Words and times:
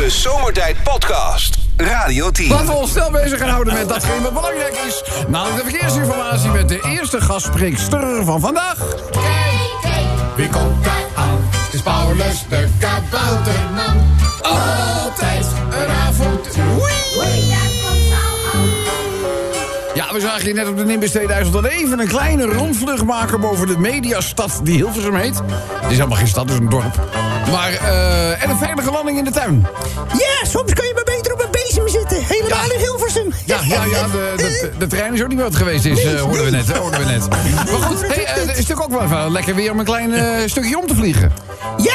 De 0.00 0.10
Zomertijd 0.10 0.82
Podcast. 0.82 1.58
Radio 1.76 2.30
10. 2.30 2.48
Laten 2.48 2.66
we 2.66 2.72
ons 2.72 2.90
snel 2.90 3.10
bezig 3.10 3.38
gaan 3.38 3.48
houden 3.48 3.74
met 3.74 3.88
datgene 3.88 4.22
wat 4.22 4.32
belangrijk 4.32 4.82
is. 4.86 5.02
Namelijk 5.28 5.64
de 5.64 5.70
verkeersinformatie 5.70 6.50
met 6.50 6.68
de 6.68 6.80
eerste 6.88 7.20
gastspreekster 7.20 8.24
van 8.24 8.40
vandaag. 8.40 8.78
Wie 10.36 10.48
komt 10.48 10.84
daar 10.84 11.06
aan? 11.14 11.38
Het 11.40 11.74
is 11.74 11.82
Paulus 11.82 12.44
de 12.48 12.68
kabouterman. 12.78 14.06
Altijd 14.42 15.46
een 15.70 15.90
avond. 15.90 16.48
Ja, 19.94 20.12
we 20.12 20.20
zagen 20.20 20.44
hier 20.44 20.54
net 20.54 20.68
op 20.68 20.76
de 20.76 20.84
Nimbus 20.84 21.10
2000 21.10 21.64
even 21.64 21.98
een 21.98 22.08
kleine 22.08 22.44
rondvlucht 22.44 23.04
maken 23.04 23.40
boven 23.40 23.66
de 23.66 23.78
mediastad 23.78 24.60
die 24.62 24.74
Hilversum 24.74 25.14
heet. 25.14 25.38
Het 25.80 25.90
is 25.90 25.96
helemaal 25.96 26.18
geen 26.18 26.28
stad, 26.28 26.44
het 26.44 26.52
is 26.52 26.58
een 26.58 26.68
dorp. 26.68 27.00
Maar, 27.50 27.72
eh, 27.72 28.42
en 28.42 28.50
een 28.50 28.58
veilige 28.58 28.90
landing 28.90 29.18
in 29.18 29.24
de 29.24 29.30
tuin. 29.30 29.66
Ja, 30.12 30.48
soms 30.48 30.72
kan 30.72 30.84
je 30.86 30.92
maar 30.94 31.04
beter 31.16 31.32
op 31.32 31.40
een 31.42 31.50
bezem 31.50 31.88
zitten. 31.88 32.24
Helemaal 32.24 32.64
Ja. 32.66 32.72
in 32.74 32.78
Hilversum. 32.80 33.32
Ja, 33.44 33.58
ja, 33.64 33.84
ja, 33.84 34.06
de, 34.06 34.32
de, 34.36 34.70
de 34.78 34.86
trein 34.86 35.14
is 35.14 35.22
ook 35.22 35.28
niet 35.28 35.40
wat 35.40 35.56
geweest 35.56 35.84
is, 35.84 36.04
eh, 36.04 36.20
hoorden 36.20 36.44
we 36.44 36.50
net. 36.50 36.76
Hoorden 36.76 37.00
we 37.00 37.06
net. 37.06 37.28
Maar 37.28 37.80
goed, 37.80 38.00
hey, 38.00 38.24
eh, 38.24 38.34
het 38.34 38.40
is 38.42 38.46
natuurlijk 38.46 38.82
ook 38.82 38.90
wel 38.90 39.02
even 39.02 39.32
lekker 39.32 39.54
weer 39.54 39.70
om 39.72 39.78
een 39.78 39.84
klein 39.84 40.12
eh, 40.14 40.26
stukje 40.46 40.78
om 40.78 40.86
te 40.86 40.94
vliegen. 40.94 41.32
Ja, 41.76 41.92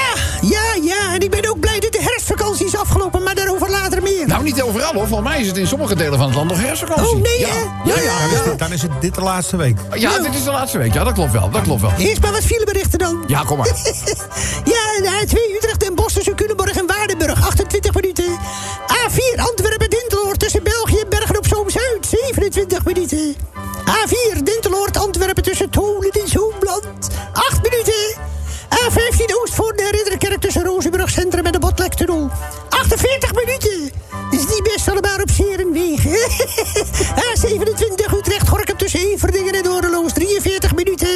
ja. 0.86 1.14
En 1.14 1.20
ik 1.20 1.30
ben 1.30 1.50
ook 1.50 1.60
blij 1.60 1.80
dat 1.80 1.92
de 1.92 2.02
herfstvakantie 2.02 2.66
is 2.66 2.76
afgelopen, 2.76 3.24
maar 3.24 3.36
daarover 3.36 3.70
later 3.70 4.02
meer. 4.02 4.28
Nou, 4.28 4.44
niet 4.44 4.62
overal 4.62 4.94
hoor. 4.94 5.08
Volgens 5.08 5.30
mij 5.30 5.42
is 5.42 5.48
het 5.48 5.58
in 5.58 5.68
sommige 5.68 5.96
delen 5.96 6.18
van 6.18 6.28
het 6.28 6.36
land 6.36 6.50
nog 6.50 6.62
herfstvakantie. 6.62 7.16
Oh, 7.16 7.22
nee, 7.22 7.40
ja. 7.40 7.48
hè? 7.48 7.92
Ja, 7.92 8.00
ja, 8.00 8.12
ja. 8.46 8.56
Dan 8.58 8.72
is 8.72 8.82
het 8.82 8.92
dit 9.00 9.16
de 9.16 9.22
laatste 9.22 9.58
week. 9.58 9.78
Ja, 9.94 10.20
dit 10.20 10.36
is 10.36 10.44
de 10.44 10.52
laatste 10.52 10.78
week. 10.78 10.94
Ja, 10.94 11.04
dat 11.04 11.14
klopt 11.14 11.32
wel. 11.32 11.50
Dat 11.50 11.62
klopt 11.62 11.82
wel. 11.82 11.92
Eerst 11.98 12.22
maar 12.22 12.32
wat 12.32 12.44
fileberichten 12.44 13.00
dan. 13.00 13.24
Ja, 13.28 13.42
kom 13.42 13.58
maar. 13.58 13.68
Ja, 14.66 15.22
A2 15.26 15.56
Utrecht 15.56 15.84
en 15.84 15.96
Bos 15.96 16.14
tussen 16.14 16.36
Culemborg 16.36 16.78
en 16.78 16.88
Waardenburg, 16.88 17.46
28 17.48 17.94
minuten. 17.94 18.26
A4 18.92 19.40
Antwerpen 19.40 19.90
Dinteloord 19.90 20.40
tussen 20.40 20.64
België 20.64 21.00
en 21.00 21.10
Bergen 21.10 21.38
op 21.38 21.48
Zoom 21.48 21.70
Zuid, 21.70 22.16
27 22.30 22.86
minuten. 22.86 23.36
A4 23.90 24.44
Dinteloord 24.44 24.98
Antwerpen 24.98 25.44
tussen 25.44 25.70
Tolen 25.70 26.12
en 26.12 26.28
Zoomland, 26.28 27.10
8 27.34 27.62
minuten. 27.62 28.35
A15 28.74 29.26
Oostvoort 29.42 29.78
de 29.78 29.90
Ridderkerk 29.92 30.42
tussen 30.42 30.64
Rozenburg 30.64 31.10
Centrum 31.10 31.46
en 31.46 31.52
de 31.52 31.60
Botlektunnel, 31.60 32.30
48 32.70 33.34
minuten. 33.34 33.92
Is 34.32 34.40
niet 34.40 34.64
best 34.74 34.90
allemaal 34.90 35.20
op 35.22 35.30
Serenwegen. 35.34 36.12
A27 37.26 38.14
Utrecht 38.18 38.48
Gorkum 38.48 38.78
tussen 38.78 39.00
Everdingen 39.00 39.54
en 39.54 39.64
Doornloos, 39.64 40.14
43 40.14 40.76
minuten. 40.76 41.08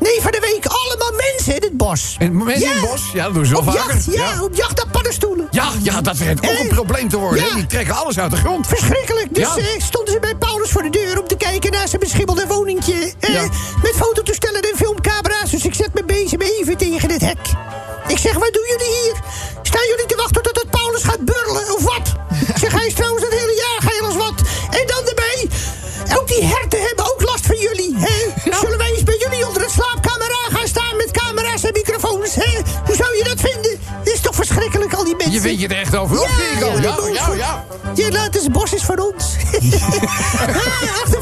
Nee, 0.00 0.20
van 0.20 0.30
de 0.30 0.40
week 0.40 0.66
allemaal 0.66 1.12
mensen 1.30 1.54
in 1.56 1.62
het 1.62 1.76
bos. 1.76 2.16
En 2.18 2.36
mensen 2.44 2.66
in 2.66 2.72
het 2.72 2.90
bos? 2.90 3.02
Ja, 3.12 3.24
dat 3.24 3.34
doen 3.34 3.44
ze 3.46 3.50
wel 3.52 3.60
op 3.60 3.66
vaker. 3.72 3.94
Jacht, 3.94 4.04
ja, 4.04 4.30
Ja. 4.34 4.42
op 4.42 4.54
jacht 4.54 4.76
naar 4.76 4.88
paddenstoelen. 4.92 5.48
Ja, 5.50 5.68
ja, 5.82 6.00
dat 6.00 6.16
schijnt 6.16 6.38
ook 6.38 6.50
een 6.58 6.68
Eh, 6.68 6.74
probleem 6.74 7.08
te 7.08 7.16
worden. 7.16 7.44
ja. 7.44 7.54
Die 7.54 7.66
trekken 7.66 7.94
alles 7.94 8.18
uit 8.18 8.30
de 8.30 8.36
grond. 8.36 8.66
Verschrikkelijk. 8.66 9.34
Dus 9.34 9.44
Ja. 9.54 9.56
eh, 9.56 9.64
stonden 9.80 10.12
ze 10.14 10.20
bij 10.20 10.34
Paulus 10.34 10.70
voor 10.70 10.82
de 10.82 10.90
deur 10.90 11.20
om 11.20 11.26
te 11.26 11.36
kijken 11.36 11.70
naar 11.72 11.88
zijn 11.88 12.00
beschimmelde 12.00 12.46
woningje. 12.46 13.12
Eh, 13.20 13.32
Ja. 13.34 13.40
Met 13.42 13.92
fototoestellen 13.96 14.21
het 17.26 17.38
hek. 17.38 17.46
Ik 18.08 18.18
zeg, 18.18 18.32
wat 18.32 18.52
doen 18.52 18.66
jullie 18.66 18.92
hier? 19.02 19.14
Staan 19.62 19.86
jullie 19.88 20.06
te 20.06 20.16
wachten 20.16 20.42
tot 20.42 20.56
het 20.60 20.70
Paulus 20.70 21.02
gaat 21.02 21.24
burlen, 21.24 21.74
of 21.74 21.82
wat? 21.82 22.06
Ik 22.48 22.58
zeg, 22.58 22.72
hij 22.72 22.86
is 22.86 22.94
trouwens 22.94 23.24
het 23.24 23.32
hele 23.32 23.54
jaar 23.64 23.90
geel 23.90 24.06
als 24.06 24.16
wat. 24.16 24.38
En 24.70 24.86
dan 24.86 25.02
erbij, 25.08 25.48
ook 26.18 26.28
die 26.28 26.44
herten 26.44 26.80
hebben 26.82 27.04
ook 27.12 27.22
last 27.22 27.46
van 27.46 27.56
jullie. 27.56 27.94
Hè? 27.96 28.18
Zullen 28.60 28.78
wij 28.78 28.90
eens 28.90 29.02
bij 29.02 29.18
jullie 29.18 29.46
onder 29.46 29.62
het 29.62 29.70
slaapkamer 29.70 30.30
aan 30.44 30.56
gaan 30.56 30.68
staan 30.68 30.96
met 30.96 31.10
camera's 31.10 31.64
en 31.64 31.72
microfoons? 31.72 32.34
Hè? 32.34 32.60
Hoe 32.86 32.96
zou 32.96 33.16
je 33.16 33.24
dat 33.24 33.40
vinden? 33.40 33.80
Dit 34.04 34.14
is 34.14 34.20
toch 34.20 34.34
verschrikkelijk, 34.34 34.94
al 34.94 35.04
die 35.04 35.16
mensen. 35.16 35.34
Je 35.34 35.40
weet 35.40 35.60
je 35.60 35.68
er 35.68 35.78
echt 35.78 35.96
over. 35.96 36.16
Ja, 36.16 36.66
ja, 37.12 37.34
ja. 37.34 37.64
Ja, 37.94 38.10
laat 38.10 38.34
eens, 38.34 38.48
bos 38.48 38.72
is 38.72 38.82
van 38.82 39.00
ons. 39.00 39.24
ah, 40.48 41.21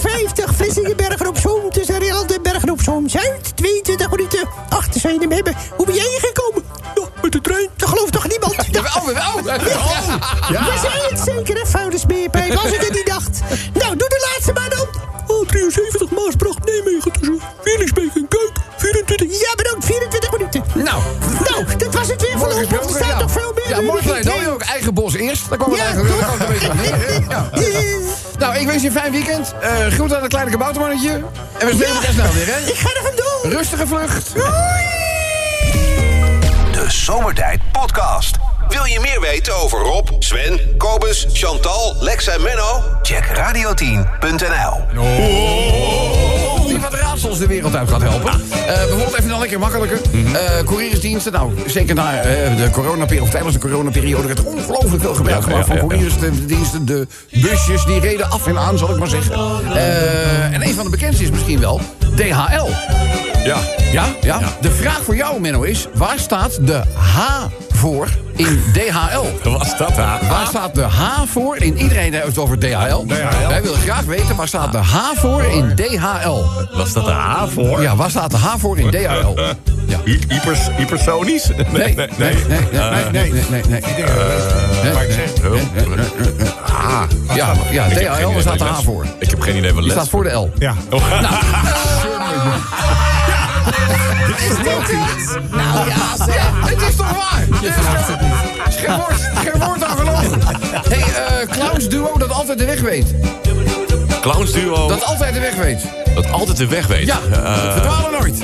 ik 12.51 12.81
het 12.81 12.93
niet 12.95 13.07
dacht. 13.07 13.41
Nou, 13.73 13.97
doe 13.97 14.09
de 14.09 14.31
laatste 14.33 14.53
maar 14.53 14.71
dan. 14.71 14.87
Oh, 15.27 15.47
73 15.49 16.11
Maasbracht, 16.11 16.65
Nijmegen 16.65 17.13
tussen 17.13 17.41
Wielisbeek 17.65 18.11
en 18.15 18.29
Kuik. 18.29 18.51
24. 18.77 19.41
Ja, 19.41 19.55
bedankt, 19.57 19.85
24 19.85 20.33
minuten. 20.33 20.63
Nou, 20.75 21.03
Nou, 21.51 21.77
dat 21.77 21.95
was 21.95 22.09
het 22.09 22.21
weer 22.23 22.37
mooi 22.39 22.53
voorlopig. 22.67 22.79
Er 22.91 22.95
staat 22.97 23.07
Ja, 23.09 23.19
toch 23.19 23.31
veel 23.31 23.53
meer. 23.55 23.69
ja 23.69 23.79
in 23.79 23.87
de 23.87 23.99
gelijk. 24.03 24.25
Dan 24.25 24.47
ook 24.47 24.63
eigen 24.63 24.95
bos 24.95 25.15
eerst. 25.15 25.49
Dan 25.49 25.59
kwam 25.59 25.71
het 25.73 25.79
Ja, 25.81 25.85
eigenlijk 25.87 27.29
Ja. 27.31 27.51
Nou, 28.39 28.57
ik 28.57 28.67
wens 28.67 28.83
je 28.83 28.89
een 28.89 28.95
fijn 28.95 29.13
weekend. 29.13 29.55
Eh 29.61 29.87
groet 29.87 30.15
aan 30.15 30.21
het 30.21 30.29
kleine 30.31 30.51
kaboutermannetje. 30.51 31.11
En 31.59 31.67
we 31.67 31.73
spelen 31.73 31.95
elkaar 31.95 32.13
snel 32.13 32.33
weer, 32.33 32.47
hè? 32.47 32.59
Ik 32.71 32.77
ga 32.77 32.89
er 32.89 33.03
vandoor. 33.03 33.59
Rustige 33.59 33.87
vlucht. 33.87 34.33
De 36.73 36.85
Zomertijd 36.89 37.61
Podcast. 37.73 38.37
Wil 38.71 38.85
je 38.85 39.01
meer 39.01 39.21
weten 39.21 39.57
over 39.57 39.79
Rob, 39.79 40.09
Sven, 40.19 40.61
Kobus, 40.77 41.27
Chantal, 41.33 41.97
Lex 42.01 42.27
en 42.27 42.43
Menno? 42.43 42.83
Check 43.03 43.25
radio10.nl. 43.25 45.01
Die 46.67 46.81
wat 46.81 46.95
raadsels 46.95 47.39
de 47.39 47.47
wereld 47.47 47.75
uit 47.77 47.89
gaat 47.89 48.03
helpen. 48.03 48.33
Eh, 48.33 48.67
bijvoorbeeld 48.67 49.19
even 49.19 49.29
dan 49.29 49.39
lekker 49.39 49.59
makkelijker. 49.59 50.01
Eh 50.33 50.65
couriersdiensten, 50.65 51.33
nou, 51.33 51.53
zeker 51.67 51.95
na 51.95 52.21
eh, 52.21 52.57
de 52.57 52.71
coronaperiode, 52.71 53.23
of 53.23 53.31
tijdens 53.31 53.55
de 53.55 53.61
coronaperiode... 53.61 54.27
werd 54.27 54.39
er 54.39 54.47
ongelooflijk 54.47 55.03
veel 55.03 55.15
gebruik 55.15 55.43
gemaakt 55.43 55.67
van 55.67 55.79
couriersdiensten. 55.79 56.87
De 56.87 57.07
busjes, 57.31 57.85
die 57.85 58.01
reden 58.01 58.31
af 58.31 58.47
en 58.47 58.59
aan, 58.59 58.79
zal 58.79 58.91
ik 58.91 58.97
maar 58.97 59.09
zeggen. 59.09 59.35
Eh, 59.75 60.55
en 60.55 60.63
een 60.63 60.75
van 60.75 60.85
de 60.85 60.91
bekendste 60.91 61.23
is 61.23 61.31
misschien 61.31 61.61
wel 61.61 61.81
DHL. 62.17 62.69
Ja. 63.45 63.59
Ja, 63.93 64.07
ja, 64.21 64.41
De 64.61 64.71
vraag 64.71 65.03
voor 65.05 65.17
jou, 65.17 65.41
Menno, 65.41 65.63
is... 65.63 65.89
waar 65.95 66.19
staat 66.19 66.67
de 66.67 66.83
H 66.95 67.19
voor 67.81 68.09
in 68.37 68.63
DHL? 68.73 69.51
Wat 69.51 69.67
is 69.67 69.77
dat, 69.77 69.91
H? 69.91 70.29
Waar 70.29 70.47
staat 70.47 70.75
de 70.75 70.83
H 70.83 71.23
voor? 71.27 71.57
In 71.57 71.79
iedereen 71.79 72.13
heeft 72.13 72.27
het 72.27 72.39
over 72.39 72.59
DHL. 72.59 73.05
DHL. 73.07 73.49
Wij 73.49 73.63
willen 73.63 73.79
graag 73.79 74.05
weten, 74.05 74.37
waar 74.37 74.49
staat 74.49 74.73
de 74.73 74.79
H 74.79 74.97
voor 75.15 75.43
in 75.43 75.77
DHL? 75.77 76.45
Was 76.73 76.93
dat 76.93 77.05
de 77.05 77.11
H 77.11 77.47
voor? 77.49 77.83
Ja, 77.83 77.97
waar 77.97 78.11
staat 78.11 78.31
de 78.31 78.37
H 78.37 78.55
voor 78.59 78.79
in 78.79 78.91
DHL? 78.91 79.41
Ja. 79.87 79.99
Hypersonisch? 80.77 81.51
Nee, 81.73 81.95
nee, 81.95 81.95
nee. 81.95 82.35
Nee, 83.13 83.31
nee, 83.49 83.63
nee, 83.69 83.81
eh. 83.81 84.89
eh, 84.89 84.95
Maar 84.95 85.05
ik 85.05 85.11
zeg... 85.11 85.33
H. 85.43 85.47
Oh. 85.47 85.53
Ah. 86.87 87.03
Ja, 87.35 87.53
ja 87.71 87.89
DHL, 87.89 88.33
waar 88.33 88.41
staat 88.41 88.59
de 88.59 88.65
H 88.65 88.81
voor? 88.83 89.07
Ik 89.19 89.31
heb 89.31 89.41
geen 89.41 89.57
idee 89.57 89.75
wat 89.75 89.85
les. 89.85 89.93
Die 89.93 89.93
staat 89.93 90.09
voor 90.09 90.25
de 90.25 90.31
L. 90.31 90.51
Ja. 90.59 90.75
Nou... 90.91 91.01
Oh. 93.71 95.51
Nou 95.51 95.89
ja, 95.89 96.17
zeg. 96.17 96.35
Ja, 96.35 96.67
het 96.67 96.83
is 96.83 96.97
toch 96.97 97.11
waar? 97.11 97.63
Je 97.63 97.73
vraagt 97.73 98.09
het 98.09 98.21
niet. 98.21 98.33
Geen 98.75 98.97
woord, 98.97 99.31
geen 99.35 99.61
woord 99.67 99.85
aan 99.85 99.97
gelogen. 99.99 100.41
Hé, 100.89 100.99
hey, 100.99 101.43
uh, 101.45 101.49
Clowns 101.51 101.89
Duo 101.89 102.19
dat 102.19 102.31
altijd 102.33 102.59
de 102.59 102.65
weg 102.65 102.81
weet. 102.81 103.15
Clowns 104.21 104.53
duo. 104.53 104.89
Dat 104.89 105.05
altijd 105.05 105.35
de 105.35 105.41
weg 105.41 105.55
weet. 105.55 105.81
dat 106.15 106.31
altijd 106.31 106.57
de 106.57 106.67
weg 106.67 106.87
weet. 106.87 107.07
Ja, 107.07 107.19
Eh, 107.33 107.73
verdwalen 107.73 108.11
nooit. 108.21 108.39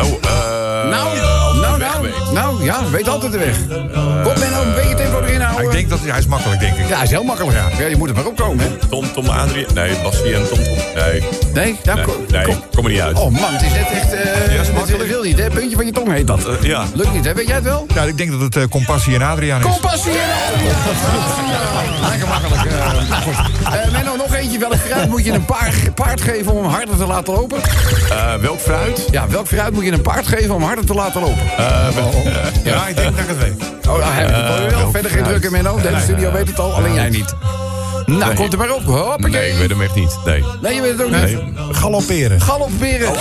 oh, 0.00 0.06
eh... 0.06 0.90
Nou, 0.90 1.18
nou, 1.60 1.78
nou, 1.78 2.02
weet. 2.02 2.32
nou, 2.32 2.64
ja, 2.64 2.90
weet 2.90 3.08
altijd 3.08 3.32
de 3.32 3.38
weg. 3.38 3.56
Kom, 4.22 4.38
Menno, 4.38 4.62
erin 4.62 4.74
houden. 4.74 4.93
Ik 5.64 5.70
denk 5.72 5.88
dat 5.88 5.98
hij, 6.00 6.08
hij 6.10 6.18
is 6.18 6.26
makkelijk, 6.26 6.60
denk 6.60 6.76
ik. 6.76 6.88
Ja, 6.88 6.94
hij 6.94 7.04
is 7.04 7.10
heel 7.10 7.22
makkelijk. 7.24 7.56
Ja, 7.78 7.86
je 7.86 7.96
moet 7.96 8.08
er 8.08 8.14
maar 8.14 8.26
opkomen, 8.26 8.64
hè? 8.64 8.88
Tom, 8.88 9.12
Tom, 9.12 9.28
Adrien. 9.28 9.66
Nee, 9.74 9.96
Bassie 10.02 10.34
en 10.34 10.48
Tom, 10.48 10.64
Tom. 10.64 10.76
Nee, 10.94 11.22
Nee, 11.54 11.78
nou, 11.84 11.96
nee, 11.96 12.04
kom, 12.06 12.14
nee 12.28 12.44
kom. 12.44 12.62
kom 12.74 12.84
er 12.84 12.90
niet 12.90 13.00
uit. 13.00 13.18
Oh 13.18 13.30
man, 13.30 13.52
het 13.52 13.62
is 13.62 13.72
net 13.72 13.90
echt... 13.90 14.12
eh 14.12 14.54
Ja, 14.54 14.60
is 14.60 14.70
makkelijk. 14.70 15.10
Niet, 15.34 15.44
hè? 15.44 15.50
Puntje 15.50 15.76
van 15.76 15.86
je 15.86 15.92
tong 15.92 16.12
heet 16.12 16.26
dat. 16.26 16.46
Eh, 16.46 16.62
ja. 16.62 16.84
Lukt 16.94 17.12
niet, 17.12 17.24
hè? 17.24 17.34
Weet 17.34 17.46
jij 17.46 17.54
het 17.54 17.64
wel? 17.64 17.86
Ja, 17.94 18.02
ik 18.02 18.16
denk 18.16 18.30
dat 18.30 18.40
het 18.40 18.56
eh, 18.56 18.62
Compassie 18.70 19.14
en 19.14 19.22
Adriaan 19.22 19.58
is. 19.60 19.66
Compassie 19.66 20.12
en 20.12 20.54
Adriaan. 20.54 20.74
Lekker 22.10 22.28
makkelijk. 22.28 22.62
eh, 22.64 23.92
Menno, 23.92 24.16
nog 24.16 24.34
eentje. 24.34 24.58
Welk 24.58 24.74
fruit 24.76 25.08
moet 25.08 25.24
je 25.24 25.32
een 25.32 25.44
paard, 25.44 25.94
paard 25.94 26.20
geven 26.20 26.52
om 26.52 26.62
hem 26.62 26.72
harder 26.72 26.96
te 26.96 27.06
laten 27.06 27.34
lopen? 27.34 27.60
Welk 28.40 28.60
fruit? 28.60 29.06
Ja, 29.10 29.28
welk 29.28 29.46
fruit 29.46 29.72
moet 29.72 29.84
je 29.84 29.92
een 29.92 30.02
paard 30.02 30.26
geven 30.26 30.54
om 30.54 30.62
harder 30.62 30.86
te 30.86 30.94
laten 30.94 31.20
lopen? 31.20 31.42
Ja, 32.64 32.86
ik 32.86 32.96
denk 32.96 33.10
dat 33.16 33.20
ik 33.20 33.28
het 33.28 33.38
weet. 33.38 33.62
Oh, 33.88 33.98
nou, 33.98 34.02
heb 34.12 34.28
het 34.64 34.74
wel. 34.74 34.90
Verder 34.90 35.10
geen 35.10 35.22
drukken, 35.24 35.52
Menno. 35.52 35.76
De 35.80 35.88
hele 35.88 36.00
studio 36.00 36.32
weet 36.32 36.48
het 36.48 36.58
al, 36.58 36.72
alleen 36.74 36.94
jij 36.94 37.08
niet. 37.08 37.34
Nou, 38.06 38.24
Nee. 38.24 38.34
komt 38.34 38.52
er 38.52 38.58
maar 38.58 38.72
op. 38.74 38.84
Hoppakee. 38.84 39.30
Nee, 39.30 39.50
ik 39.52 39.58
weet 39.58 39.68
hem 39.70 39.82
echt 39.82 39.94
niet. 39.94 40.18
Nee. 40.24 40.44
Nee, 40.62 40.74
je 40.74 40.80
weet 40.80 40.90
het 40.98 41.02
ook 41.02 41.10
niet. 41.10 41.38
Galopperen. 41.76 42.40
Galopperen. 42.40 43.08
Oh, 43.08 43.16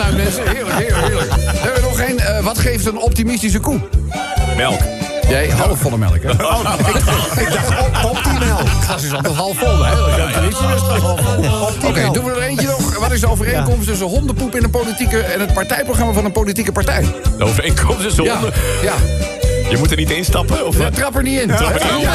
uit, 0.00 0.16
mensen. 0.16 0.48
Heerlijk, 0.48 0.78
heerlijk, 0.78 1.06
heerlijk. 1.06 1.34
We 1.34 1.58
hebben 1.62 1.82
nog 1.82 1.96
geen... 2.04 2.18
eh, 2.20 2.44
wat 2.44 2.58
geeft 2.58 2.86
een 2.86 2.98
optimistische 2.98 3.58
koe? 3.58 3.80
Melk. 4.56 4.80
Nee, 5.28 5.52
halfvolle 5.52 5.98
melk. 5.98 6.22
Hè? 6.22 6.30
Oh, 6.44 6.74
ik 7.38 7.52
dacht 7.52 7.68
op, 7.80 8.10
op 8.10 8.24
die 8.24 8.38
melk. 8.46 8.60
Het 8.60 8.84
glas 8.84 9.02
is 9.02 9.12
altijd 9.12 9.34
half 9.34 9.58
vol. 9.58 9.84
Hè? 9.84 9.92
Oké, 11.88 12.10
doen 12.12 12.24
we 12.24 12.30
er 12.30 12.42
eentje 12.42 12.66
nog. 12.66 12.98
wat 12.98 13.12
is 13.12 13.20
de 13.20 13.28
overeenkomst 13.30 13.86
tussen 13.86 14.06
hondenpoep 14.06 14.56
in 14.56 14.64
een 14.64 14.70
politieke, 14.70 15.18
en 15.20 15.40
het 15.40 15.52
partijprogramma 15.54 16.12
van 16.12 16.24
een 16.24 16.32
politieke 16.32 16.72
partij? 16.72 17.04
De 17.38 17.44
overeenkomst 17.44 18.04
is 18.04 18.14
Ja, 18.16 18.38
zonde. 18.40 18.52
ja. 18.82 18.94
Je 19.70 19.76
moet 19.76 19.90
er 19.90 19.96
niet 19.96 20.10
instappen? 20.10 20.66
Of 20.66 20.78
Ja, 20.78 20.90
trap 20.90 21.16
er 21.16 21.22
niet 21.22 21.40
in. 21.40 21.46
Trap 21.48 21.74
er 21.74 21.92
niet 21.94 22.02
in. 22.02 22.08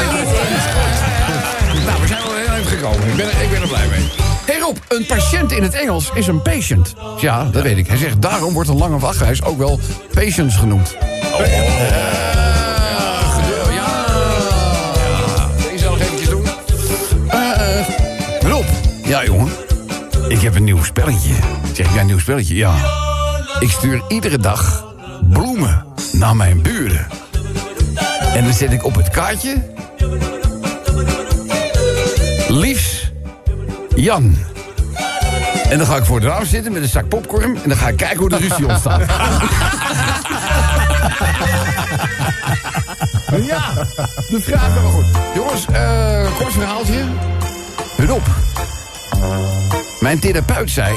Nou, 1.84 2.00
we 2.00 2.06
zijn 2.06 2.22
wel 2.22 2.34
heel 2.34 2.46
eind 2.54 2.66
gekomen. 2.66 3.08
Ik 3.08 3.16
ben, 3.16 3.26
ik 3.26 3.50
ben 3.50 3.62
er 3.62 3.68
blij 3.68 3.86
mee. 3.90 4.33
Hey 4.46 4.58
Rob, 4.58 4.76
een 4.88 5.06
patiënt 5.06 5.52
in 5.52 5.62
het 5.62 5.74
Engels 5.74 6.10
is 6.14 6.26
een 6.26 6.42
patient. 6.42 6.94
Ja, 7.20 7.44
dat 7.44 7.62
weet 7.62 7.76
ik. 7.76 7.86
Hij 7.86 7.96
zegt, 7.96 8.22
daarom 8.22 8.52
wordt 8.54 8.68
een 8.68 8.78
lange 8.78 8.98
wachtreis 8.98 9.42
ook 9.42 9.58
wel 9.58 9.80
patience 10.12 10.58
genoemd. 10.58 10.96
Oh, 11.32 11.46
ja. 11.46 11.54
Deze 15.70 15.84
nog 15.84 16.00
eventjes 16.00 16.28
doen. 16.28 16.44
Eh, 17.28 17.88
Rob. 18.40 18.64
Ja, 19.04 19.24
jongen. 19.24 19.52
Ik 20.28 20.40
heb 20.40 20.54
een 20.54 20.64
nieuw 20.64 20.84
spelletje. 20.84 21.34
Zeg 21.72 21.92
jij 21.92 22.00
een 22.00 22.06
nieuw 22.06 22.18
spelletje? 22.18 22.54
Ja. 22.54 22.74
Ik 23.60 23.70
stuur 23.70 24.02
iedere 24.08 24.38
dag 24.38 24.84
bloemen 25.30 25.84
naar 26.12 26.36
mijn 26.36 26.62
buren. 26.62 27.06
En 28.34 28.44
dan 28.44 28.52
zet 28.52 28.72
ik 28.72 28.84
op 28.84 28.94
het 28.94 29.10
kaartje... 29.10 29.72
Jan. 33.94 34.36
En 35.70 35.78
dan 35.78 35.86
ga 35.86 35.96
ik 35.96 36.04
voor 36.04 36.20
het 36.20 36.24
raam 36.28 36.44
zitten 36.44 36.72
met 36.72 36.82
een 36.82 36.88
zak 36.88 37.08
popcorn... 37.08 37.58
en 37.62 37.68
dan 37.68 37.78
ga 37.78 37.88
ik 37.88 37.96
kijken 37.96 38.18
hoe 38.18 38.28
de 38.28 38.36
ruzie 38.36 38.68
ontstaat. 38.68 39.00
ja, 43.50 43.72
de 44.28 44.40
vraag 44.40 44.68
is 44.68 44.82
wel 44.82 44.90
goed. 44.90 45.06
Jongens, 45.34 45.66
eh 45.72 46.36
kort 46.38 46.52
verhaaltje. 46.52 47.04
Op. 48.10 48.22
Mijn 50.00 50.18
therapeut 50.18 50.70
zei 50.70 50.96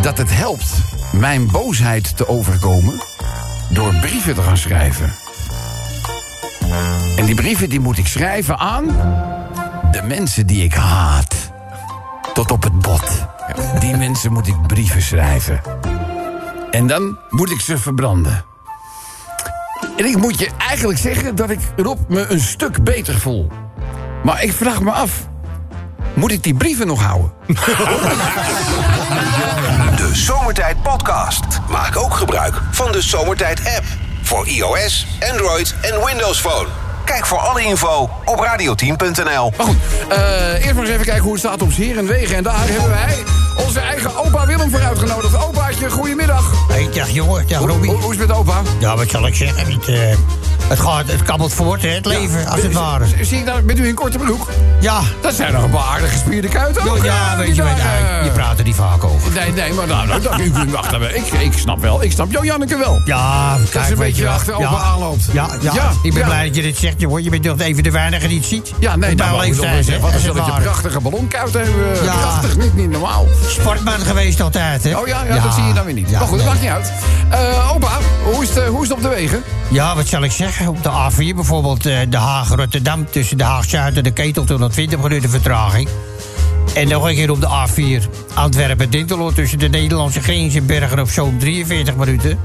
dat 0.00 0.18
het 0.18 0.34
helpt 0.34 0.72
mijn 1.12 1.50
boosheid 1.50 2.16
te 2.16 2.28
overkomen... 2.28 2.94
door 3.68 3.94
brieven 3.94 4.34
te 4.34 4.42
gaan 4.42 4.56
schrijven. 4.56 5.14
En 7.16 7.24
die 7.24 7.34
brieven 7.34 7.68
die 7.68 7.80
moet 7.80 7.98
ik 7.98 8.06
schrijven 8.06 8.58
aan 8.58 8.86
de 9.90 10.02
mensen 10.02 10.46
die 10.46 10.64
ik 10.64 10.74
haat. 10.74 11.31
Tot 12.34 12.50
op 12.50 12.62
het 12.62 12.78
bot. 12.78 13.26
Die 13.78 13.96
mensen 13.96 14.32
moet 14.32 14.46
ik 14.46 14.66
brieven 14.66 15.02
schrijven. 15.02 15.60
En 16.70 16.86
dan 16.86 17.18
moet 17.30 17.50
ik 17.50 17.60
ze 17.60 17.78
verbranden. 17.78 18.44
En 19.96 20.04
ik 20.04 20.16
moet 20.16 20.38
je 20.38 20.50
eigenlijk 20.58 20.98
zeggen 20.98 21.34
dat 21.34 21.50
ik 21.50 21.58
Rob 21.76 21.98
me 22.08 22.26
een 22.26 22.40
stuk 22.40 22.84
beter 22.84 23.18
voel. 23.18 23.50
Maar 24.24 24.42
ik 24.42 24.52
vraag 24.52 24.80
me 24.80 24.90
af, 24.90 25.28
moet 26.14 26.32
ik 26.32 26.42
die 26.42 26.54
brieven 26.54 26.86
nog 26.86 27.02
houden? 27.02 27.32
De 29.96 30.10
Zomertijd 30.12 30.82
Podcast. 30.82 31.44
Maak 31.68 31.96
ook 31.96 32.14
gebruik 32.14 32.60
van 32.70 32.92
de 32.92 33.02
Zomertijd 33.02 33.58
app. 33.76 33.84
Voor 34.22 34.46
iOS, 34.46 35.06
Android 35.30 35.74
en 35.80 36.04
Windows 36.04 36.40
Phone. 36.40 36.68
Kijk 37.12 37.26
voor 37.26 37.38
alle 37.38 37.62
info 37.62 38.10
op 38.24 38.38
radioteam.nl. 38.38 39.52
Maar 39.56 39.66
goed, 39.66 39.76
eh, 40.08 40.52
eerst 40.54 40.74
maar 40.74 40.82
eens 40.84 40.92
even 40.92 41.04
kijken 41.04 41.22
hoe 41.22 41.32
het 41.32 41.40
staat 41.40 41.62
op 41.62 41.72
Zeer 41.72 41.98
en 41.98 42.06
Wegen. 42.06 42.36
En 42.36 42.42
daar 42.42 42.68
hebben 42.68 42.88
wij 42.90 43.16
onze 43.66 43.80
eigen 43.80 44.16
opa 44.24 44.46
Willem 44.46 44.70
voor 44.70 44.80
uitgenodigd. 44.80 45.46
Opaatje, 45.46 45.90
goedemiddag. 45.90 46.52
Hey, 46.68 46.88
dag 46.94 47.10
jongen, 47.10 47.48
dag 47.48 47.58
Hoe, 47.58 47.68
Robbie. 47.68 47.90
hoe, 47.90 48.00
hoe 48.00 48.12
is 48.12 48.18
het 48.18 48.28
met 48.28 48.36
opa? 48.36 48.62
Ja, 48.78 48.96
wat 48.96 49.10
zal 49.10 49.26
ik 49.26 49.34
zeggen? 49.34 49.72
Het, 49.72 49.88
eh, 49.88 50.16
het, 50.72 50.80
gaat, 50.80 51.06
het 51.06 51.22
kabbelt 51.22 51.54
voort, 51.54 51.82
hè, 51.82 51.88
het 51.88 52.06
leven, 52.06 52.46
als 52.46 52.62
het 52.62 52.72
ware. 52.72 53.04
Zie 53.20 53.38
ik 53.38 53.46
daar, 53.46 53.64
bent 53.64 53.78
u 53.78 53.86
in 53.86 53.94
korte 53.94 54.18
broek? 54.18 54.48
Ja, 54.80 55.00
Dat 55.20 55.34
zijn 55.34 55.52
nog 55.52 55.62
een 55.62 55.70
paar 55.70 55.82
aardige 55.82 56.12
gespierde 56.12 56.48
kuiten. 56.48 56.82
ook, 56.90 56.96
ja, 56.96 57.02
eh, 57.02 57.12
ja 57.12 57.36
weet 57.36 57.56
je, 57.56 57.62
eh, 57.62 58.24
je 58.24 58.30
praat 58.30 58.58
er 58.58 58.64
niet 58.64 58.74
vaak 58.74 59.04
over. 59.04 59.32
Nee, 59.32 59.52
nee, 59.52 59.72
maar 59.72 59.86
nou, 59.86 60.06
nou, 60.06 60.22
dat, 60.22 60.70
wacht 60.70 60.92
even. 60.92 61.16
Ik, 61.16 61.26
ik 61.26 61.52
snap 61.58 61.80
wel, 61.80 62.02
ik 62.02 62.12
snap 62.12 62.32
Jo 62.32 62.44
Janneke 62.44 62.76
wel. 62.76 63.00
Ja, 63.04 63.56
kijk, 63.70 63.84
een 63.84 63.88
weet 63.88 63.98
beetje 63.98 64.16
je 64.16 64.22
wel. 64.22 64.32
achter 64.32 64.54
opa 64.54 64.70
ja. 64.70 64.76
aanloopt. 64.76 65.24
Ja, 65.32 65.48
ja, 65.60 65.72
Ja, 65.74 65.90
ik 66.02 66.14
ben 66.14 66.24
blij 66.24 66.46
dat 66.46 66.56
je 66.56 66.62
dit 66.62 66.76
zegt, 66.78 67.00
jongen. 67.00 67.22
Je 67.22 67.30
bent 67.30 67.42
toch 67.42 67.60
even 67.60 67.82
de 67.82 67.90
weinige 67.90 68.28
die 68.28 68.38
het 68.38 68.46
ziet. 68.46 68.72
Ja, 68.78 68.96
nee, 68.96 69.10
Op 69.10 69.18
dat 69.18 69.30
nog 69.30 69.42
eens 69.42 69.56
zeggen. 69.56 70.00
Wat 70.00 70.14
is 70.14 70.24
dat 70.24 70.36
dat 70.36 70.46
je 70.46 70.52
prachtige 70.52 71.00
ballonkuit 71.00 71.52
hebben. 71.52 72.04
Ja. 72.04 72.16
Prachtig, 72.16 72.56
niet, 72.56 72.74
niet 72.74 72.90
normaal. 72.90 73.26
Sportman 73.46 74.00
geweest 74.00 74.40
altijd, 74.40 74.84
hè? 74.84 74.96
Oh 74.98 75.06
ja, 75.06 75.24
ja, 75.24 75.40
dat 75.40 75.54
zie 75.54 75.64
je 75.64 75.72
dan 75.72 75.84
weer 75.84 75.94
niet. 75.94 76.10
Maar 76.10 76.20
goed, 76.20 76.38
dat 76.38 76.46
maakt 76.46 76.60
niet 76.60 76.70
uit. 76.70 76.92
Eh, 77.30 77.72
opa, 77.74 77.98
hoe 78.24 78.42
is, 78.42 78.48
het, 78.48 78.58
eh, 78.58 78.68
hoe 78.68 78.82
is 78.82 78.88
het 78.88 78.96
op 78.96 79.02
de 79.02 79.08
wegen? 79.08 79.42
Ja, 79.68 79.94
wat 79.94 80.06
zal 80.06 80.22
ik 80.22 80.32
zeggen? 80.32 80.61
Op 80.66 80.82
de 80.82 80.90
A4 80.90 81.34
bijvoorbeeld 81.34 81.86
eh, 81.86 81.98
De 82.08 82.16
Haag-Rotterdam... 82.16 83.10
tussen 83.10 83.38
De 83.38 83.44
Haag-Zuid 83.44 83.96
en 83.96 84.02
de 84.02 84.10
Ketel 84.10 84.44
20 84.44 85.02
minuten 85.02 85.30
vertraging. 85.30 85.88
En 86.74 86.88
nog 86.88 87.08
een 87.08 87.14
keer 87.14 87.30
op 87.30 87.40
de 87.40 87.48
A4 87.48 88.08
Antwerpen-Dinteloord... 88.34 89.34
tussen 89.34 89.58
de 89.58 89.68
Nederlandse 89.68 90.20
grens 90.20 90.54
en 90.54 90.66
Bergen 90.66 91.00
op 91.00 91.08
Zoom 91.08 91.38
43 91.38 91.96
minuten. 91.96 92.38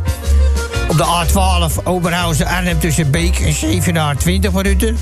Op 0.88 0.98
de 0.98 1.25
A12 1.25 1.84
Oberhausen-Arnhem 1.84 2.80
tussen 2.80 3.12
Beek 3.12 3.40
en 3.40 3.54
Zevenaar 3.54 4.18
20 4.18 4.52
minuten. 4.52 4.98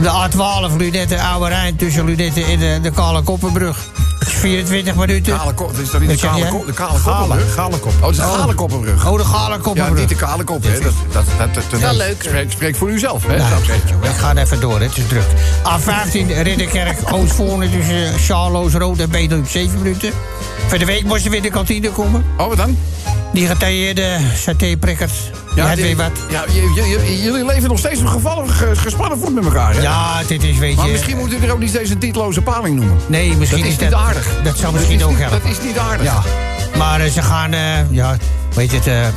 De 0.00 0.28
A12 0.28 0.76
Lunette-Oude 0.76 1.48
Rijn 1.48 1.76
tussen 1.76 2.04
Lunette 2.04 2.44
en 2.44 2.58
de, 2.58 2.78
de 2.82 2.90
Kale 2.90 3.22
Koppenbrug 3.22 3.88
24 4.32 4.94
minuten. 4.94 5.36
Kale 5.38 5.52
kop, 5.54 5.72
is 5.78 5.90
dat 5.90 6.00
niet 6.00 6.10
de 6.10 6.16
kale, 6.16 6.46
kop, 6.48 6.66
de 6.66 6.72
kale 6.72 6.98
Gale, 6.98 7.18
koppenbrug? 7.18 7.54
gale 7.54 7.78
kop. 7.78 7.92
Oh, 8.00 8.02
het 8.02 8.10
is 8.10 8.16
de 8.16 8.22
gale 8.22 8.54
koppenbrug. 8.54 9.06
Oh, 9.06 9.16
de 9.18 9.24
Kale 9.32 9.50
Ja, 9.54 9.58
Koppenbrug. 9.58 9.98
niet 9.98 10.08
de 10.08 10.14
kale 10.14 10.44
kop, 10.44 10.62
hè. 10.62 10.72
Dat, 10.80 10.82
dat, 11.12 11.24
dat, 11.38 11.54
dat, 11.54 11.64
dat, 11.70 11.80
Ja, 11.80 11.92
leuk. 11.92 12.22
Spreek, 12.22 12.50
spreek 12.52 12.76
voor 12.76 12.90
uzelf, 12.90 13.26
hè. 13.26 13.36
Nou, 13.36 13.62
ik 14.02 14.14
ga 14.18 14.36
even 14.36 14.60
door, 14.60 14.80
het 14.80 14.96
is 14.96 15.06
druk. 15.08 15.22
A15 15.64 16.42
Ridderkerk, 16.42 16.98
Oostvoorne 17.12 17.70
tussen 17.70 18.18
Charloes 18.18 18.72
Rood 18.72 18.98
en 18.98 19.10
Bedel 19.10 19.40
7 19.48 19.78
minuten. 19.82 20.10
Voor 20.68 20.78
de 20.78 20.84
week 20.84 21.04
moest 21.04 21.24
er 21.24 21.30
weer 21.30 21.42
de 21.42 21.50
kantine 21.50 21.90
komen. 21.90 22.24
Oh, 22.38 22.48
wat 22.48 22.56
dan? 22.56 22.78
Die 23.32 23.46
getailleerde 23.46 24.18
satéprikkers. 24.34 25.12
Ja, 25.56 25.66
het 25.66 25.80
weer 25.80 25.96
wat. 25.96 26.10
Ja, 26.30 26.44
jullie 27.22 27.44
leven 27.46 27.68
nog 27.68 27.78
steeds 27.78 28.00
op 28.00 28.06
gevallen, 28.06 28.48
ge- 28.50 28.76
gespannen 28.76 29.18
voet 29.18 29.34
met 29.34 29.44
elkaar, 29.44 29.74
hè? 29.74 29.80
Ja, 29.80 30.22
dit 30.26 30.42
is, 30.42 30.58
weet 30.58 30.70
je... 30.70 30.76
Maar 30.76 30.88
misschien 30.88 31.16
moet 31.16 31.32
u 31.32 31.36
er 31.44 31.52
ook 31.52 31.58
niet 31.58 31.68
steeds 31.68 31.90
een 31.90 31.98
titeloze 31.98 32.42
paling 32.42 32.76
noemen. 32.76 32.96
Nee, 33.06 33.36
misschien 33.36 33.58
Dat 33.62 33.68
is 33.68 33.74
is 33.76 33.80
niet 33.82 33.94
aardig. 33.94 34.28
Dat 34.42 34.58
zou 34.58 34.72
misschien 34.72 34.96
is 34.96 35.02
ook 35.04 35.18
helpen. 35.18 35.40
Dat 35.42 35.50
is 35.50 35.64
niet 35.66 35.78
aardig. 35.78 36.04
Ja. 36.06 36.22
Maar 36.78 37.00
eh, 37.00 37.10
ze 37.10 37.22
gaan, 37.22 37.52
eh, 37.52 37.90
ja, 37.90 38.16
weet 38.54 38.70
je 38.70 38.76
het, 38.76 38.86
eh, 38.86 39.06
eh, 39.06 39.12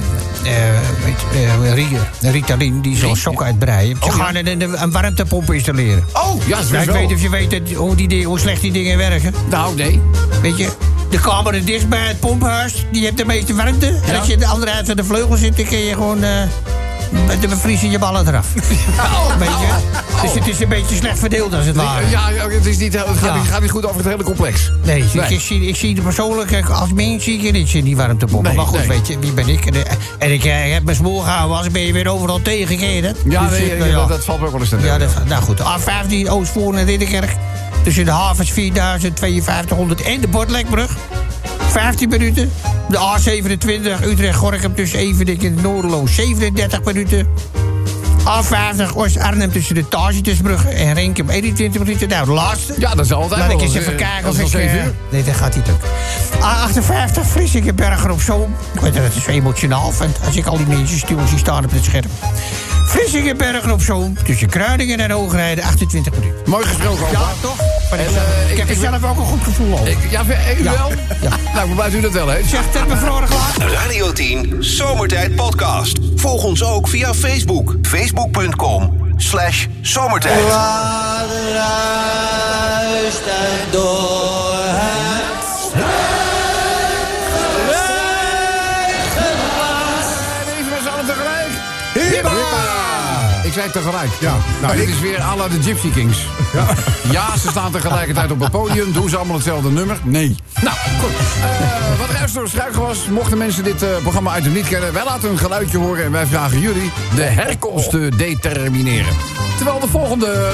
weet, 1.05 1.43
eh, 1.67 1.73
Ri- 1.73 2.29
Ritalin, 2.31 2.81
die 2.81 2.97
zal 2.97 3.15
sokken 3.15 3.45
uitbreiden. 3.45 3.97
Ze 4.03 4.09
Oh, 4.09 4.15
gaan 4.15 4.35
een, 4.35 4.47
een, 4.61 4.81
een 4.81 4.91
warmtepomp 4.91 5.51
installeren. 5.53 6.05
Oh, 6.13 6.47
ja, 6.47 6.55
dat 6.55 6.65
is 6.65 6.71
Ja, 6.71 6.79
ik 6.79 6.85
wel. 6.85 6.95
weet 6.95 7.13
of 7.13 7.21
je 7.21 7.29
weet 7.29 7.73
hoe, 7.75 7.95
die, 7.95 8.25
hoe 8.25 8.39
slecht 8.39 8.61
die 8.61 8.71
dingen 8.71 8.97
werken. 8.97 9.33
Nou, 9.49 9.75
nee. 9.75 10.01
Weet 10.41 10.57
je, 10.57 10.69
de 11.09 11.19
kamer 11.19 11.53
er 11.53 11.65
dichtst 11.65 11.89
bij 11.89 12.07
het 12.07 12.19
pomphuis, 12.19 12.85
die 12.91 13.03
heeft 13.03 13.17
de 13.17 13.25
meeste 13.25 13.55
warmte. 13.55 13.99
En 14.05 14.19
als 14.19 14.27
je 14.27 14.37
de 14.37 14.45
andere 14.47 14.71
uit 14.71 14.85
van 14.85 14.95
de 14.95 15.03
vleugel 15.03 15.37
zit, 15.37 15.57
dan 15.57 15.65
kun 15.65 15.77
je 15.77 15.93
gewoon 15.93 16.23
eh, 16.23 16.41
met 17.27 17.41
de 17.41 17.47
bevriezen 17.47 17.91
je 17.91 17.99
ballen 17.99 18.27
eraf. 18.27 18.47
Weet 19.39 19.49
je? 19.49 19.67
Dus 20.21 20.33
het 20.33 20.47
is 20.47 20.59
een 20.59 20.69
beetje 20.69 20.95
slecht 20.95 21.19
verdeeld 21.19 21.53
als 21.53 21.65
het 21.65 21.75
ware. 21.75 22.09
Ja, 22.09 22.29
ja, 22.29 22.47
het, 22.49 22.65
is 22.65 22.77
niet, 22.77 22.93
het, 22.93 23.03
gaat, 23.07 23.21
Ja. 23.21 23.35
niet, 23.35 23.47
gaat 23.47 23.61
niet 23.61 23.71
goed 23.71 23.85
over 23.85 23.97
het 23.97 24.05
hele 24.05 24.23
complex. 24.23 24.71
Nee, 24.83 25.03
Nee. 25.13 25.23
Ik, 25.23 25.29
ik 25.29 25.39
zie, 25.39 25.67
ik 25.67 25.75
zie 25.75 25.95
de 25.95 26.01
persoonlijk, 26.01 26.69
als 26.69 26.93
mens 26.93 27.23
zie 27.23 27.39
ik 27.41 27.51
niet 27.51 27.73
in 27.73 27.83
die 27.83 27.95
warmtepompen. 27.95 28.47
Nee, 28.47 28.57
maar 28.57 28.65
goed, 28.65 28.79
nee. 28.79 28.87
weet 28.87 29.07
je, 29.07 29.19
wie 29.19 29.31
ben 29.31 29.47
ik? 29.47 29.65
En, 29.65 29.73
eh, 29.85 29.91
en 30.17 30.31
ik, 30.31 30.43
eh, 30.43 30.71
heb 30.73 30.83
mijn 30.83 30.97
smoel 30.97 31.19
gehouden, 31.19 31.57
als 31.57 31.69
ben 31.69 31.81
je 31.81 31.93
weer 31.93 32.07
overal. 32.07 32.39
Ja, 32.43 33.47
Dus, 33.47 33.57
nee, 33.59 33.71
eh, 33.71 33.87
ja. 33.89 33.95
Dat, 33.95 34.07
dat 34.07 34.25
valt 34.25 34.41
ook 34.41 34.51
wel 34.51 34.59
eens 34.59 34.69
te 34.69 34.79
Ja, 34.81 34.97
dat, 34.97 35.09
nou 35.27 35.43
goed. 35.43 35.59
A15 35.59 36.29
Oostvoorn 36.29 36.77
en 36.77 36.85
Ridderkerk. 36.85 37.35
Tussen 37.83 38.05
de 38.05 38.11
havens 38.11 38.51
4000, 38.51 39.19
5200 39.19 40.01
en 40.01 40.21
de 40.21 40.27
Bordlekbrug. 40.27 40.97
15 41.69 42.09
minuten. 42.09 42.51
De 42.89 42.97
A27 42.97 44.03
Utrecht-Gorkum 44.03 44.75
tussen 44.75 44.99
Evenik 44.99 45.43
en 45.43 45.57
Noordeloos 45.61 46.15
37 46.15 46.83
minuten. 46.83 47.27
A50 48.29 48.95
Oost-Arnhem 48.95 49.51
tussen 49.51 49.75
de 49.75 49.87
Tagesbrug 49.87 50.65
en 50.65 50.93
Renkum 50.93 51.29
21 51.29 51.81
minuten. 51.81 52.09
Nou, 52.09 52.25
de 52.25 52.31
laatste. 52.31 52.73
Ja, 52.77 52.95
dat 52.95 53.05
is 53.05 53.11
altijd 53.11 53.39
Laat 53.39 53.51
ik 53.51 53.61
eens 53.61 53.75
even 53.75 53.91
eh, 53.91 53.97
kijken 53.97 54.29
of 54.29 54.39
is 54.39 54.53
ik... 54.53 54.73
uur. 54.73 54.93
nee, 55.09 55.23
dat 55.23 55.35
gaat 55.35 55.55
niet 55.55 55.67
lukken. 55.67 55.89
A58 56.39 57.27
Vlissingen 57.31 57.75
Berger 57.75 58.11
op 58.11 58.21
Zoom. 58.21 58.55
Ik 58.73 58.79
weet 58.79 58.93
dat 58.93 59.03
het 59.03 59.23
zo 59.23 59.29
emotionaal 59.31 59.91
vind 59.91 60.17
als 60.25 60.35
ik 60.35 60.45
al 60.45 60.57
die 60.57 60.65
mensen 60.65 60.97
stil 60.97 61.19
zie 61.27 61.37
staan 61.37 61.65
op 61.65 61.71
het 61.71 61.83
scherm. 61.83 62.11
Vlissingen 62.85 63.37
Berger 63.37 63.71
op 63.71 63.81
Zoom. 63.81 64.17
Tussen 64.23 64.49
Kruidingen 64.49 64.99
en 64.99 65.11
Hoogrijden 65.11 65.63
28 65.63 66.13
minuten. 66.13 66.41
Mooi 66.45 66.65
gesproken. 66.65 67.05
Ja, 67.11 67.29
toch? 67.41 67.68
Maar 67.89 67.99
En, 67.99 68.05
eh, 68.05 68.51
ik 68.51 68.57
heb 68.57 68.69
ik- 68.69 68.75
er 68.75 68.81
zelf 68.81 69.03
ook 69.03 69.17
een 69.17 69.25
goed 69.25 69.43
gevoel 69.43 69.73
over. 69.73 69.87
Ik, 69.87 69.97
ja, 70.09 70.21
eh, 70.27 70.59
u 70.59 70.63
Ja. 70.63 70.71
wel? 70.71 70.89
Ja. 71.21 71.29
Nou, 71.29 71.37
ik 71.61 71.65
ben 71.65 71.75
blij 71.75 71.85
dat 71.89 71.93
u 71.93 72.01
dat 72.01 72.11
wel 72.11 72.29
heeft. 72.29 72.49
Zeg, 72.49 72.61
ter 72.71 72.85
klaar. 72.85 73.27
Radio 73.71 74.11
10 74.11 74.55
Zomertijd 74.59 75.35
Podcast. 75.35 75.97
Volg 76.15 76.43
ons 76.43 76.63
ook 76.63 76.87
via 76.87 77.13
Facebook. 77.13 77.75
Facebook.com 77.81 78.97
slash 79.17 79.65
zomertijd. 79.81 80.43
Tegelijk. 93.71 94.09
Ja, 94.19 94.37
Nou, 94.61 94.75
dit 94.75 94.87
is 94.89 94.99
weer 94.99 95.21
à 95.21 95.35
la 95.35 95.47
de 95.47 95.61
Gypsy 95.63 95.89
Kings. 95.89 96.17
Ja. 97.11 97.37
ze 97.37 97.49
staan 97.49 97.71
tegelijkertijd 97.71 98.31
op 98.31 98.39
het 98.39 98.51
podium. 98.51 98.91
Doen 98.91 99.09
ze 99.09 99.15
allemaal 99.17 99.35
hetzelfde 99.35 99.69
nummer? 99.71 99.97
Nee. 100.03 100.35
Nou, 100.61 100.75
goed. 100.99 101.09
Eh, 101.41 101.99
wat 101.99 102.09
ruist 102.09 102.33
door 102.33 102.43
de 102.43 102.49
struiken 102.49 102.81
was, 102.81 102.97
mochten 103.09 103.37
mensen 103.37 103.63
dit 103.63 103.83
eh, 103.83 103.89
programma 104.01 104.31
uit 104.31 104.53
niet 104.53 104.67
kennen... 104.67 104.93
wij 104.93 105.03
laten 105.03 105.29
een 105.29 105.37
geluidje 105.37 105.77
horen 105.77 106.03
en 106.05 106.11
wij 106.11 106.25
vragen 106.25 106.59
jullie 106.59 106.91
de 107.15 107.21
herkomst 107.23 107.89
te 107.89 108.09
determineren. 108.17 109.13
Terwijl 109.55 109.79
de 109.79 109.87
volgende... 109.87 110.51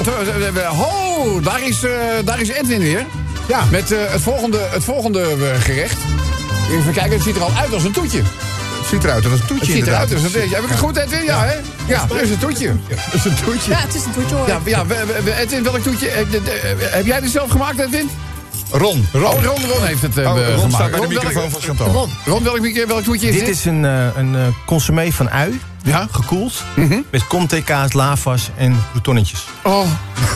eh, 0.56 0.68
Ho, 0.70 1.40
daar 1.42 1.64
is, 1.68 1.80
daar 2.26 2.40
is 2.42 2.50
Edwin 2.50 2.80
weer. 2.80 3.06
Ja. 3.48 3.60
Met 3.72 3.90
het 3.90 4.22
volgende, 4.22 4.68
het 4.72 4.84
volgende 4.84 5.36
gerecht. 5.60 5.98
Even 6.72 6.94
kijken, 6.94 7.12
het 7.14 7.24
ziet 7.24 7.36
er 7.36 7.44
al 7.44 7.52
uit 7.60 7.74
als 7.74 7.84
een 7.84 7.92
toetje. 7.92 8.22
Het 8.86 8.94
ziet 8.94 9.04
eruit 9.04 9.26
als 9.26 9.34
een 9.40 9.46
toetje 9.48 9.66
Het 9.66 9.76
ziet 9.76 9.88
eruit 9.88 10.14
als 10.14 10.24
een 10.24 10.32
toetje. 10.32 10.56
Heb 10.56 10.64
ik 10.64 10.70
het 10.70 10.80
goed, 10.80 10.98
Edwin? 10.98 11.24
Ja, 11.24 11.44
hè? 11.46 11.54
Ja, 11.88 12.06
dat 12.06 12.22
is 12.22 12.30
een 12.30 12.38
toetje. 12.38 12.74
Dat 12.90 13.14
is 13.14 13.26
een 13.26 13.36
toetje. 13.46 13.72
Ja, 13.72 13.78
het 13.80 13.96
is 13.96 14.06
een 14.06 14.12
toetje 14.12 14.36
hoor. 14.36 14.48
Ja, 14.48 14.60
ja 14.66 14.86
we, 14.86 15.04
we- 15.08 15.22
we- 15.24 15.36
Edwin, 15.36 15.64
welk 15.64 15.78
toetje? 15.84 16.08
eh, 16.10 16.20
eh, 16.22 16.28
Heb 16.94 17.06
jij 17.06 17.20
dit 17.20 17.32
zelf 17.32 17.50
gemaakt, 17.52 17.80
Edwin? 17.80 18.10
Ron, 18.72 19.08
Ron. 19.12 19.24
Oh, 19.24 19.44
Ron, 19.44 19.66
Ron 19.70 19.86
heeft 19.86 20.02
het 20.02 20.18
eh, 20.18 20.32
Oh, 20.32 20.38
Ron 20.38 20.46
gemaakt. 20.56 20.74
staat 20.74 20.90
bij 20.92 21.00
de 21.00 21.06
Ron, 21.06 21.14
welk- 21.14 21.24
microfoon 21.24 21.52
van 21.52 21.62
Chantal. 21.62 21.88
Ron, 21.88 22.10
Ron 22.26 22.44
welk, 22.88 23.04
toetje 23.04 23.28
is 23.28 23.34
dit? 23.36 23.46
Dit 23.46 23.56
is 23.56 23.66
een, 23.66 23.86
eh, 23.86 24.06
een 24.18 24.54
consommé 24.66 25.12
van 25.12 25.30
ui, 25.30 25.60
Ja? 25.84 26.00
Mhm. 26.04 26.14
gekoeld, 26.14 26.64
met 27.10 27.28
comté 27.28 27.62
kaas, 27.62 27.94
lavas 27.94 28.50
en 28.58 28.84
croutonnetjes. 28.90 29.46
Oh, 29.64 29.86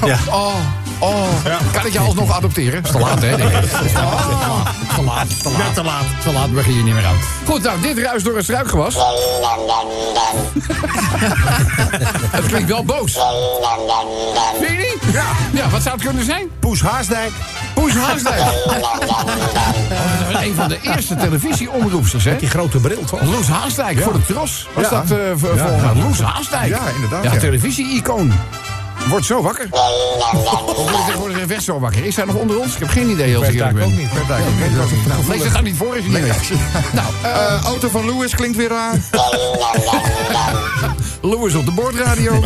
Ja. 0.05 0.17
oh, 0.29 0.53
oh. 0.99 1.23
Kan 1.71 1.85
ik 1.85 1.93
je 1.93 1.99
alsnog 1.99 2.35
adopteren? 2.35 2.83
Is 2.83 2.91
te 2.91 2.99
laat, 2.99 3.21
hè? 3.21 3.37
ik. 3.37 3.43
Oh, 3.43 3.49
te 4.95 5.03
laat, 5.03 5.41
te 5.43 5.51
laat. 5.51 5.73
te 5.73 5.83
laat. 5.83 6.03
Te 6.23 6.31
laat, 6.33 6.53
begin 6.53 6.75
je 6.75 6.83
niet 6.83 6.93
meer 6.93 7.05
aan. 7.05 7.15
Goed, 7.45 7.63
nou, 7.63 7.81
dit 7.81 7.97
ruist 7.97 8.25
door 8.25 8.37
een 8.37 8.43
struikgewas. 8.43 8.95
Het 12.31 12.45
klinkt 12.45 12.69
wel 12.69 12.83
boos. 12.83 13.17
Vind 14.59 14.71
je 14.71 14.77
niet? 14.77 15.13
Ja. 15.13 15.23
Ja, 15.53 15.69
wat 15.69 15.81
zou 15.81 15.95
het 15.95 16.03
kunnen 16.05 16.25
zijn? 16.25 16.49
Poes 16.59 16.81
Haasdijk. 16.81 17.31
Poes 17.73 17.93
Haasdijk. 17.93 18.39
Oh, 19.91 20.19
dat 20.19 20.33
was 20.33 20.43
een 20.43 20.55
van 20.55 20.67
de 20.67 20.77
eerste 20.81 21.15
televisieomroepsters, 21.15 22.23
hè? 22.23 22.35
Die 22.35 22.49
grote 22.49 22.77
bril, 22.77 23.03
toch? 23.05 23.21
Loes 23.21 23.47
Haasdijk 23.47 24.01
voor 24.01 24.13
de 24.13 24.25
tros. 24.25 24.67
Was 24.73 24.83
Ja. 24.83 24.89
dat 24.89 25.11
eh 25.11 25.17
Ja. 25.29 25.37
volgens 25.37 25.61
mij? 25.61 26.03
Loes 26.03 26.21
Haasdijk. 26.21 26.67
Ja, 26.67 26.79
inderdaad, 26.95 27.23
Ja, 27.23 27.33
ja. 27.33 27.39
televisie-icoon. 27.39 28.33
Wordt 29.07 29.25
zo 29.25 29.41
wakker. 29.41 29.67
Of 29.71 30.75
wordt 30.75 31.05
tegenwoordig 31.05 31.45
weg 31.45 31.61
zo 31.61 31.79
wakker? 31.79 32.05
Is 32.05 32.15
hij 32.15 32.25
nog 32.25 32.35
onder 32.35 32.59
ons? 32.59 32.73
Ik 32.73 32.79
heb 32.79 32.89
geen 32.89 33.09
idee 33.09 33.37
als 33.37 33.47
ik 33.47 33.53
eerlijk 33.53 33.75
Daar 33.75 33.83
ook 33.85 33.89
ben. 33.89 33.99
niet. 33.99 34.09
Ook 34.11 34.17
niet. 34.67 34.75
Dat 34.75 34.85
is 34.85 34.91
het 34.91 35.13
gevoelig. 35.13 35.53
dan 35.53 35.63
niet 35.63 35.75
voor, 35.77 35.95
is 35.97 36.03
hij 36.05 36.21
niet 36.21 36.27
weg. 36.29 36.49
Nou, 36.93 37.07
eh, 37.21 37.53
Eh, 37.55 37.63
auto 37.63 37.89
van 37.89 38.05
Lewis 38.05 38.35
klinkt 38.35 38.57
weer 38.57 38.69
raar. 38.69 38.93
Louis 41.21 41.55
op 41.55 41.65
de 41.65 41.71
boordradio. 41.71 42.43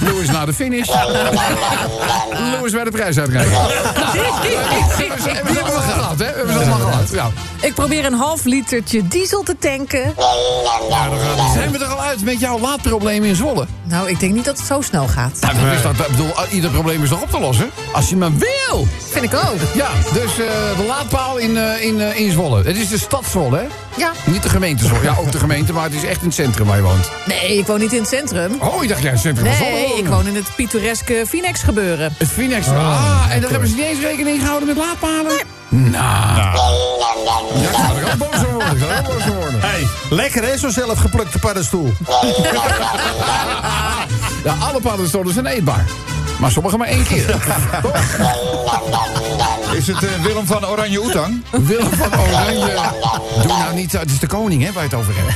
Louis 0.00 0.28
na 0.30 0.44
de 0.44 0.52
finish. 0.54 0.88
Louis 2.62 2.74
bij 2.74 2.84
de 2.84 2.90
prijsuitreiking. 2.90 3.56
Nou, 3.56 3.68
we 5.22 5.30
hebben 5.30 5.54
het 5.54 5.62
allemaal 5.62 5.82
gehad, 5.82 6.18
hè? 6.18 6.26
We 6.26 6.36
hebben 6.36 6.54
het 6.54 6.68
allemaal 6.68 6.90
gehad. 6.90 7.10
Ja. 7.10 7.30
Ik 7.60 7.74
probeer 7.74 8.04
een 8.04 8.12
half 8.12 8.44
litertje 8.44 9.08
diesel 9.08 9.42
te 9.42 9.56
tanken. 9.58 10.14
Zijn 11.54 11.72
we 11.72 11.78
er 11.78 11.86
al 11.86 12.00
uit 12.00 12.24
met 12.24 12.40
jouw 12.40 12.58
laadprobleem 12.58 13.24
in 13.24 13.36
Zwolle? 13.36 13.66
Nou, 13.82 14.08
ik 14.08 14.20
denk 14.20 14.34
niet 14.34 14.44
dat 14.44 14.58
het 14.58 14.66
zo 14.66 14.80
snel 14.80 15.08
gaat. 15.08 15.40
Nou, 15.40 15.54
dat 15.54 15.72
is 15.72 15.82
dat, 15.82 15.92
ik 15.92 16.06
bedoel, 16.06 16.32
ieder 16.50 16.70
probleem 16.70 17.02
is 17.02 17.08
toch 17.08 17.22
op 17.22 17.30
te 17.30 17.40
lossen? 17.40 17.70
Als 17.92 18.08
je 18.08 18.16
maar 18.16 18.30
wil. 18.36 18.86
Vind 19.10 19.24
ik 19.24 19.34
ook. 19.34 19.74
Ja, 19.74 19.88
dus 20.12 20.30
eh, 20.30 20.76
de 20.76 20.84
laadpaal 20.86 21.38
in, 21.38 21.56
eh, 21.56 21.84
in, 21.84 22.00
eh, 22.00 22.20
in 22.20 22.30
Zwolle. 22.30 22.62
Het 22.62 22.76
is 22.76 22.88
de 22.88 22.98
stad 22.98 23.24
Zwolle, 23.30 23.56
hè? 23.56 23.64
Ja. 23.96 24.12
Niet 24.24 24.42
de 24.42 24.48
gemeente 24.48 24.84
Zwolle. 24.84 25.02
Ja, 25.02 25.16
ook 25.18 25.32
de 25.32 25.38
gemeente, 25.38 25.72
maar 25.72 25.84
het 25.84 25.94
is 25.94 26.04
echt 26.04 26.20
in 26.20 26.26
het 26.26 26.34
centrum 26.34 26.66
waar 26.66 26.76
je 26.76 26.82
woont. 26.82 27.10
Nee, 27.26 27.58
ik 27.58 27.66
woon 27.66 27.78
niet 27.78 27.92
in 27.92 28.00
het 28.00 28.08
centrum. 28.08 28.52
Oh, 28.58 28.82
ik 28.82 28.88
dacht 28.88 29.02
jij 29.02 29.10
het 29.10 29.20
centrum 29.20 29.46
van 29.46 29.54
Zwolle 29.54 29.72
Nee, 29.72 29.98
ik 29.98 30.06
woon 30.06 30.26
in 30.26 30.34
het 30.34 30.54
pittoreske 30.56 31.24
Phoenix 31.28 31.62
gebeuren. 31.62 32.14
Het 32.16 32.28
Phoenix. 32.60 32.68
ah, 32.68 33.24
en 33.30 33.40
daar 33.40 33.50
hebben 33.50 33.68
ze 33.68 33.74
niet 33.74 33.84
eens 33.84 34.00
rekening 34.00 34.40
gehouden 34.40 34.68
met 34.68 34.76
laadpalen? 34.76 35.32
Nou. 35.68 36.36
Ja, 37.60 37.90
ik 37.96 38.08
er 38.08 38.16
boos 38.16 38.28
van 38.32 38.52
worden. 38.52 38.72
Ik 38.72 38.78
zou 38.78 38.98
ook 38.98 39.04
boos 39.04 39.22
van 39.22 39.34
worden. 39.34 39.60
Hey, 39.60 39.86
lekker 40.10 40.42
hè, 40.42 40.58
zo'n 40.58 40.70
zelfgeplukte 40.70 41.38
paddenstoel. 41.38 41.92
Ja, 44.44 44.54
alle 44.60 44.80
paddenstoelen 44.80 45.32
zijn 45.32 45.46
eetbaar. 45.46 45.84
Maar 46.38 46.50
sommige 46.50 46.76
maar 46.76 46.88
één 46.88 47.06
keer. 47.06 47.28
Is 49.76 49.86
het 49.86 50.02
eh, 50.02 50.22
Willem 50.22 50.46
van 50.46 50.66
Oranje 50.66 51.02
Oetang? 51.04 51.42
Willem 51.50 51.92
van 51.92 52.20
Oranje. 52.20 52.74
Doe 53.42 53.58
nou 53.58 53.74
niet. 53.74 53.92
Het 53.92 54.10
is 54.10 54.18
de 54.18 54.26
koning, 54.26 54.62
hè, 54.62 54.72
waar 54.72 54.82
je 54.82 54.88
het 54.88 54.98
over 54.98 55.14
hebt. 55.16 55.34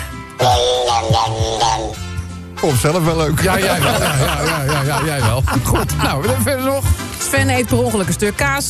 Vond 2.56 2.78
zelf 2.80 3.04
wel 3.04 3.16
leuk. 3.16 3.42
Ja, 3.42 3.58
jij 3.58 3.82
wel. 3.82 3.92
Ja, 3.92 4.14
ja, 4.18 4.42
ja, 4.44 4.62
ja, 4.62 4.82
ja, 4.82 5.04
jij 5.04 5.20
wel. 5.20 5.42
Goed. 5.62 5.96
Nou, 6.02 6.16
wat 6.16 6.26
hebben 6.26 6.36
we 6.36 6.42
verder 6.42 6.64
nog? 6.64 6.84
Sven 7.28 7.50
eet 7.50 7.66
per 7.66 7.78
ongeluk 7.78 8.06
een 8.06 8.12
stuk 8.12 8.36
kaas. 8.36 8.68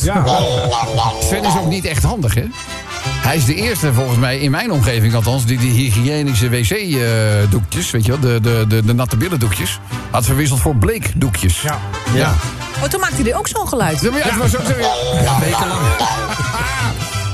Sven 1.19 1.43
is 1.43 1.57
ook 1.57 1.67
niet 1.67 1.85
echt 1.85 2.03
handig, 2.03 2.33
hè? 2.33 2.45
Hij 3.09 3.35
is 3.35 3.45
de 3.45 3.55
eerste, 3.55 3.93
volgens 3.93 4.17
mij, 4.17 4.37
in 4.37 4.51
mijn 4.51 4.71
omgeving 4.71 5.15
althans... 5.15 5.45
die 5.45 5.57
die 5.57 5.71
hygiënische 5.71 6.49
wc-doekjes, 6.49 7.91
weet 7.91 8.05
je 8.05 8.11
wel... 8.11 8.19
De, 8.19 8.39
de, 8.41 8.65
de, 8.67 8.85
de 8.85 8.93
natte 8.93 9.17
billendoekjes... 9.17 9.79
had 10.11 10.25
verwisseld 10.25 10.59
voor 10.59 10.75
bleekdoekjes. 10.75 11.61
Ja. 11.61 11.79
ja. 12.13 12.33
Oh, 12.83 12.89
toen 12.89 12.99
maakte 12.99 13.21
hij 13.21 13.35
ook 13.35 13.47
zo'n 13.47 13.67
geluid. 13.67 14.01
Ja, 14.01 14.09
maar 14.09 14.19
ja, 14.19 14.25
het 14.25 14.37
was 14.37 14.57
ook 14.57 14.65
zo... 14.65 14.73
Ja, 15.23 15.39
wekenlang. 15.39 15.79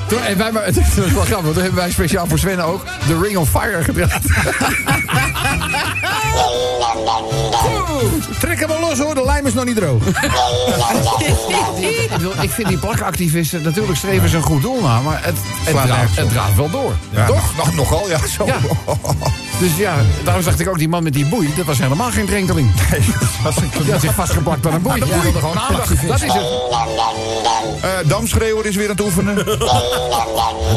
Toen, 0.08 0.22
en 0.22 0.38
wij, 0.38 0.52
maar, 0.52 0.66
het 0.74 0.78
is 0.78 0.94
wel 0.96 1.06
grappig, 1.08 1.30
want 1.30 1.54
toen 1.54 1.64
hebben 1.64 1.82
wij 1.82 1.92
speciaal 1.92 2.28
voor 2.28 2.40
Sven 2.40 2.60
ook... 2.60 2.86
de 3.08 3.20
Ring 3.22 3.38
of 3.38 3.50
Fire 3.50 3.84
gedraaid. 3.84 4.22
Trek 8.40 8.60
hem 8.60 8.68
maar 8.68 8.80
los 8.80 9.00
hoor, 9.00 9.16
de 9.16 9.26
lijm 9.26 9.46
is 9.46 9.54
nog 9.54 9.66
niet 9.66 9.76
droog. 9.76 10.04
ik, 12.42 12.50
vind 12.50 12.68
die 12.68 12.78
plakactivisten... 12.78 13.64
natuurlijk 13.64 13.98
streven 13.98 14.30
ze 14.30 14.36
een 14.36 14.44
goed 14.44 14.62
doel 14.62 14.82
na... 14.82 15.02
maar 15.02 15.24
het, 15.24 15.36
het, 15.64 15.86
draagt, 15.86 16.16
het 16.16 16.30
draagt 16.30 16.56
wel 16.56 16.70
door. 16.70 16.94
Ja, 17.10 17.26
Toch? 17.26 17.56
Nog, 17.58 17.76
nogal, 17.76 18.10
ja. 18.10 18.28
Zo. 18.28 18.46
Ja. 18.46 18.58
Dus 19.64 19.78
ja, 19.78 19.96
daarom 20.24 20.44
dacht 20.44 20.60
ik 20.60 20.70
ook, 20.70 20.78
die 20.78 20.90
man 20.90 21.04
met 21.04 21.14
die 21.14 21.26
boei... 21.26 21.54
dat 21.56 21.66
was 21.66 21.78
helemaal 21.80 22.12
geen 22.12 22.26
drenkeling. 22.26 22.72
Die 23.84 23.92
had 23.92 24.02
zich 24.02 24.14
vastgeplakt 24.14 24.66
aan 24.68 24.74
een 24.74 24.82
boei. 24.82 25.02
Gewoon 25.02 25.60
aandacht. 25.60 26.08
Dat 26.08 26.22
is 26.22 26.34
het. 26.34 26.42
Eh, 27.82 27.90
Damschreeuwer 28.06 28.66
is 28.66 28.76
weer 28.76 28.86
aan 28.90 28.96
het 28.96 29.02
oefenen. 29.06 29.36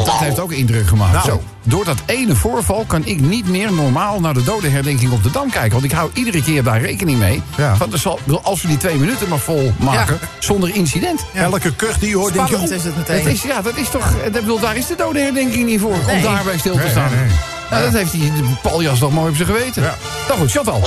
Dat 0.05 0.15
heeft 0.19 0.39
ook 0.41 0.53
indruk 0.53 0.87
gemaakt. 0.87 1.13
Nou. 1.13 1.25
Zo. 1.27 1.43
Door 1.63 1.85
dat 1.85 1.99
ene 2.07 2.35
voorval 2.35 2.85
kan 2.87 3.05
ik 3.05 3.21
niet 3.21 3.49
meer 3.49 3.73
normaal 3.73 4.21
naar 4.21 4.35
de 4.35 4.43
dodenherdenking 4.43 5.13
op 5.13 5.23
de 5.23 5.31
Dam 5.31 5.51
kijken. 5.51 5.73
Want 5.73 5.85
ik 5.85 5.93
hou 5.93 6.11
iedere 6.15 6.43
keer 6.43 6.63
daar 6.63 6.81
rekening 6.81 7.19
mee. 7.19 7.43
Ja. 7.57 7.77
Want 7.77 7.93
er 7.93 7.99
zal, 7.99 8.21
als 8.43 8.63
we 8.63 8.69
die 8.69 8.77
twee 8.77 8.97
minuten 8.97 9.29
maar 9.29 9.39
vol 9.39 9.73
maken, 9.79 10.19
zonder 10.39 10.75
incident. 10.75 11.25
Elke 11.35 11.75
kuch 11.75 11.99
die 11.99 12.09
je 12.09 12.17
hoort, 12.17 12.33
denk 12.33 12.49
je... 12.49 12.57
Oh, 12.57 12.63
is 12.63 12.71
het 12.85 12.97
meteen. 12.97 13.25
Dat 13.25 13.33
is, 13.33 13.43
ja, 13.43 13.63
dat 13.63 13.77
is 13.77 13.89
toch. 13.89 14.11
Ik 14.25 14.33
bedoel, 14.33 14.61
daar 14.61 14.77
is 14.77 14.87
de 14.87 14.95
dodenherdenking 14.97 15.67
niet 15.67 15.81
voor. 15.81 15.93
Om 15.95 16.07
Nee. 16.07 16.23
daarbij 16.23 16.59
stil 16.59 16.73
te 16.75 16.79
Nee, 16.79 16.91
staan. 16.91 17.11
nee, 17.11 17.21
nee. 17.25 17.37
Nou, 17.71 17.83
dat 17.85 17.93
heeft 17.93 18.13
die 18.13 18.33
de 18.33 18.43
paljas 18.63 18.99
toch 18.99 19.13
mooi 19.13 19.31
op 19.31 19.37
zijn 19.37 19.49
geweten. 19.49 19.83
Ja. 19.83 19.95
Nou 20.29 20.41
goed, 20.41 20.51
Chantal. 20.51 20.81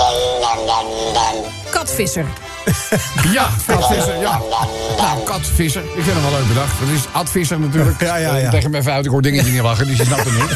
Katvisser. 1.69 2.25
Ja, 3.33 3.50
katvisser, 3.65 4.17
ja. 4.19 4.39
Nou, 4.98 5.24
katvisser. 5.24 5.81
Ik 5.81 6.03
vind 6.03 6.15
hem 6.15 6.21
wel 6.21 6.39
leuk 6.39 6.48
bedacht. 6.48 6.79
Dat 6.79 6.89
is 6.89 7.01
advisser 7.12 7.59
natuurlijk. 7.59 8.01
Ja, 8.09 8.15
ja, 8.15 8.36
ja. 8.36 8.50
Tegen 8.50 8.71
mijn 8.71 8.83
vrouw, 8.83 9.00
ik 9.00 9.05
hoor 9.05 9.21
dingen 9.21 9.51
niet 9.51 9.62
lachen, 9.62 9.88
dus 9.88 9.98
je 9.98 10.05
snapt 10.05 10.24
het 10.25 10.33
niet. 10.33 10.50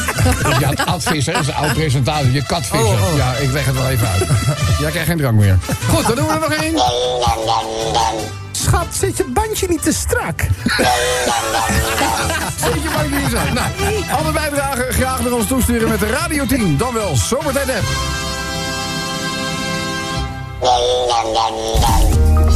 Dus 0.44 0.58
ja, 0.78 0.84
advisser 0.86 1.40
is 1.40 1.48
een 1.48 1.54
oud 1.54 1.74
presentator. 1.74 2.32
Je 2.32 2.46
katvisser. 2.46 3.16
Ja, 3.16 3.34
ik 3.34 3.52
leg 3.52 3.66
het 3.66 3.76
wel 3.76 3.90
even 3.90 4.08
uit. 4.08 4.24
Jij 4.80 4.90
krijgt 4.90 5.10
geen 5.10 5.18
drank 5.18 5.40
meer. 5.40 5.58
Goed, 5.90 6.08
dan 6.08 6.16
doen 6.16 6.28
we 6.28 6.34
er 6.34 6.40
nog 6.40 6.54
één. 6.54 6.76
Schat, 8.52 8.88
zit 9.00 9.18
je 9.18 9.26
bandje 9.34 9.68
niet 9.70 9.84
te 9.84 9.94
strak? 9.94 10.42
Zet 12.58 12.74
je 12.74 12.90
maar 12.96 13.10
niet 13.10 13.30
zo. 13.32 13.54
Nou, 13.54 13.68
naar 15.34 15.42
ons 15.42 15.52
toesturen 15.52 15.90
met 15.90 16.00
de 16.00 16.06
Radio 16.06 16.46
10. 16.46 16.78
Dan 16.78 16.94
wel 16.94 17.16
Zomertijd 17.16 17.70
app. 17.70 17.86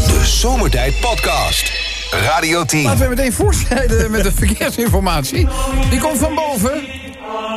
De 0.08 0.26
Zomertijd 0.26 1.00
Podcast. 1.00 1.72
Radio 2.12 2.66
10. 2.66 2.84
Laten 2.84 3.00
we 3.00 3.16
meteen 3.16 3.34
voorstrijden 3.34 4.12
met 4.12 4.24
de 4.24 4.32
verkeersinformatie. 4.32 5.48
Die 5.90 6.00
komt 6.00 6.18
van 6.18 6.36
boven. 6.36 6.84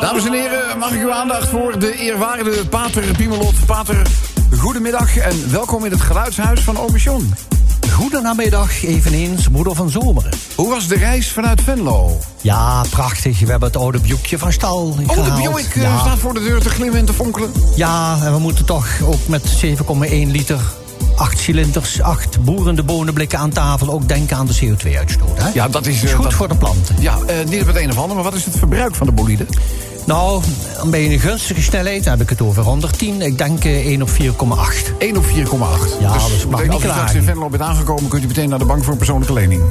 Dames 0.01 0.25
en 0.25 0.33
heren, 0.33 0.79
mag 0.79 0.93
ik 0.93 1.01
uw 1.01 1.13
aandacht 1.13 1.49
voor 1.49 1.79
de 1.79 1.97
eerwaarde 1.97 2.67
Pater 2.67 3.05
Piemelot. 3.17 3.67
Pater, 3.67 4.07
goedemiddag 4.59 5.17
en 5.17 5.53
welkom 5.53 5.85
in 5.85 5.91
het 5.91 6.01
geluidshuis 6.01 6.61
van 6.61 6.91
John. 6.97 7.33
Goedenamiddag, 8.01 8.83
eveneens 8.85 9.49
moeder 9.49 9.75
van 9.75 9.91
Zomeren. 9.91 10.31
Hoe 10.55 10.69
was 10.69 10.89
de 10.89 10.97
reis 10.97 11.31
vanuit 11.31 11.61
Venlo? 11.63 12.19
Ja, 12.41 12.83
prachtig. 12.91 13.41
We 13.41 13.51
hebben 13.51 13.69
het 13.69 13.77
oude 13.77 13.99
Buikje 13.99 14.39
van 14.39 14.53
stal 14.53 14.97
gehaald. 15.07 15.43
Buick 15.43 15.75
eh, 15.75 15.83
ja. 15.83 15.99
staat 15.99 16.19
voor 16.19 16.35
de 16.35 16.41
deur 16.41 16.61
te 16.61 16.69
glimmen 16.69 16.99
en 16.99 17.05
te 17.05 17.13
fonkelen. 17.13 17.53
Ja, 17.77 18.19
en 18.23 18.33
we 18.33 18.39
moeten 18.39 18.65
toch 18.65 18.87
ook 19.03 19.29
met 19.29 19.43
7,1 19.65 19.75
liter, 20.27 20.61
8 21.17 21.39
cilinders, 21.39 22.01
8 22.01 22.45
boerende 22.45 22.83
bonenblikken 22.83 23.39
aan 23.39 23.51
tafel... 23.51 23.91
ook 23.91 24.09
denken 24.09 24.37
aan 24.37 24.47
de 24.47 24.57
CO2-uitstoot. 24.65 25.43
hè? 25.43 25.49
Ja, 25.55 25.69
dat 25.69 25.87
is... 25.87 26.03
Is 26.03 26.11
eh, 26.11 26.15
goed 26.15 26.25
dat- 26.25 26.35
voor 26.35 26.49
de 26.49 26.57
planten. 26.57 26.97
Ja, 27.01 27.19
eh, 27.27 27.37
niet 27.49 27.61
op 27.61 27.67
het 27.67 27.77
een 27.77 27.91
of 27.91 27.99
ander, 27.99 28.15
maar 28.15 28.25
wat 28.25 28.35
is 28.35 28.45
het 28.45 28.57
verbruik 28.57 28.95
van 28.95 29.07
de 29.07 29.13
bolide? 29.13 29.47
Nou, 30.05 30.43
een 30.83 30.91
beetje 30.91 31.13
een 31.13 31.19
gunstige 31.19 31.63
snelheid 31.63 32.05
heb 32.05 32.21
ik 32.21 32.29
het 32.29 32.43
over. 32.43 32.63
110, 32.63 33.23
ik 33.23 33.39
denk 33.39 33.65
eh, 33.65 33.87
1 33.87 34.03
op 34.03 34.09
4,8. 34.09 34.17
1 34.99 35.17
op 35.17 35.25
4,8. 35.25 35.31
Ja, 36.01 36.13
dus 36.13 36.29
dus 36.29 36.47
mag 36.47 36.63
niet 36.63 36.73
als 36.73 36.85
u 36.85 36.89
straks 36.89 37.15
in 37.15 37.23
Venlo 37.23 37.49
bent 37.49 37.63
aangekomen... 37.63 38.09
kunt 38.09 38.25
u 38.25 38.27
meteen 38.27 38.49
naar 38.49 38.59
de 38.59 38.65
bank 38.65 38.83
voor 38.83 38.93
een 38.93 38.99
persoonlijke 38.99 39.33
lening. 39.33 39.63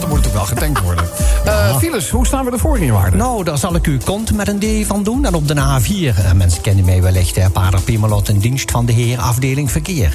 Dan 0.00 0.08
moet 0.08 0.18
het 0.18 0.26
ook 0.26 0.32
wel 0.32 0.44
getankt 0.44 0.80
worden. 0.82 1.04
Eh 1.44 1.76
Files, 1.76 2.10
hoe 2.10 2.26
staan 2.26 2.44
we 2.44 2.50
ervoor 2.50 2.78
in 2.78 2.92
waarde? 2.92 3.16
Nou, 3.16 3.44
daar 3.44 3.58
zal 3.58 3.74
ik 3.74 3.86
uw 3.86 3.98
kont 4.04 4.32
met 4.32 4.48
een 4.48 4.58
D 4.58 4.86
van 4.86 5.02
doen. 5.02 5.24
En 5.24 5.34
op 5.34 5.48
de 5.48 5.54
A4, 5.54 6.18
eh, 6.18 6.32
mensen 6.32 6.62
kennen 6.62 6.84
mij 6.84 7.02
wellicht, 7.02 7.36
hè, 7.36 7.50
Pader 7.50 7.80
Piemelot 7.80 8.28
in 8.28 8.38
dienst 8.38 8.70
van 8.70 8.86
de 8.86 8.92
heer 8.92 9.18
afdeling 9.18 9.70
verkeer. 9.70 10.12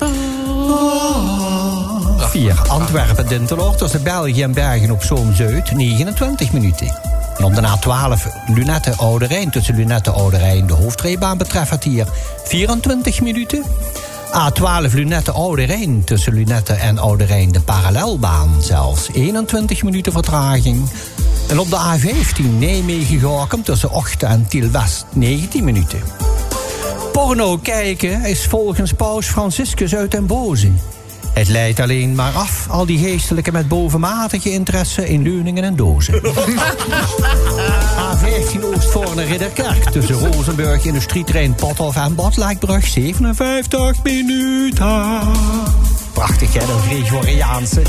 4. 2.18 2.62
Antwerpen 2.68 3.28
Dinteloord 3.28 3.78
tussen 3.78 4.04
België 4.04 4.44
en 4.44 4.54
Bergen 4.54 4.92
op 4.92 5.04
Zoom 5.04 5.34
Zuid, 5.34 5.72
29 5.72 6.54
minuten. 6.54 7.15
En 7.38 7.44
op 7.44 7.56
de 7.56 7.62
A12 7.62 8.54
Lunette 8.54 8.96
Oude 8.96 9.26
Rijn 9.26 9.50
tussen 9.50 9.76
Lunette 9.76 10.12
Oude 10.12 10.38
Rijn, 10.38 10.68
de 10.68 10.74
hoofdrijbaan 10.74 11.38
betreft 11.38 11.70
het 11.70 11.84
hier 11.84 12.08
24 12.44 13.22
minuten. 13.22 13.64
A12 14.36 14.94
Lunette 14.94 15.32
Oude 15.32 15.64
Rijn 15.64 16.04
tussen 16.04 16.34
Lunette 16.34 16.74
en 16.74 16.98
Oude 16.98 17.24
Rijn, 17.24 17.52
de 17.52 17.62
parallelbaan 17.62 18.62
zelfs 18.62 19.10
21 19.14 19.84
minuten 19.84 20.12
vertraging. 20.12 20.90
En 21.50 21.60
op 21.60 21.70
de 21.70 21.78
A15 21.78 22.58
Nijmegen-Gorkum 22.60 23.64
tussen 23.64 23.92
Ochten 23.92 24.28
en 24.28 24.48
Tiel-West 24.48 25.06
19 25.14 25.64
minuten. 25.64 26.00
Porno 27.12 27.58
kijken 27.58 28.26
is 28.26 28.46
volgens 28.46 28.94
paus 28.94 29.28
Franciscus 29.28 29.96
uit 29.96 30.12
den 30.12 30.26
boze. 30.26 30.72
Het 31.36 31.48
leidt 31.48 31.80
alleen 31.80 32.16
maar 32.16 32.34
af, 32.34 32.68
al 32.70 32.86
die 32.86 33.00
geestelijken 33.00 33.54
met 33.54 33.68
bovenmatige 33.68 34.52
interesse 34.52 35.08
in 35.08 35.22
leuningen 35.22 35.64
en 35.64 35.76
dozen. 35.76 36.22
A15 38.06 38.64
Oostvoorne 38.64 39.24
Ridderkerk 39.24 39.84
tussen 39.84 40.16
Rozenburg, 40.16 40.86
Industrietrein 40.86 41.56
Pothof 41.56 41.96
en 41.96 42.16
Botlekbrug 42.16 42.88
57 42.88 44.04
minuten. 44.04 45.20
Prachtig 46.14 46.54
hè, 46.54 46.60
dat 46.60 46.82
Gregoriaanse. 46.88 47.82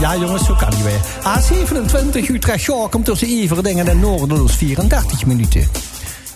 Ja 0.00 0.16
jongens, 0.16 0.44
zo 0.44 0.54
kan 0.54 0.70
die 0.70 0.82
weer. 0.82 1.00
A27 1.22 2.30
Utrecht-Gorkum 2.30 3.04
tussen 3.04 3.28
Everdingen 3.28 3.88
en 3.88 4.00
Noordeloos 4.00 4.52
34 4.52 5.26
minuten. 5.26 5.68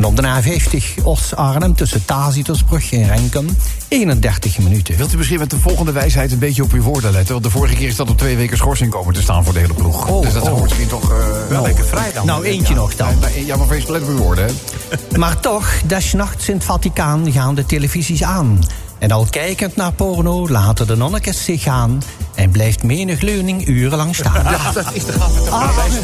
En 0.00 0.06
op 0.06 0.16
de 0.16 0.22
A50 0.22 1.02
Os-Arnhem 1.02 1.74
tussen 1.74 2.04
Tacitusbrug 2.04 2.92
en 2.92 3.06
Renkum 3.06 3.56
31 3.88 4.58
minuten. 4.58 4.96
Wilt 4.96 5.12
u 5.12 5.16
misschien 5.16 5.38
met 5.38 5.50
de 5.50 5.58
volgende 5.58 5.92
wijsheid 5.92 6.32
een 6.32 6.38
beetje 6.38 6.62
op 6.62 6.72
uw 6.72 6.82
woorden 6.82 7.12
letten? 7.12 7.32
Want 7.32 7.44
de 7.44 7.50
vorige 7.50 7.74
keer 7.74 7.88
is 7.88 7.96
dat 7.96 8.10
op 8.10 8.18
twee 8.18 8.36
weken 8.36 8.56
schorsing 8.56 8.90
komen 8.90 9.14
te 9.14 9.22
staan 9.22 9.44
voor 9.44 9.52
de 9.52 9.58
hele 9.58 9.74
ploeg. 9.74 10.08
Oh, 10.08 10.22
dus 10.22 10.32
dat 10.32 10.42
oh. 10.42 10.48
hoort 10.48 10.62
misschien 10.62 10.88
toch... 10.88 11.10
eh, 11.10 11.16
Wel 11.48 11.62
lekker 11.62 11.84
vrij 11.84 12.12
dan. 12.12 12.26
Nou, 12.26 12.44
eentje 12.44 12.74
nog 12.74 12.94
dan. 12.96 13.08
Ja, 13.20 13.28
ja, 13.46 13.56
maar 13.56 13.68
wees 13.68 13.86
let 13.86 14.02
op 14.02 14.08
uw 14.08 14.16
woorden, 14.16 14.46
hè. 14.46 15.18
Maar 15.18 15.40
toch, 15.40 15.70
des 15.86 16.12
nachts 16.12 16.48
in 16.48 16.54
het 16.54 16.64
Vaticaan 16.64 17.32
gaan 17.32 17.54
de 17.54 17.66
televisies 17.66 18.22
aan. 18.22 18.58
En 18.98 19.10
al 19.10 19.26
kijkend 19.30 19.76
naar 19.76 19.92
porno 19.92 20.48
laten 20.48 20.86
de 20.86 20.96
nonnekes 20.96 21.44
zich 21.44 21.62
gaan... 21.62 22.02
en 22.34 22.50
blijft 22.50 22.82
menig 22.82 23.20
leuning 23.20 23.66
urenlang 23.68 24.14
staan. 24.14 24.42
Ja, 24.44 24.72
dat 24.72 24.90
is 24.92 25.04
de 25.04 25.12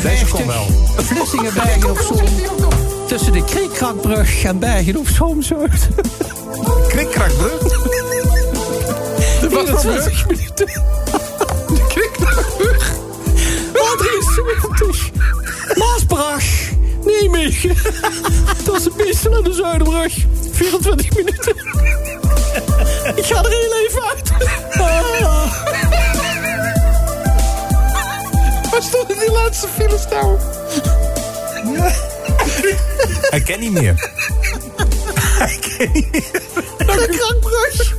deze 0.02 0.26
komt 0.26 0.46
wel. 0.46 0.66
Vlissingen, 0.96 1.54
Bergen 1.54 1.90
op 1.90 1.98
Zoom. 1.98 2.95
Tussen 3.06 3.32
de 3.32 3.44
Kriekrakbrug 3.44 4.44
en 4.44 4.58
Bergen 4.58 4.96
op 4.96 5.08
Zoom 5.08 5.42
Zuid. 5.42 5.88
Krikkrakbrug? 6.88 7.62
Wat 9.50 9.68
voor 9.68 9.80
24 9.80 10.26
minuten. 10.26 10.66
De 11.66 11.86
Kriekrakbrug. 11.88 12.92
A73. 13.72 15.12
Maasbrug. 15.78 16.70
Nijmegen. 17.04 17.76
Dat 18.64 18.76
is 18.76 18.84
een 18.84 18.92
beetje 18.96 19.28
naar 19.28 19.42
de 19.42 19.52
Zuiderbrug. 19.52 20.14
24 20.52 21.16
minuten. 21.16 21.56
Ik 23.14 23.24
ga 23.24 23.42
er 23.42 23.50
heel 23.50 23.74
even 23.86 24.02
uit. 24.02 24.32
Ah. 24.78 25.52
Waar 28.70 28.82
stond 28.82 29.10
in 29.10 29.18
die 29.18 29.30
laatste 29.30 29.68
file 29.68 29.98
staan? 29.98 30.36
Hij 33.36 33.44
kent 33.44 33.60
niet 33.60 33.72
meer. 33.72 33.94
De 36.76 37.06
Krankbrug. 37.18 37.94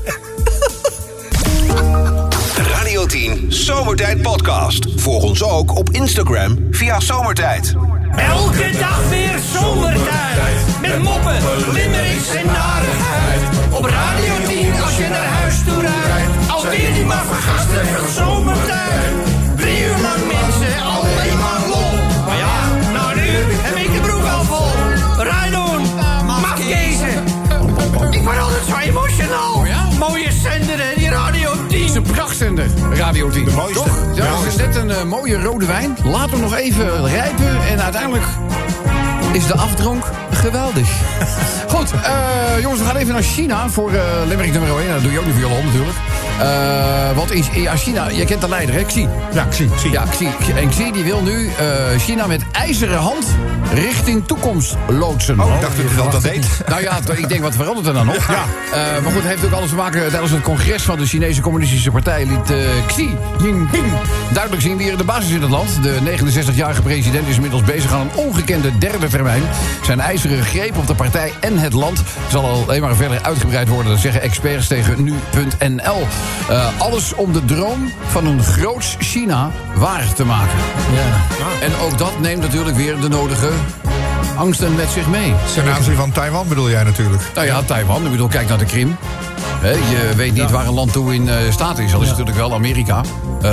Radio 2.74 3.06
10 3.06 3.46
Zomertijd 3.52 4.22
Podcast. 4.22 4.88
Volg 4.96 5.24
ons 5.24 5.44
ook 5.44 5.76
op 5.76 5.90
Instagram 5.90 6.68
via 6.72 7.00
Zomertijd. 7.00 7.76
Elke 8.16 8.72
dag 8.80 9.10
weer 9.10 9.40
zomertijd. 9.54 10.80
Met 10.82 11.04
moppen, 11.04 11.38
limmerings 11.74 12.30
en 12.36 12.46
narigheid. 12.46 13.42
Op 13.72 13.86
Radio 13.86 14.34
10 14.48 14.82
als 14.82 14.98
je 14.98 15.08
naar 15.10 15.26
huis 15.26 15.56
toe 15.66 15.82
rijdt. 15.82 16.50
Alweer 16.50 16.94
die 16.94 17.06
maar 17.06 17.26
vergasten 17.26 17.86
van 17.86 18.26
zomertijd. 18.26 19.27
Word 28.58 28.70
altijd 28.70 28.86
zo 28.86 28.90
emotional. 28.90 29.66
Mooie 29.98 30.32
zender 30.32 30.78
hè, 30.78 30.96
die 30.96 31.10
Radio 31.10 31.52
10. 31.68 31.80
Het 31.80 31.90
is 31.90 31.96
een 31.96 32.04
prachtzender, 32.04 32.68
Radio 32.94 33.30
10. 33.30 33.46
De 33.46 33.52
mooiste. 33.52 33.84
Toch? 33.84 33.98
Ja, 34.16 34.26
is 34.48 34.56
net 34.56 34.76
een 34.76 34.92
eh, 34.92 35.04
mooie 35.04 35.42
rode 35.42 35.66
wijn. 35.66 35.98
Laat 36.04 36.30
hem 36.30 36.40
nog 36.40 36.56
even 36.56 37.08
rijpen 37.08 37.68
en 37.68 37.82
uiteindelijk 37.82 38.26
is 39.32 39.48
de 39.48 39.56
afdronk 39.56 40.12
geweldig. 40.32 40.90
Goed, 41.76 41.92
eh, 41.92 42.62
jongens, 42.62 42.82
we 42.82 42.88
gaan 42.88 42.96
even 42.96 43.14
naar 43.14 43.24
China 43.24 43.70
voor 43.70 43.92
eh 43.92 44.02
Limerick 44.28 44.52
nummer 44.52 44.80
1. 44.80 44.90
Dat 44.90 45.02
doe 45.02 45.12
je 45.12 45.20
ook 45.20 45.26
niet 45.26 45.34
voor 45.34 45.44
Jolan 45.44 45.66
natuurlijk. 45.66 45.98
Eh, 46.40 47.16
want 47.16 47.32
in, 47.32 47.44
in 47.52 47.62
ja, 47.62 47.76
China, 47.76 48.10
je 48.10 48.26
kent 48.26 48.42
de 48.42 48.50
leider, 48.50 48.76
hè? 48.76 48.84
Xi. 48.84 49.08
Ja, 49.34 49.46
Xi. 49.46 49.70
Xi. 49.76 49.92
Ja, 49.92 50.04
Xi. 50.10 50.28
En 50.56 50.70
Xi 50.70 50.92
die 50.92 51.04
wil 51.04 51.22
nu 51.22 51.48
eh, 51.48 52.00
China 52.00 52.28
met 52.28 52.42
ijzeren 52.52 52.98
hand 52.98 53.26
richting 53.74 54.28
toekomst 54.28 54.76
loodsen. 54.88 55.40
Oh, 55.40 55.56
ik 55.56 55.62
dacht 55.62 55.78
dat 55.78 55.96
dat 55.96 56.12
dat 56.12 56.22
deed. 56.22 56.48
Nou 56.68 56.82
ja, 56.82 57.00
ik 57.16 57.30
denk 57.30 57.42
wat 57.42 57.56
verandert 57.56 57.88
er 57.88 57.94
dan 57.94 58.06
nog? 58.06 58.28
Ja. 58.28 58.46
Eh, 58.72 59.04
maar 59.04 59.12
goed, 59.12 59.22
het 59.22 59.24
heeft 59.24 59.46
ook 59.46 59.52
alles 59.52 59.70
te 59.70 59.76
maken 59.76 60.10
tijdens 60.10 60.32
het 60.32 60.42
congres 60.42 60.84
van 60.84 60.98
de 60.98 61.06
Chinese 61.06 61.42
Communistische 61.42 61.92
Partij 61.92 62.26
liet 62.26 62.52
eh, 62.52 62.58
Xi 62.88 63.18
Jinping 63.42 63.86
duidelijk 64.34 64.62
zien 64.62 64.78
wie 64.78 64.92
er 64.92 64.98
de 64.98 65.04
basis 65.04 65.32
in 65.32 65.42
het 65.42 65.50
land. 65.50 65.84
De 65.84 66.18
69-jarige 66.18 66.82
president 66.82 67.28
is 67.28 67.36
inmiddels 67.36 67.64
bezig 67.64 67.94
aan 67.94 68.02
een 68.02 68.16
ongekende 68.16 68.78
derde 68.78 69.08
termijn. 69.08 69.42
Zijn 69.84 70.00
ijzeren 70.00 70.44
greep 70.44 70.78
op 70.78 70.88
de 70.88 70.96
partij 70.96 71.34
en 71.40 71.58
het 71.58 71.74
land 71.74 72.04
zal 72.30 72.46
alleen 72.46 72.82
maar 72.82 72.96
verder 72.96 73.22
uitgebreid 73.22 73.68
worden. 73.68 73.92
Dat 73.92 74.02
zeggen 74.02 74.22
experts 74.22 74.68
tegen 74.68 75.04
nu.nl. 75.04 76.08
Eh, 76.50 76.70
alles 76.78 77.14
om 77.14 77.34
de 77.34 77.46
droom 77.46 77.92
van 78.08 78.26
een 78.26 78.44
groots 78.44 78.96
China 79.00 79.52
waar 79.76 80.14
te 80.14 80.26
maken. 80.26 80.58
Ja. 80.94 81.66
En 81.66 81.72
ook 81.86 81.98
dat 81.98 82.20
neemt 82.20 82.42
natuurlijk 82.42 82.78
weer 82.78 83.00
de 83.00 83.10
nodige 83.10 83.50
angsten 84.36 84.76
met 84.76 84.90
zich 84.90 85.08
mee. 85.08 85.34
Ten 85.56 85.74
aanzien 85.74 85.96
van 85.96 86.12
Taiwan 86.12 86.48
bedoel 86.48 86.70
jij 86.70 86.84
natuurlijk. 86.84 87.22
Nou 87.36 87.48
ja, 87.48 87.62
Taiwan. 87.62 88.06
Ik 88.06 88.12
bedoel, 88.12 88.28
kijk 88.28 88.48
naar 88.50 88.58
de 88.58 88.66
Krim. 88.66 88.98
Je 89.62 90.14
weet 90.16 90.34
niet 90.34 90.52
waar 90.52 90.68
een 90.68 90.74
land 90.74 90.92
toe 90.94 91.14
in 91.14 91.30
eh, 91.30 91.36
staat 91.50 91.78
is. 91.80 91.94
Al 91.94 92.02
is 92.02 92.08
het 92.10 92.18
natuurlijk 92.18 92.48
wel 92.48 92.54
Amerika. 92.58 93.02
Eh, 93.42 93.52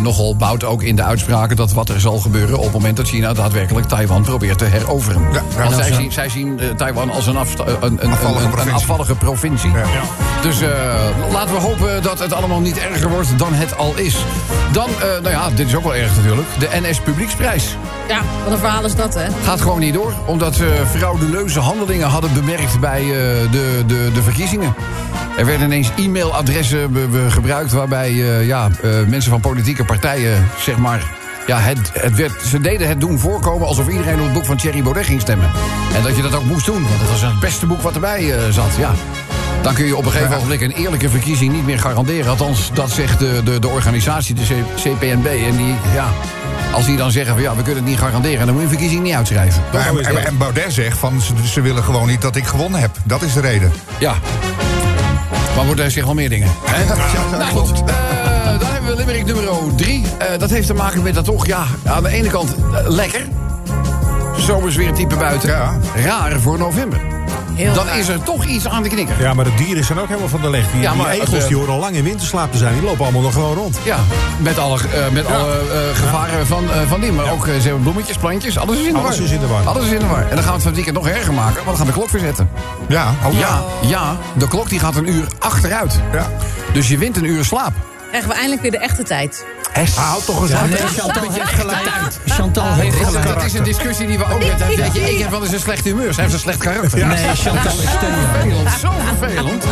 nogal 0.00 0.36
bouwt 0.36 0.64
ook 0.64 0.82
in 0.82 0.96
de 0.96 1.02
uitspraken 1.02 1.56
dat 1.56 1.72
wat 1.72 1.88
er 1.88 2.00
zal 2.00 2.18
gebeuren... 2.18 2.56
op 2.58 2.62
het 2.64 2.72
moment 2.72 2.96
dat 2.96 3.08
China 3.08 3.32
daadwerkelijk 3.32 3.86
Taiwan 3.88 4.22
probeert 4.22 4.58
te 4.58 4.64
heroveren. 4.64 5.22
Ja, 5.32 5.42
Want 5.56 5.70
dat 5.70 5.84
zij 5.84 5.92
zien, 5.92 6.12
zij 6.12 6.28
zien 6.28 6.60
eh, 6.60 6.68
Taiwan 6.70 7.10
als 7.10 7.26
een, 7.26 7.36
afsta- 7.36 7.64
een, 7.66 7.76
een, 7.80 8.04
een, 8.04 8.10
Afvallige 8.12 8.44
een- 8.44 8.50
provincie. 8.50 8.74
afvallige 8.74 9.14
provincie. 9.14 9.70
Ja. 9.70 9.82
Dus 10.42 10.56
laten 11.32 11.54
we 11.54 11.60
hopen 11.60 12.02
dat 12.02 12.18
het 12.18 12.32
allemaal 12.32 12.60
niet 12.60 12.78
erger 12.78 13.08
wordt 13.10 13.38
dan 13.38 13.52
het 13.54 13.76
al 13.76 13.92
is. 13.96 14.16
Dan, 14.72 14.88
nou 15.00 15.30
ja, 15.30 15.50
dit 15.50 15.66
is 15.66 15.74
ook 15.74 15.82
wel 15.84 15.94
erg 15.94 16.16
natuurlijk. 16.16 16.48
De 16.58 16.68
NS 16.82 17.00
Publieksprijs. 17.00 17.76
Ja, 18.08 18.22
wat 18.44 18.52
een 18.52 18.58
verhaal 18.58 18.84
is 18.84 18.94
dat, 18.94 19.14
hè? 19.14 19.26
Gaat 19.44 19.60
gewoon 19.60 19.80
niet 19.80 19.94
door, 19.94 20.12
omdat 20.26 20.54
ze 20.54 20.82
frauduleuze 20.90 21.60
handelingen 21.60 22.08
hadden 22.08 22.32
bemerkt 22.32 22.80
bij 22.80 23.00
eh, 23.00 23.08
de, 23.50 23.82
de, 23.86 24.10
de 24.14 24.22
verkiezingen. 24.22 24.74
Er 25.36 25.46
werden 25.46 25.66
ineens 25.66 25.90
e-mailadressen 25.96 26.90
gebruikt 27.28 27.72
waarbij 27.72 28.10
eh, 28.10 28.46
ja, 28.46 28.68
eh, 28.82 28.90
mensen 29.06 29.30
van 29.30 29.40
politieke 29.40 29.84
partijen, 29.84 30.48
zeg 30.58 30.76
maar. 30.76 31.02
Ja, 31.46 31.58
het, 31.58 31.90
het 31.92 32.14
werd, 32.14 32.42
ze 32.42 32.60
deden 32.60 32.88
het 32.88 33.00
doen 33.00 33.18
voorkomen 33.18 33.66
alsof 33.66 33.88
iedereen 33.88 34.18
op 34.18 34.24
het 34.24 34.32
boek 34.32 34.44
van 34.44 34.56
Thierry 34.56 34.82
Baudet 34.82 35.04
ging 35.04 35.20
stemmen. 35.20 35.50
En 35.94 36.02
dat 36.02 36.16
je 36.16 36.22
dat 36.22 36.34
ook 36.34 36.44
moest 36.44 36.66
doen, 36.66 36.82
want 36.82 37.00
het 37.00 37.10
was 37.10 37.22
het 37.22 37.40
beste 37.40 37.66
boek 37.66 37.80
wat 37.80 37.94
erbij 37.94 38.34
zat. 38.50 38.76
Ja. 38.78 38.90
Dan 39.62 39.74
kun 39.74 39.86
je 39.86 39.96
op 39.96 40.04
een 40.04 40.10
gegeven 40.10 40.38
moment 40.38 40.62
een 40.62 40.70
eerlijke 40.70 41.08
verkiezing 41.08 41.52
niet 41.52 41.66
meer 41.66 41.78
garanderen. 41.78 42.30
Althans, 42.30 42.70
dat 42.72 42.90
zegt 42.90 43.18
de, 43.18 43.40
de, 43.44 43.58
de 43.58 43.68
organisatie, 43.68 44.34
de 44.34 44.62
CPNB. 44.76 45.26
En 45.26 45.56
die, 45.56 45.74
ja, 45.94 46.08
als 46.74 46.86
die 46.86 46.96
dan 46.96 47.10
zeggen 47.10 47.34
van 47.34 47.42
ja, 47.42 47.56
we 47.56 47.62
kunnen 47.62 47.82
het 47.82 47.90
niet 47.90 47.98
garanderen... 47.98 48.46
dan 48.46 48.48
moet 48.48 48.56
je 48.56 48.62
een 48.62 48.68
verkiezing 48.68 49.02
niet 49.02 49.14
uitschrijven. 49.14 49.62
En, 49.72 50.04
en, 50.04 50.26
en 50.26 50.38
Baudet 50.38 50.72
zegt 50.72 50.98
van 50.98 51.20
ze, 51.20 51.32
ze 51.48 51.60
willen 51.60 51.82
gewoon 51.82 52.06
niet 52.06 52.22
dat 52.22 52.36
ik 52.36 52.46
gewonnen 52.46 52.80
heb. 52.80 52.96
Dat 53.04 53.22
is 53.22 53.32
de 53.32 53.40
reden. 53.40 53.72
Ja. 53.98 54.14
Maar 55.56 55.78
er 55.78 55.90
zich 55.90 56.04
wel 56.04 56.14
meer 56.14 56.28
dingen. 56.28 56.50
Hè? 56.64 56.84
nou 57.38 57.50
goed, 57.50 57.78
eh, 57.78 58.58
dan 58.58 58.68
hebben 58.72 58.90
we 58.90 58.96
Limerick 58.96 59.24
nummer 59.24 59.74
3. 59.76 60.04
dat 60.38 60.50
heeft 60.50 60.66
te 60.66 60.74
maken 60.74 61.02
met 61.02 61.14
dat 61.14 61.24
toch, 61.24 61.46
ja, 61.46 61.64
aan 61.84 62.02
de 62.02 62.08
ene 62.08 62.28
kant 62.28 62.54
eh, 62.54 62.88
lekker. 62.88 63.26
zomersweertype 64.36 65.16
buiten. 65.16 65.48
Ja. 65.48 65.78
Raar 65.94 66.40
voor 66.40 66.58
november. 66.58 67.13
Heel 67.54 67.74
Dan 67.74 67.86
raar. 67.86 67.98
is 67.98 68.08
er 68.08 68.22
toch 68.22 68.44
iets 68.44 68.68
aan 68.68 68.82
de 68.82 68.88
knikker. 68.88 69.20
Ja, 69.20 69.34
maar 69.34 69.44
de 69.44 69.54
dieren 69.54 69.84
zijn 69.84 69.98
ook 69.98 70.08
helemaal 70.08 70.28
van 70.28 70.40
de 70.40 70.50
leg. 70.50 70.70
Die, 70.72 70.80
Ja, 70.80 70.92
die 70.92 71.08
egels 71.10 71.42
eh, 71.42 71.46
die 71.46 71.56
horen 71.56 71.72
al 71.72 71.78
lang 71.78 71.96
in 71.96 72.04
winterslaap 72.04 72.52
te 72.52 72.58
zijn. 72.58 72.72
Die 72.74 72.82
lopen 72.82 73.02
allemaal 73.02 73.22
nog 73.22 73.32
gewoon 73.32 73.54
rond. 73.54 73.78
Ja, 73.84 73.98
met 74.38 74.58
alle, 74.58 74.78
eh, 74.78 75.08
met 75.12 75.26
alle 75.26 75.52
eh, 75.58 75.96
gevaren 76.00 76.46
van, 76.46 76.70
eh, 76.70 76.80
van 76.88 77.00
die. 77.00 77.12
Maar 77.12 77.32
ook 77.32 77.46
eh, 77.46 77.54
ze 77.54 77.60
hebben 77.62 77.82
bloemetjes, 77.82 78.16
plantjes, 78.16 78.58
alles 78.58 78.78
is 78.78 78.86
in 78.86 78.92
de 78.92 78.98
Alles 78.98 79.16
war. 79.16 79.26
is 79.26 79.32
in 79.32 79.40
de 79.40 79.46
war. 79.46 79.62
Alles 79.66 79.84
is 79.84 79.90
in 79.92 79.98
de 79.98 80.06
war. 80.06 80.22
En 80.30 80.34
dan 80.34 80.38
gaan 80.38 80.46
we 80.46 80.52
het 80.52 80.62
van 80.62 80.72
het 80.72 80.74
weekend 80.74 80.96
nog 80.96 81.08
erger 81.08 81.32
maken, 81.34 81.64
want 81.64 81.66
dan 81.66 81.76
gaan 81.76 81.86
we 81.86 81.92
de 81.92 81.98
klok 81.98 82.10
weer 82.10 82.20
zetten. 82.22 82.48
Ja, 82.88 83.14
oh, 83.24 83.38
Ja, 83.38 83.62
ja, 83.82 84.16
de 84.36 84.48
klok 84.48 84.68
die 84.68 84.78
gaat 84.78 84.96
een 84.96 85.08
uur 85.12 85.26
achteruit. 85.38 86.00
Ja. 86.12 86.26
Dus 86.72 86.88
je 86.88 86.98
wint 86.98 87.16
een 87.16 87.24
uur 87.24 87.44
slaap. 87.44 87.72
Krijgen 88.08 88.28
we 88.28 88.34
eindelijk 88.34 88.62
weer 88.62 88.70
de 88.70 88.78
echte 88.78 89.02
tijd. 89.02 89.44
Houd 89.94 90.24
toch 90.24 90.40
eens 90.42 90.50
Ja, 90.50 90.64
nee, 90.64 90.78
Chantal 90.78 91.30
heeft 91.30 91.48
gelijk. 91.48 91.88
Chantal 92.26 92.72
heeft 92.72 92.98
Dat, 92.98 93.06
gelijk. 93.06 93.26
dat 93.26 93.44
is 93.44 93.52
een 93.54 93.62
discussie 93.64 94.06
die 94.06 94.18
we 94.18 94.24
ook 94.24 94.38
met 94.38 94.60
hem... 94.62 94.76
Weet 94.76 94.94
je, 94.94 95.12
ik 95.12 95.18
heb 95.18 95.30
wel 95.30 95.42
eens 95.42 95.52
een 95.52 95.60
slecht 95.60 95.84
humeur. 95.84 96.14
Zij 96.14 96.22
heeft 96.22 96.34
een 96.34 96.40
slecht 96.40 96.58
karakter. 96.58 97.06
Nee, 97.06 97.34
Chantal 97.34 97.72
is. 97.72 97.88
Vervelend, 97.90 98.70
zo 98.80 98.90
vervelend. 99.18 99.64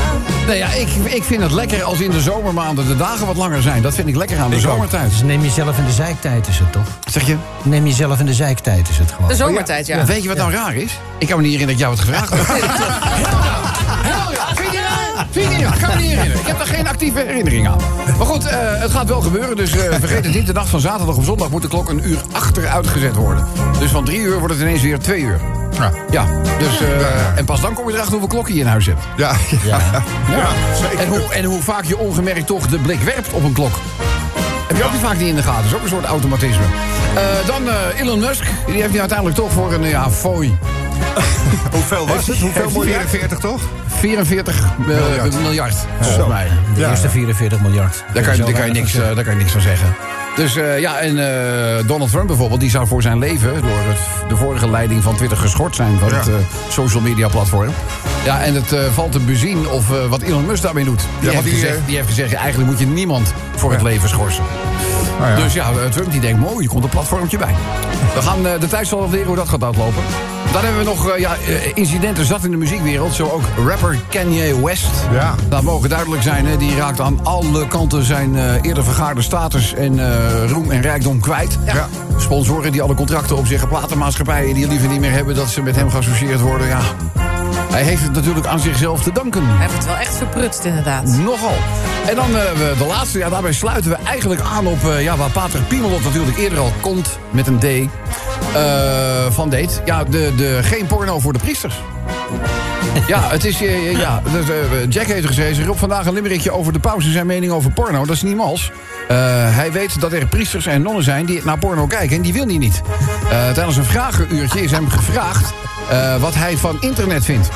Nee, 0.46 0.58
ja, 0.58 0.66
ik, 0.72 0.88
ik 1.04 1.24
vind 1.24 1.42
het 1.42 1.52
lekker 1.52 1.82
als 1.82 2.00
in 2.00 2.10
de 2.10 2.20
zomermaanden 2.20 2.86
de 2.88 2.96
dagen 2.96 3.26
wat 3.26 3.36
langer 3.36 3.62
zijn. 3.62 3.82
Dat 3.82 3.94
vind 3.94 4.08
ik 4.08 4.16
lekker 4.16 4.38
aan 4.38 4.50
de 4.50 4.56
Ik 4.56 4.62
zomertijd. 4.62 5.10
Dus 5.10 5.22
neem 5.22 5.42
jezelf 5.42 5.78
in 5.78 5.84
de 5.84 5.92
zeiktijd 5.92 6.48
is 6.48 6.58
het 6.58 6.72
toch? 6.72 6.86
Zeg 7.10 7.26
je? 7.26 7.36
Neem 7.62 7.86
jezelf 7.86 8.20
in 8.20 8.26
de 8.26 8.34
zeiktijd 8.34 8.88
is 8.88 8.98
het 8.98 9.12
gewoon. 9.12 9.28
De 9.28 9.34
zomertijd, 9.36 9.86
ja. 9.86 10.04
Weet 10.04 10.22
je 10.22 10.28
wat 10.28 10.36
nou 10.36 10.52
raar 10.52 10.74
is? 10.74 10.98
Ik 11.18 11.26
kan 11.28 11.36
me 11.36 11.42
niet 11.42 11.52
herinneren 11.60 11.88
dat 11.90 11.98
ik 11.98 12.06
jou 12.06 12.18
het 12.18 12.28
gevraagd 12.30 12.30
heb. 12.62 13.71
Vind 15.32 15.52
je? 15.52 15.66
Ik 15.66 15.80
kan 15.80 15.88
me 15.88 16.02
niet 16.02 16.10
herinneren. 16.10 16.40
Ik 16.40 16.46
heb 16.46 16.58
daar 16.58 16.66
geen 16.66 16.88
actieve 16.88 17.18
herinnering 17.18 17.68
aan. 17.68 17.78
Maar 18.18 18.26
goed, 18.26 18.46
eh, 18.46 18.80
het 18.80 18.90
gaat 18.90 19.08
wel 19.08 19.20
gebeuren. 19.20 19.56
Dus 19.56 19.72
eh, 19.72 19.94
vergeet 19.98 20.24
het 20.24 20.34
niet. 20.34 20.46
De 20.46 20.52
nacht 20.52 20.68
van 20.68 20.80
zaterdag 20.80 21.16
op 21.16 21.24
zondag 21.24 21.50
moet 21.50 21.62
de 21.62 21.68
klok 21.68 21.88
een 21.88 22.08
uur 22.08 22.18
achteruit 22.32 22.86
gezet 22.86 23.14
worden. 23.14 23.46
Dus 23.78 23.90
van 23.90 24.04
drie 24.04 24.20
uur 24.20 24.38
wordt 24.38 24.54
het 24.54 24.62
ineens 24.62 24.82
weer 24.82 24.98
twee 24.98 25.20
uur. 25.20 25.40
Ja. 25.78 25.92
Ja, 26.10 26.26
dus, 26.58 26.80
eh, 26.80 27.38
en 27.38 27.44
pas 27.44 27.60
dan 27.60 27.74
kom 27.74 27.86
je 27.86 27.92
erachter 27.92 28.12
hoeveel 28.12 28.28
klokken 28.28 28.54
je 28.54 28.60
in 28.60 28.66
huis 28.66 28.86
hebt. 28.86 29.02
Ja, 29.16 29.34
ja. 29.64 29.78
Ja. 30.28 30.48
En, 30.98 31.08
hoe, 31.08 31.32
en 31.32 31.44
hoe 31.44 31.62
vaak 31.62 31.84
je 31.84 31.98
ongemerkt 31.98 32.46
toch 32.46 32.66
de 32.66 32.78
blik 32.78 33.00
werpt 33.00 33.32
op 33.32 33.44
een 33.44 33.52
klok. 33.52 33.78
Heb 34.72 34.80
je 34.80 34.86
ook 34.86 34.92
niet 34.92 35.02
vaak 35.02 35.18
niet 35.18 35.28
in 35.28 35.34
de 35.36 35.42
gaten. 35.42 35.62
Dat 35.62 35.70
is 35.70 35.76
ook 35.76 35.82
een 35.82 35.88
soort 35.88 36.04
automatisme. 36.04 36.62
Eh, 37.14 37.46
dan 37.46 37.68
eh, 37.68 38.00
Elon 38.00 38.18
Musk. 38.18 38.44
Die 38.66 38.80
heeft 38.80 38.92
nu 38.92 38.98
uiteindelijk 38.98 39.38
toch 39.38 39.52
voor 39.52 39.72
een 39.72 39.82
ja, 39.82 40.10
fooi. 40.10 40.58
Hoeveel 41.72 42.06
was 42.06 42.26
het? 42.26 42.38
Hoeveel 42.38 42.62
Heeft 42.62 42.74
miljard? 42.74 43.08
44 43.10 43.38
toch? 43.38 43.60
44 43.86 44.64
miljard, 44.86 45.40
miljard 45.40 45.74
volgens 46.00 46.26
mij. 46.28 46.48
De 46.74 46.80
Ja, 46.80 46.90
eerste 46.90 47.06
ja. 47.06 47.12
44 47.12 47.60
miljard. 47.60 48.04
Daar 48.12 48.22
kan, 48.22 48.36
je, 48.36 48.42
daar, 48.42 48.52
kan 48.52 48.66
je 48.66 48.72
niks, 48.72 48.94
eh, 48.94 49.14
daar 49.14 49.24
kan 49.24 49.32
je 49.32 49.38
niks 49.38 49.52
van 49.52 49.60
zeggen. 49.60 49.94
Dus 50.36 50.56
eh, 50.56 50.78
ja, 50.78 50.98
en 50.98 51.18
eh, 51.18 51.86
Donald 51.86 52.10
Trump 52.10 52.26
bijvoorbeeld, 52.26 52.60
die 52.60 52.70
zou 52.70 52.86
voor 52.86 53.02
zijn 53.02 53.18
leven 53.18 53.52
door 53.52 53.78
het, 53.78 54.28
de 54.28 54.36
vorige 54.36 54.70
leiding 54.70 55.02
van 55.02 55.16
Twitter 55.16 55.38
geschort 55.38 55.74
zijn 55.76 55.98
van 55.98 56.08
Ja. 56.08 56.14
het 56.14 56.28
eh, 56.28 56.34
social 56.68 57.02
media 57.02 57.28
platform. 57.28 57.70
Ja, 58.24 58.42
en 58.42 58.54
het 58.54 58.74
valt 58.94 59.12
te 59.12 59.18
bezien 59.18 59.68
of 59.68 60.08
wat 60.08 60.22
Elon 60.22 60.46
Musk 60.46 60.62
daarmee 60.62 60.84
doet. 60.84 61.02
Die, 61.20 61.30
heeft, 61.30 61.42
die, 61.44 61.52
gezegd, 61.52 61.78
die 61.86 61.96
heeft 61.96 62.08
gezegd, 62.08 62.32
eigenlijk 62.32 62.70
moet 62.70 62.78
je 62.78 62.86
niemand 62.86 63.34
voor 63.56 63.72
het 63.72 63.82
leven 63.82 64.08
schorsen. 64.08 64.44
Ja. 65.20 65.36
Dus 65.36 65.52
ja, 65.52 65.70
Trump 65.90 66.10
die 66.12 66.20
denkt, 66.20 66.40
mooi, 66.40 66.64
er 66.64 66.70
komt 66.70 66.84
een 66.84 66.90
platformtje 66.90 67.38
bij. 67.38 67.54
We 68.14 68.22
gaan 68.22 68.42
de 68.42 68.66
tijd 68.68 68.86
zal 68.86 69.10
leren 69.10 69.26
hoe 69.26 69.36
dat 69.36 69.48
gaat 69.48 69.64
uitlopen. 69.64 70.02
Dan 70.52 70.64
hebben 70.64 70.78
we 70.78 70.84
nog 70.84 71.08
eh, 71.08 71.20
ja, 71.20 71.36
eh, 71.36 71.70
incidenten 71.74 72.24
zat 72.24 72.44
in 72.44 72.50
de 72.50 72.56
muziekwereld. 72.56 73.14
Zo 73.14 73.28
ook 73.28 73.42
rapper 73.66 73.98
Kanye 74.08 74.64
West. 74.64 74.90
Ja. 75.12 75.34
Dat 75.48 75.62
mogen 75.62 75.88
duidelijk 75.88 76.22
zijn. 76.22 76.46
Hè. 76.46 76.56
Die 76.56 76.76
raakt 76.76 77.00
aan 77.00 77.20
alle 77.22 77.66
kanten 77.66 78.04
zijn 78.04 78.36
eh, 78.36 78.54
eerder 78.62 78.84
vergaarde 78.84 79.22
status 79.22 79.74
en 79.74 80.00
roem 80.48 80.70
en 80.70 80.82
rijkdom 80.82 81.20
kwijt. 81.20 81.58
Ja. 81.64 81.88
Sponsoren 82.16 82.72
die 82.72 82.82
alle 82.82 82.94
contracten 82.94 83.36
op 83.36 83.46
zich, 83.46 83.68
platenmaatschappijen 83.68 84.54
die 84.54 84.68
liever 84.68 84.88
niet 84.88 85.00
meer 85.00 85.12
hebben 85.12 85.34
dat 85.34 85.48
ze 85.48 85.62
met 85.62 85.76
hem 85.76 85.90
geassocieerd 85.90 86.40
worden. 86.40 86.66
Ja. 86.66 86.80
Hij 87.72 87.82
heeft 87.82 88.02
het 88.02 88.12
natuurlijk 88.12 88.46
aan 88.46 88.60
zichzelf 88.60 89.02
te 89.02 89.12
danken. 89.12 89.46
Hij 89.46 89.56
heeft 89.60 89.74
het 89.74 89.84
wel 89.84 89.96
echt 89.96 90.16
verprutst, 90.16 90.64
inderdaad. 90.64 91.06
Nogal. 91.06 91.54
En 92.08 92.14
dan 92.14 92.32
we- 92.32 92.74
de 92.78 92.84
laatste, 92.84 93.18
ja, 93.18 93.28
daarbij 93.28 93.52
sluiten 93.52 93.90
we 93.90 93.96
eigenlijk 94.04 94.40
aan 94.40 94.66
op 94.66 94.84
eh, 94.84 95.02
ja, 95.02 95.16
waar 95.16 95.30
Pater 95.30 95.60
Piemelot 95.62 96.04
natuurlijk 96.04 96.38
eerder 96.38 96.58
al 96.58 96.72
komt 96.80 97.18
met 97.30 97.46
een 97.46 97.58
D 97.58 97.64
eh, 97.64 97.86
van 99.30 99.48
deed. 99.48 99.82
Ja, 99.84 100.04
de, 100.04 100.32
de, 100.36 100.58
geen 100.62 100.86
porno 100.86 101.18
voor 101.20 101.32
de 101.32 101.38
priesters. 101.38 101.74
Ja, 103.06 103.28
het 103.30 103.44
is, 103.44 103.62
eh, 103.62 103.98
ja 103.98 104.22
dus, 104.32 104.48
eh, 104.48 104.56
Jack 104.88 105.06
heeft 105.06 105.26
gezegd, 105.26 105.64
Rob 105.64 105.76
vandaag 105.76 106.06
een 106.06 106.12
limmerikje 106.12 106.52
over 106.52 106.72
de 106.72 106.78
pauze 106.78 107.10
zijn 107.10 107.26
mening 107.26 107.52
over 107.52 107.70
porno. 107.70 108.04
Dat 108.04 108.16
is 108.16 108.22
niet 108.22 108.36
mals. 108.36 108.72
Eh, 109.08 109.16
hij 109.56 109.72
weet 109.72 110.00
dat 110.00 110.12
er 110.12 110.26
priesters 110.26 110.66
en 110.66 110.82
nonnen 110.82 111.04
zijn 111.04 111.26
die 111.26 111.40
naar 111.44 111.58
porno 111.58 111.86
kijken 111.86 112.16
en 112.16 112.22
die 112.22 112.32
wil 112.32 112.46
hij 112.46 112.58
niet. 112.58 112.82
Eh, 113.30 113.50
tijdens 113.50 113.76
een 113.76 113.84
vragenuurtje 113.84 114.62
is 114.62 114.70
hem 114.70 114.88
gevraagd 114.88 115.52
eh, 115.90 116.20
wat 116.20 116.34
hij 116.34 116.56
van 116.56 116.76
internet 116.80 117.24
vindt. 117.24 117.48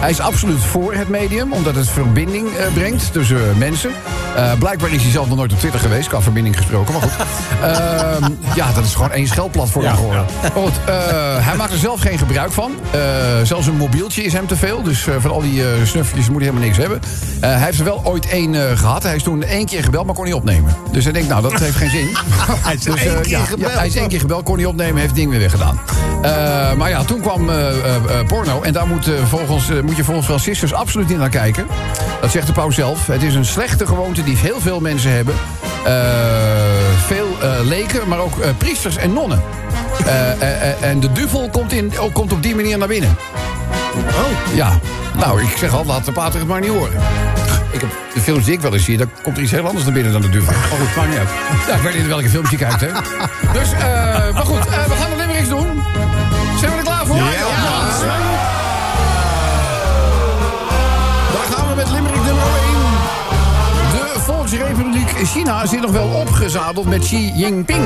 Hij 0.00 0.10
is 0.10 0.20
absoluut 0.20 0.60
voor 0.60 0.94
het 0.94 1.08
medium, 1.08 1.52
omdat 1.52 1.74
het 1.74 1.88
verbinding 1.88 2.48
eh, 2.56 2.72
brengt 2.72 3.12
tussen 3.12 3.36
eh, 3.50 3.56
mensen. 3.56 3.90
Eh, 4.36 4.52
blijkbaar 4.58 4.92
is 4.92 5.02
hij 5.02 5.10
zelf 5.10 5.28
nog 5.28 5.36
nooit 5.36 5.52
op 5.52 5.58
Twitter 5.58 5.80
geweest, 5.80 6.08
qua 6.08 6.20
verbinding 6.20 6.56
gesproken, 6.56 6.92
maar 6.92 7.02
goed. 7.02 7.12
Ehm, 7.62 8.32
ja, 8.54 8.72
dat 8.72 8.84
is 8.84 8.94
gewoon 8.94 9.10
één 9.12 9.26
scheldplatform 9.26 9.86
geworden. 9.86 10.24
Maar 10.42 10.50
goed, 10.50 10.72
hij 11.44 11.56
maakt 11.56 11.72
er 11.72 11.78
zelf 11.78 12.00
geen 12.00 12.18
gebruik 12.18 12.52
van. 12.52 12.72
Zelfs 13.42 13.66
een 13.66 13.76
mobieltje 13.76 14.22
is 14.22 14.32
hem 14.32 14.46
te 14.46 14.56
veel, 14.56 14.82
dus 14.82 15.06
van 15.18 15.30
al 15.30 15.40
die 15.40 15.62
snufjes 15.84 16.28
moet 16.28 16.42
hij 16.42 16.50
helemaal 16.50 16.62
niks 16.68 16.76
hebben. 16.76 17.00
Hij 17.40 17.64
heeft 17.64 17.78
er 17.78 17.84
wel 17.84 18.00
ooit 18.04 18.26
één 18.26 18.54
eh, 18.54 18.78
gehad. 18.78 19.02
Hij 19.02 19.16
is 19.16 19.22
toen 19.22 19.42
één 19.42 19.66
keer 19.66 19.82
gebeld, 19.84 20.06
maar 20.06 20.14
kon 20.14 20.24
niet 20.24 20.34
opnemen. 20.34 20.76
Dus 20.90 21.04
hij 21.04 21.12
denkt, 21.12 21.28
nou, 21.28 21.42
dat 21.42 21.60
heeft 21.60 21.76
geen 21.76 21.90
zin. 21.90 22.08
Hij 22.64 22.74
is 22.74 22.80
Dus, 22.80 23.04
één 23.04 23.20
keer 23.20 23.30
ja, 23.30 23.44
gebeld. 23.44 23.70
ja, 23.72 23.78
hij 23.78 23.86
is 23.86 23.96
één 23.96 24.08
keer 24.08 24.20
gebeld, 24.20 24.42
kon 24.44 24.56
niet 24.56 24.66
opnemen, 24.66 24.94
heeft 24.94 25.06
het 25.06 25.16
ding 25.16 25.30
weer 25.30 25.40
weggedaan. 25.40 25.80
Maar 26.76 26.88
ja, 26.88 27.04
toen 27.04 27.20
kwam 27.20 27.50
porno. 28.26 28.62
En 28.62 28.72
daar 28.72 28.86
moet, 28.86 29.10
volgens, 29.28 29.68
moet 29.84 29.96
je 29.96 30.04
volgens 30.04 30.26
Franciscus 30.26 30.72
absoluut 30.72 31.08
niet 31.08 31.18
naar 31.18 31.28
kijken. 31.28 31.66
Dat 32.20 32.30
zegt 32.30 32.46
de 32.46 32.52
paus 32.52 32.74
zelf. 32.74 33.06
Het 33.06 33.22
is 33.22 33.34
een 33.34 33.44
slechte 33.44 33.86
gewoonte 33.86 34.24
die 34.24 34.36
heel 34.36 34.60
veel 34.60 34.80
mensen 34.80 35.10
hebben. 35.10 35.34
Eh, 35.84 35.92
veel 37.06 37.36
eh, 37.42 37.50
leken, 37.62 38.08
maar 38.08 38.18
ook 38.18 38.38
eh, 38.38 38.50
priesters 38.58 38.96
en 38.96 39.12
nonnen. 39.12 39.42
Eh, 40.06 40.32
eh, 40.32 40.70
eh, 40.70 40.82
en 40.82 41.00
de 41.00 41.12
duvel 41.12 41.48
komt, 41.50 41.72
in, 41.72 41.98
ook, 41.98 42.12
komt 42.12 42.32
op 42.32 42.42
die 42.42 42.54
manier 42.54 42.78
naar 42.78 42.88
binnen. 42.88 43.16
Oh. 43.94 44.54
Ja. 44.54 44.78
Nou, 45.16 45.42
ik 45.42 45.56
zeg 45.56 45.74
al, 45.74 45.84
laat 45.84 46.04
de 46.04 46.12
pater 46.12 46.38
het 46.38 46.48
maar 46.48 46.60
niet 46.60 46.70
horen. 46.70 47.00
Ik 47.70 47.80
heb 47.80 47.90
de 48.14 48.20
films 48.20 48.44
die 48.44 48.54
ik 48.54 48.60
wel 48.60 48.74
eens 48.74 48.84
zie, 48.84 48.96
daar 48.96 49.06
komt 49.22 49.36
er 49.36 49.42
iets 49.42 49.52
heel 49.52 49.66
anders 49.66 49.84
naar 49.84 49.94
binnen 49.94 50.12
dan 50.12 50.20
de 50.22 50.28
duvel. 50.28 50.52
Maar 50.52 50.78
goed, 50.78 50.96
maakt 50.96 51.08
niet 51.08 51.18
uit. 51.18 51.28
Ja, 51.66 51.74
ik 51.74 51.82
weet 51.82 51.94
niet 51.94 52.06
welke 52.06 52.28
films 52.28 52.50
je 52.50 52.56
kijkt, 52.56 52.80
hè. 52.80 52.88
Dus, 53.58 53.72
eh, 53.72 53.80
maar 54.32 54.44
goed, 54.44 54.66
eh, 54.66 54.84
we 54.84 54.94
gaan 54.94 55.10
de 55.10 55.16
limericks 55.16 55.48
doen. 55.48 55.82
China 65.24 65.66
zit 65.66 65.80
nog 65.80 65.90
wel 65.90 66.06
opgezadeld 66.08 66.86
met 66.86 67.00
Xi 67.04 67.32
Jinping. 67.34 67.84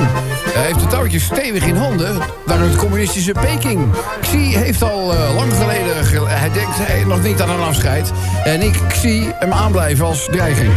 Hij 0.53 0.63
heeft 0.65 0.79
de 0.79 0.87
touwtjes 0.87 1.23
stevig 1.23 1.65
in 1.65 1.75
handen 1.75 2.17
naar 2.45 2.59
het 2.59 2.75
communistische 2.75 3.31
Peking. 3.31 3.87
Xi 4.21 4.57
heeft 4.57 4.83
al 4.83 5.13
eh, 5.13 5.35
lang 5.35 5.53
geleden... 5.53 6.05
ge- 6.05 6.25
hij 6.27 6.51
denkt 6.51 7.05
nog 7.07 7.21
niet 7.23 7.41
aan 7.41 7.49
een 7.49 7.59
afscheid. 7.67 8.11
En 8.43 8.61
ik 8.61 8.79
zie 9.01 9.31
hem 9.39 9.51
aanblijven 9.51 10.05
als 10.05 10.25
dreiging. 10.31 10.73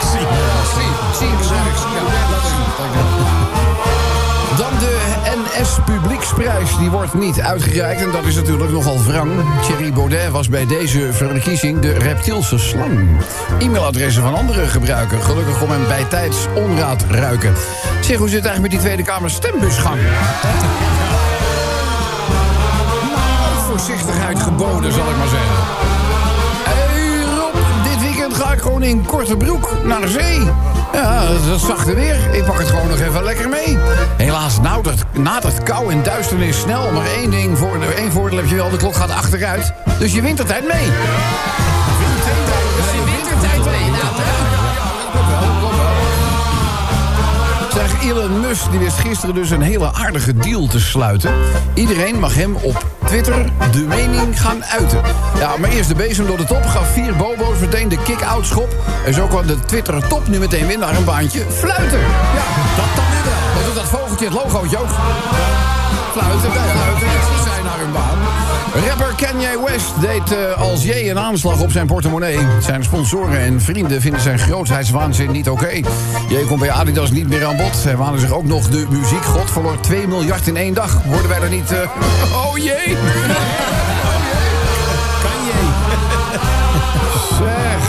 Xi, 0.00 0.18
Xi, 1.18 1.26
Xi, 1.42 1.53
Publieksprijs. 6.34 6.78
Die 6.78 6.90
wordt 6.90 7.14
niet 7.14 7.40
uitgereikt. 7.40 8.02
En 8.02 8.10
dat 8.10 8.24
is 8.24 8.34
natuurlijk 8.34 8.70
nogal 8.70 9.02
wrang. 9.02 9.32
Thierry 9.66 9.92
Baudet 9.92 10.30
was 10.30 10.48
bij 10.48 10.66
deze 10.66 11.12
verkiezing 11.12 11.80
de 11.80 11.92
reptielse 11.92 12.58
slang. 12.58 13.08
E-mailadressen 13.58 14.22
van 14.22 14.34
andere 14.34 14.66
gebruiken. 14.66 15.22
Gelukkig 15.22 15.62
om 15.62 15.70
hem 15.70 15.86
bij 15.86 16.04
tijds 16.04 16.46
onraad 16.54 17.04
ruiken. 17.10 17.54
Zeg, 18.00 18.16
hoe 18.16 18.28
zit 18.28 18.36
het 18.36 18.46
eigenlijk 18.46 18.60
met 18.60 18.70
die 18.70 18.80
Tweede 18.80 19.02
Kamer 19.02 19.30
stembusgang? 19.30 19.98
Voorzichtigheid 23.66 24.42
geboden, 24.42 24.92
zal 24.92 25.10
ik 25.10 25.16
maar 25.16 25.28
zeggen. 25.28 25.93
In 28.84 29.04
korte 29.04 29.36
broek 29.36 29.70
naar 29.84 30.08
zee. 30.08 30.40
Ja, 30.92 31.26
dat 31.26 31.56
is 31.56 31.66
zachte 31.66 31.94
weer. 31.94 32.16
Ik 32.32 32.44
pak 32.44 32.58
het 32.58 32.68
gewoon 32.68 32.88
nog 32.88 33.00
even 33.00 33.24
lekker 33.24 33.48
mee. 33.48 33.78
Helaas 34.16 34.60
nadert, 34.60 35.04
nadert 35.12 35.62
kou 35.62 35.92
en 35.92 36.02
duisternis 36.02 36.60
snel. 36.60 36.92
Maar 36.92 37.06
één, 37.06 37.30
ding 37.30 37.58
voor 37.58 37.78
de, 37.80 37.86
één 37.86 38.12
voordeel 38.12 38.38
heb 38.38 38.48
je 38.48 38.54
wel, 38.54 38.70
de 38.70 38.76
klok 38.76 38.94
gaat 38.94 39.10
achteruit. 39.10 39.72
Dus 39.98 40.12
je 40.12 40.22
wintertijd 40.22 40.66
mee. 40.66 40.88
Zeg, 47.72 48.02
Elon 48.04 48.40
Musk 48.40 48.70
die 48.70 48.78
wist 48.78 48.98
gisteren 48.98 49.34
dus 49.34 49.50
een 49.50 49.62
hele 49.62 49.92
aardige 49.92 50.34
deal 50.34 50.66
te 50.66 50.80
sluiten. 50.80 51.34
Iedereen 51.74 52.18
mag 52.18 52.34
hem 52.34 52.56
op 52.56 52.93
Twitter 53.06 53.44
de 53.72 53.78
mening 53.78 54.40
gaan 54.40 54.64
uiten. 54.64 55.00
Ja, 55.38 55.56
maar 55.56 55.70
eerst 55.70 55.88
de 55.88 55.94
bezem 55.94 56.26
door 56.26 56.36
de 56.36 56.44
top 56.44 56.64
gaf 56.64 56.92
vier 56.92 57.16
bobo's 57.16 57.58
meteen 57.60 57.88
de 57.88 58.02
kick-out 58.02 58.46
schop. 58.46 58.74
En 59.06 59.14
zo 59.14 59.26
kwam 59.26 59.46
de 59.46 59.60
Twitter 59.60 60.08
top 60.08 60.28
nu 60.28 60.38
meteen 60.38 60.66
weer 60.66 60.78
naar 60.78 60.96
een 60.96 61.04
baantje 61.04 61.40
fluiten. 61.50 61.98
Ja, 61.98 62.44
dat 62.76 62.96
dan 62.96 63.04
weer 63.10 63.24
wel. 63.24 63.54
Wat 63.54 63.64
doet 63.64 63.74
dat 63.74 64.00
vogeltje, 64.00 64.24
het 64.24 64.34
logootje 64.34 64.78
ook? 64.78 64.90
fluiten, 66.12 66.52
fluiten. 66.52 67.33
Rapper 68.74 69.14
Kanye 69.16 69.62
West 69.66 70.00
deed 70.00 70.32
eh, 70.32 70.60
als 70.60 70.82
J 70.84 70.90
een 70.90 71.18
aanslag 71.18 71.60
op 71.60 71.70
zijn 71.70 71.86
portemonnee. 71.86 72.38
Zijn 72.60 72.84
sponsoren 72.84 73.38
en 73.40 73.60
vrienden 73.60 74.00
vinden 74.00 74.20
zijn 74.20 74.38
grootheidswaanzin 74.38 75.30
niet 75.30 75.48
oké. 75.48 75.70
J 76.28 76.44
komt 76.46 76.60
bij 76.60 76.70
Adidas 76.70 77.10
niet 77.10 77.28
meer 77.28 77.44
aan 77.44 77.56
bod. 77.56 77.84
Hij 77.84 77.96
waande 77.96 78.18
zich 78.18 78.32
ook 78.32 78.44
nog 78.44 78.68
de 78.68 78.86
muziekgod. 78.90 79.50
Verloor 79.50 79.80
2 79.80 80.08
miljard 80.08 80.46
in 80.46 80.56
één 80.56 80.74
dag. 80.74 81.02
Worden 81.04 81.28
wij 81.28 81.40
er 81.40 81.48
niet... 81.50 81.72
eh, 81.72 81.78
oh 82.46 82.56
jee! 82.56 82.96
Zeg. 87.38 87.82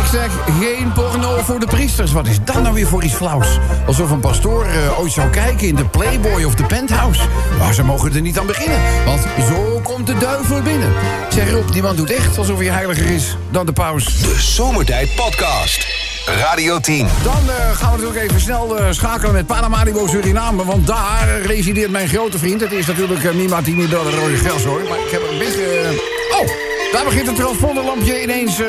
Ik 0.00 0.06
zeg, 0.10 0.30
geen 0.60 0.92
porno 0.92 1.11
voor 1.44 1.60
de 1.60 1.66
priesters. 1.66 2.12
Wat 2.12 2.26
is 2.26 2.38
dat 2.44 2.62
nou 2.62 2.74
weer 2.74 2.86
voor 2.86 3.02
iets 3.02 3.14
flauws? 3.14 3.46
Alsof 3.86 4.10
een 4.10 4.20
pastoor 4.20 4.64
eh, 4.64 5.00
ooit 5.00 5.12
zou 5.12 5.30
kijken 5.30 5.68
in 5.68 5.74
de 5.74 5.84
Playboy 5.84 6.44
of 6.44 6.54
de 6.54 6.64
Penthouse. 6.64 7.22
Maar 7.58 7.74
ze 7.74 7.84
mogen 7.84 8.14
er 8.14 8.20
niet 8.20 8.38
aan 8.38 8.46
beginnen, 8.46 8.80
want 9.04 9.20
zo 9.48 9.80
komt 9.82 10.06
de 10.06 10.18
duivel 10.18 10.62
binnen. 10.62 10.92
Zeg 11.28 11.50
Rob, 11.50 11.72
die 11.72 11.82
man 11.82 11.96
doet 11.96 12.10
echt 12.10 12.38
alsof 12.38 12.58
hij 12.58 12.66
heiliger 12.66 13.10
is 13.10 13.36
dan 13.50 13.66
de 13.66 13.72
paus. 13.72 14.04
De 14.04 14.34
Zomertijd 14.38 15.14
Podcast. 15.14 15.86
Radio 16.26 16.80
10. 16.80 17.06
Dan 17.22 17.32
eh, 17.32 17.76
gaan 17.76 17.90
we 17.90 18.02
natuurlijk 18.02 18.30
even 18.30 18.40
snel 18.40 18.78
eh, 18.78 18.86
schakelen 18.90 19.32
met 19.32 19.46
Paramaribo 19.46 20.06
Suriname. 20.06 20.64
Want 20.64 20.86
daar 20.86 21.40
resideert 21.44 21.90
mijn 21.90 22.08
grote 22.08 22.38
vriend. 22.38 22.60
Het 22.60 22.72
is 22.72 22.86
natuurlijk 22.86 23.22
uh, 23.22 23.32
Mima 23.32 23.62
Tini 23.62 23.88
Bel 23.88 24.02
de 24.02 24.10
Rode 24.10 24.36
Gels 24.36 24.64
hoor. 24.64 24.80
Maar 24.88 24.98
ik 24.98 25.10
heb 25.10 25.22
een 25.30 25.38
beetje... 25.38 25.98
Oh, 26.40 26.46
daar 26.92 27.04
begint 27.04 27.26
het 27.26 27.36
transponderlampje 27.36 28.22
ineens 28.22 28.60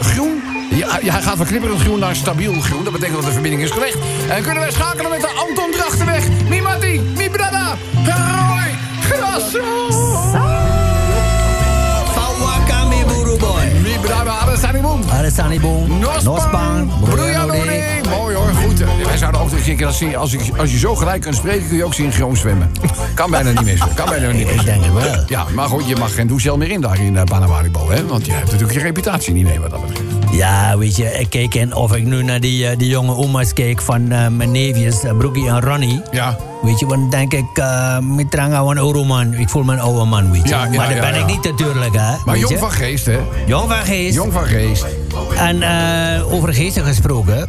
groen. 0.00 0.49
Ja, 0.80 1.12
hij 1.12 1.22
gaat 1.22 1.36
van 1.36 1.46
knipperend 1.46 1.80
groen 1.80 1.98
naar 1.98 2.16
stabiel 2.16 2.60
groen. 2.60 2.84
Dat 2.84 2.92
betekent 2.92 3.16
dat 3.16 3.24
de 3.26 3.32
verbinding 3.32 3.62
is 3.62 3.70
gelegd. 3.70 3.96
En 4.28 4.42
kunnen 4.42 4.62
wij 4.62 4.70
schakelen 4.72 5.10
met 5.10 5.20
de 5.20 5.28
Anton 5.48 5.70
Drachtenweg. 5.70 6.24
Mimati, 6.48 7.00
mi 7.16 7.30
brada, 7.30 7.76
Roy, 8.04 8.74
Grasso. 9.00 9.58
Fawaka 12.12 12.84
mi 12.84 13.04
buru 13.06 13.38
boy. 13.38 13.64
Mi 13.82 13.98
brada, 14.02 14.30
Alessani 14.38 14.80
Boom. 14.80 15.00
Alessani 15.12 15.60
boom. 15.60 15.98
Nospan, 16.22 16.90
Broeianone. 17.04 17.82
Mooi 18.08 18.34
hoor, 18.34 18.48
goed. 18.48 18.80
Eh, 18.80 18.88
Wij 19.04 19.16
zouden 19.16 19.40
ook 19.40 19.48
keer 19.64 19.86
als 19.86 19.98
je, 19.98 20.16
als, 20.16 20.30
je, 20.30 20.38
als 20.56 20.70
je 20.72 20.78
zo 20.78 20.94
gelijk 20.94 21.22
kunt 21.22 21.36
spreken, 21.36 21.68
kun 21.68 21.76
je 21.76 21.84
ook 21.84 21.94
synchroon 21.94 22.36
zwemmen. 22.36 22.72
Kan 23.14 23.30
bijna 23.30 23.50
niet 23.50 23.64
missen. 23.64 23.94
Kan 23.94 24.08
bijna 24.08 24.30
niet 24.30 24.46
missen. 24.46 24.58
Ik 24.60 24.64
denk 24.64 24.84
het 24.84 24.92
wel. 24.92 25.24
Ja, 25.26 25.44
maar 25.54 25.68
goed, 25.68 25.88
je 25.88 25.96
mag 25.96 26.14
geen 26.14 26.26
douchegel 26.26 26.56
meer 26.56 26.70
in 26.70 26.80
daar 26.80 27.00
in 27.00 27.24
Paramaribo, 27.24 27.90
hè? 27.90 28.06
Want 28.06 28.26
je 28.26 28.32
hebt 28.32 28.44
natuurlijk 28.44 28.72
je 28.72 28.80
reputatie 28.80 29.32
niet 29.32 29.44
mee 29.44 29.60
wat 29.60 29.70
dat 29.70 29.86
betreft. 29.86 30.19
Ja, 30.32 30.78
weet 30.78 30.96
je, 30.96 31.04
ik 31.04 31.30
keek 31.30 31.54
in 31.54 31.74
of 31.74 31.94
ik 31.94 32.04
nu 32.04 32.22
naar 32.22 32.40
die, 32.40 32.66
eh, 32.66 32.78
die 32.78 32.88
jonge 32.88 33.14
oma's 33.14 33.52
keek 33.52 33.82
van 33.82 34.10
eh, 34.10 34.28
mijn 34.28 34.50
neefjes, 34.50 35.04
uh, 35.04 35.16
Broekie 35.16 35.48
en 35.48 35.60
Ronnie. 35.60 36.02
Ja. 36.10 36.36
Weet 36.62 36.78
je, 36.78 36.86
want 36.86 37.00
dan 37.00 37.10
denk 37.10 37.32
ik, 37.32 37.58
uh, 37.58 37.98
met 37.98 38.30
tranga 38.30 38.58
oude 38.58 39.04
man. 39.04 39.34
Ik 39.34 39.48
voel 39.48 39.62
me 39.62 39.72
een 39.72 39.80
oude 39.80 40.04
man, 40.04 40.30
weet 40.30 40.42
je. 40.42 40.48
Ja, 40.48 40.64
ja, 40.64 40.70
maar 40.76 40.86
dat 40.86 40.96
ja, 40.96 41.10
ben 41.10 41.20
ik 41.20 41.26
niet 41.26 41.44
natuurlijk, 41.44 41.94
hè. 41.96 42.14
Maar 42.24 42.38
jong 42.38 42.58
van 42.58 42.70
geest, 42.70 43.06
hè? 43.06 43.18
Jong 43.46 43.68
van 43.68 43.84
geest. 43.84 44.14
Jong 44.14 44.32
van 44.32 44.44
geest. 44.44 44.86
En 45.36 45.62
eh, 45.62 46.32
over 46.32 46.54
geesten 46.54 46.84
gesproken. 46.84 47.48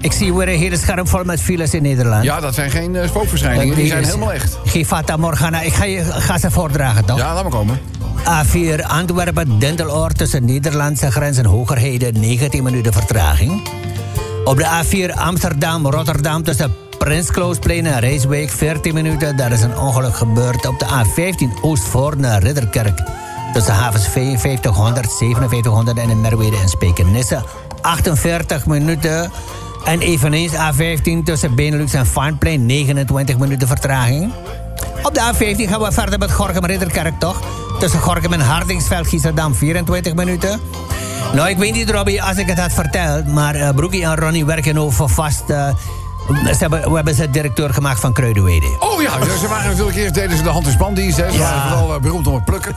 Ik 0.00 0.12
zie 0.12 0.34
weer 0.34 0.48
een 0.48 0.58
hele 0.58 0.76
scherm 0.76 1.06
vol 1.06 1.24
met 1.24 1.40
files 1.40 1.74
in 1.74 1.82
Nederland. 1.82 2.24
Ja, 2.24 2.40
dat 2.40 2.54
zijn 2.54 2.70
geen 2.70 2.96
eh, 2.96 3.08
spookverschijningen. 3.08 3.76
Die 3.76 3.86
zijn 3.86 4.04
helemaal 4.04 4.32
echt. 4.32 4.58
Geen 4.64 4.86
Fata 4.86 5.16
Morgana. 5.16 5.60
Ik 5.60 5.72
ga, 5.72 5.84
je, 5.84 6.04
ga 6.04 6.38
ze 6.38 6.50
voordragen, 6.50 7.04
toch? 7.04 7.18
Ja, 7.18 7.34
laat 7.34 7.42
maar 7.42 7.52
komen. 7.52 7.78
A4 8.18 8.82
Antwerpen, 8.86 9.58
Denteloord 9.58 10.18
tussen 10.18 10.44
Nederlandse 10.44 11.10
grens 11.10 11.38
en 11.38 11.44
Hogerheden, 11.44 12.20
19 12.20 12.62
minuten 12.62 12.92
vertraging. 12.92 13.68
Op 14.44 14.56
de 14.56 14.84
A4 14.84 15.14
Amsterdam, 15.14 15.86
Rotterdam 15.86 16.42
tussen 16.42 16.74
Prins 16.98 17.30
Klausplein 17.30 17.86
en 17.86 18.00
Rijswijk, 18.00 18.50
14 18.50 18.94
minuten. 18.94 19.36
Daar 19.36 19.52
is 19.52 19.62
een 19.62 19.78
ongeluk 19.78 20.16
gebeurd. 20.16 20.66
Op 20.66 20.78
de 20.78 20.86
A15 20.86 21.60
Oostvoort 21.62 22.18
naar 22.18 22.42
Ridderkerk 22.42 23.02
tussen 23.52 23.74
havens 23.74 24.08
5500, 24.08 25.06
5700 25.16 25.98
en 25.98 26.10
in 26.10 26.20
Merwede 26.20 26.56
en 26.56 26.68
Spijkenisse, 26.68 27.42
48 27.80 28.66
minuten. 28.66 29.30
En 29.84 30.00
eveneens 30.00 30.52
A15 30.52 31.24
tussen 31.24 31.54
Benelux 31.54 31.92
en 31.92 32.06
Vaanplein, 32.06 32.66
29 32.66 33.38
minuten 33.38 33.68
vertraging. 33.68 34.32
Op 35.02 35.14
de 35.14 35.20
A15 35.20 35.70
gaan 35.70 35.80
we 35.80 35.92
verder 35.92 36.18
met 36.18 36.32
Gorkum 36.32 36.64
Ridderkerk, 36.64 37.18
toch? 37.18 37.42
Tussen 37.78 38.00
Gorkum 38.00 38.32
en 38.32 38.40
Hardingsveld, 38.40 39.06
Giesserdam, 39.06 39.54
24 39.54 40.14
minuten. 40.14 40.60
Nou, 41.32 41.48
ik 41.48 41.56
weet 41.56 41.72
niet, 41.74 41.90
Robbie, 41.90 42.22
als 42.22 42.36
ik 42.36 42.46
het 42.46 42.58
had 42.58 42.72
verteld... 42.72 43.26
maar 43.26 43.54
eh, 43.54 43.74
Broekie 43.74 44.04
en 44.04 44.16
Ronnie 44.16 44.44
werken 44.44 44.92
voor 44.92 45.08
vast... 45.08 45.50
eh, 45.50 45.68
ze 46.34 46.56
hebben, 46.58 46.88
we 46.90 46.94
hebben 46.96 47.14
ze 47.14 47.30
directeur 47.30 47.74
gemaakt 47.74 48.00
van 48.00 48.12
Kruidenwede. 48.12 48.66
Oh 48.78 49.02
ja, 49.02 49.10
ja, 49.26 49.36
ze 49.38 49.48
waren 49.48 49.70
natuurlijk 49.70 49.96
eerst 49.96 50.14
deden 50.14 50.36
ze 50.36 50.42
de 50.42 50.48
hand- 50.48 50.66
en 50.66 50.72
spandienst. 50.72 51.16
Hè. 51.16 51.30
Ze 51.30 51.38
Ja. 51.38 51.42
waren 51.54 51.70
vooral 51.70 51.94
eh, 51.94 52.00
beroemd 52.00 52.26
om 52.26 52.34
het 52.34 52.44
plukken. 52.44 52.74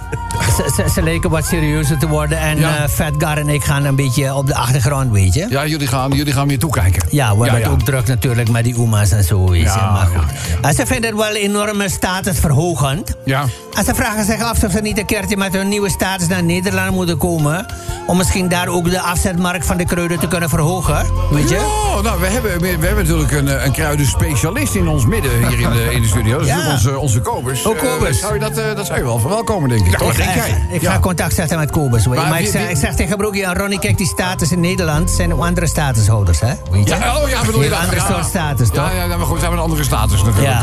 Ze, 0.55 0.71
ze, 0.75 0.89
ze 0.93 1.01
leken 1.03 1.29
wat 1.29 1.45
serieuzer 1.45 1.97
te 1.97 2.07
worden. 2.07 2.39
En 2.39 2.59
Ja. 2.59 2.87
Fat 2.89 3.13
Gar 3.17 3.37
en 3.37 3.49
ik 3.49 3.63
gaan 3.63 3.85
een 3.85 3.95
beetje 3.95 4.33
op 4.35 4.47
de 4.47 4.55
achtergrond, 4.55 5.11
weet 5.11 5.33
je. 5.33 5.45
Ja, 5.49 5.65
jullie 5.65 5.87
gaan, 5.87 6.11
jullie 6.11 6.33
gaan 6.33 6.47
meer 6.47 6.59
toekijken. 6.59 7.03
Ja, 7.09 7.35
we 7.37 7.41
hebben 7.43 7.59
ja. 7.59 7.65
het 7.69 7.73
ook 7.79 7.81
druk 7.85 8.07
natuurlijk 8.07 8.49
met 8.49 8.63
die 8.63 8.77
oema's 8.77 9.11
en 9.11 9.23
zo, 9.23 9.49
weet 9.49 9.59
je. 9.61 9.65
Ja, 9.65 9.91
maar 9.91 10.05
goed. 10.05 10.13
ja, 10.15 10.55
ja, 10.61 10.67
En 10.67 10.73
ze 10.73 10.85
vinden 10.85 11.09
het 11.09 11.19
wel 11.19 11.35
enorme 11.35 11.89
statusverhogend. 11.89 13.15
Ja. 13.25 13.45
En 13.73 13.85
ze 13.85 13.95
vragen 13.95 14.25
zich 14.25 14.41
af 14.41 14.63
of 14.63 14.71
ze 14.71 14.79
niet 14.81 14.97
een 14.97 15.05
keertje 15.05 15.37
met 15.37 15.53
hun 15.53 15.67
nieuwe 15.67 15.89
status 15.89 16.27
naar 16.27 16.43
Nederland 16.43 16.91
moeten 16.91 17.17
komen. 17.17 17.65
Om 18.07 18.17
misschien 18.17 18.47
daar 18.49 18.67
ook 18.67 18.89
de 18.89 19.01
afzetmarkt 19.01 19.65
van 19.65 19.77
de 19.77 19.85
kruiden 19.85 20.19
te 20.19 20.27
kunnen 20.27 20.49
verhogen. 20.49 21.05
Weet 21.31 21.49
je? 21.49 21.55
Ja, 21.95 22.01
nou, 22.01 22.19
we 22.19 22.27
hebben, 22.27 22.59
we 22.61 22.85
hebben 22.85 23.05
natuurlijk 23.07 23.38
een, 23.39 23.47
eh, 23.47 23.65
een 23.65 23.71
kruidenspecialist 23.71 24.75
in 24.75 24.87
ons 24.87 25.05
midden 25.05 25.47
hier 25.47 25.59
in 25.59 25.69
de, 25.71 25.93
in 25.93 26.01
de 26.01 26.07
studio. 26.07 26.37
Dat 26.37 26.41
is 26.47 26.53
Ja. 26.53 26.71
onze, 26.71 26.97
onze 26.99 27.19
Kobus. 27.19 27.65
Oh, 27.65 27.77
Kobus. 27.79 28.09
Eh, 28.09 28.21
zou 28.21 28.33
je 28.33 28.39
dat, 28.39 28.57
eh, 28.57 28.75
dat 28.75 28.85
zou 28.85 28.97
je 28.99 29.03
wel 29.05 29.19
verwelkomen, 29.19 29.69
denk 29.69 29.85
ik. 29.85 29.97
toch? 29.97 30.11
Ik 30.13 30.23
ga- 30.23 30.45
Ik 30.71 30.81
ga 30.83 30.91
Ja. 30.93 30.99
contact 30.99 31.33
zetten 31.33 31.57
met 31.59 31.71
Kobus. 31.71 32.07
Maar 32.07 32.41
ik, 32.41 32.47
zeg, 32.47 32.61
wie- 32.61 32.69
ik 32.71 32.77
zeg 32.77 32.95
tegen 32.95 33.17
Broekie 33.17 33.43
en 33.45 33.55
Ronnie, 33.55 33.79
kijk, 33.79 33.97
die 33.97 34.07
status 34.07 34.51
in 34.51 34.59
Nederland 34.59 35.11
zijn 35.11 35.33
ook 35.33 35.43
andere 35.43 35.67
statushouders, 35.67 36.39
hè? 36.39 36.53
Weet 36.71 36.87
je? 36.87 36.95
Ja, 36.95 37.17
oh 37.21 37.29
ja, 37.29 37.41
bedoel 37.45 37.63
je 37.63 37.69
dat? 37.69 37.79
andere 37.79 38.01
soort 38.01 38.25
status, 38.25 38.67
toch? 38.69 38.91
Ja, 38.93 39.03
ja, 39.03 39.07
maar 39.17 39.25
goed, 39.25 39.35
we 39.35 39.39
hebben 39.41 39.57
een 39.59 39.63
andere 39.65 39.83
status 39.83 40.23
natuurlijk. 40.23 40.57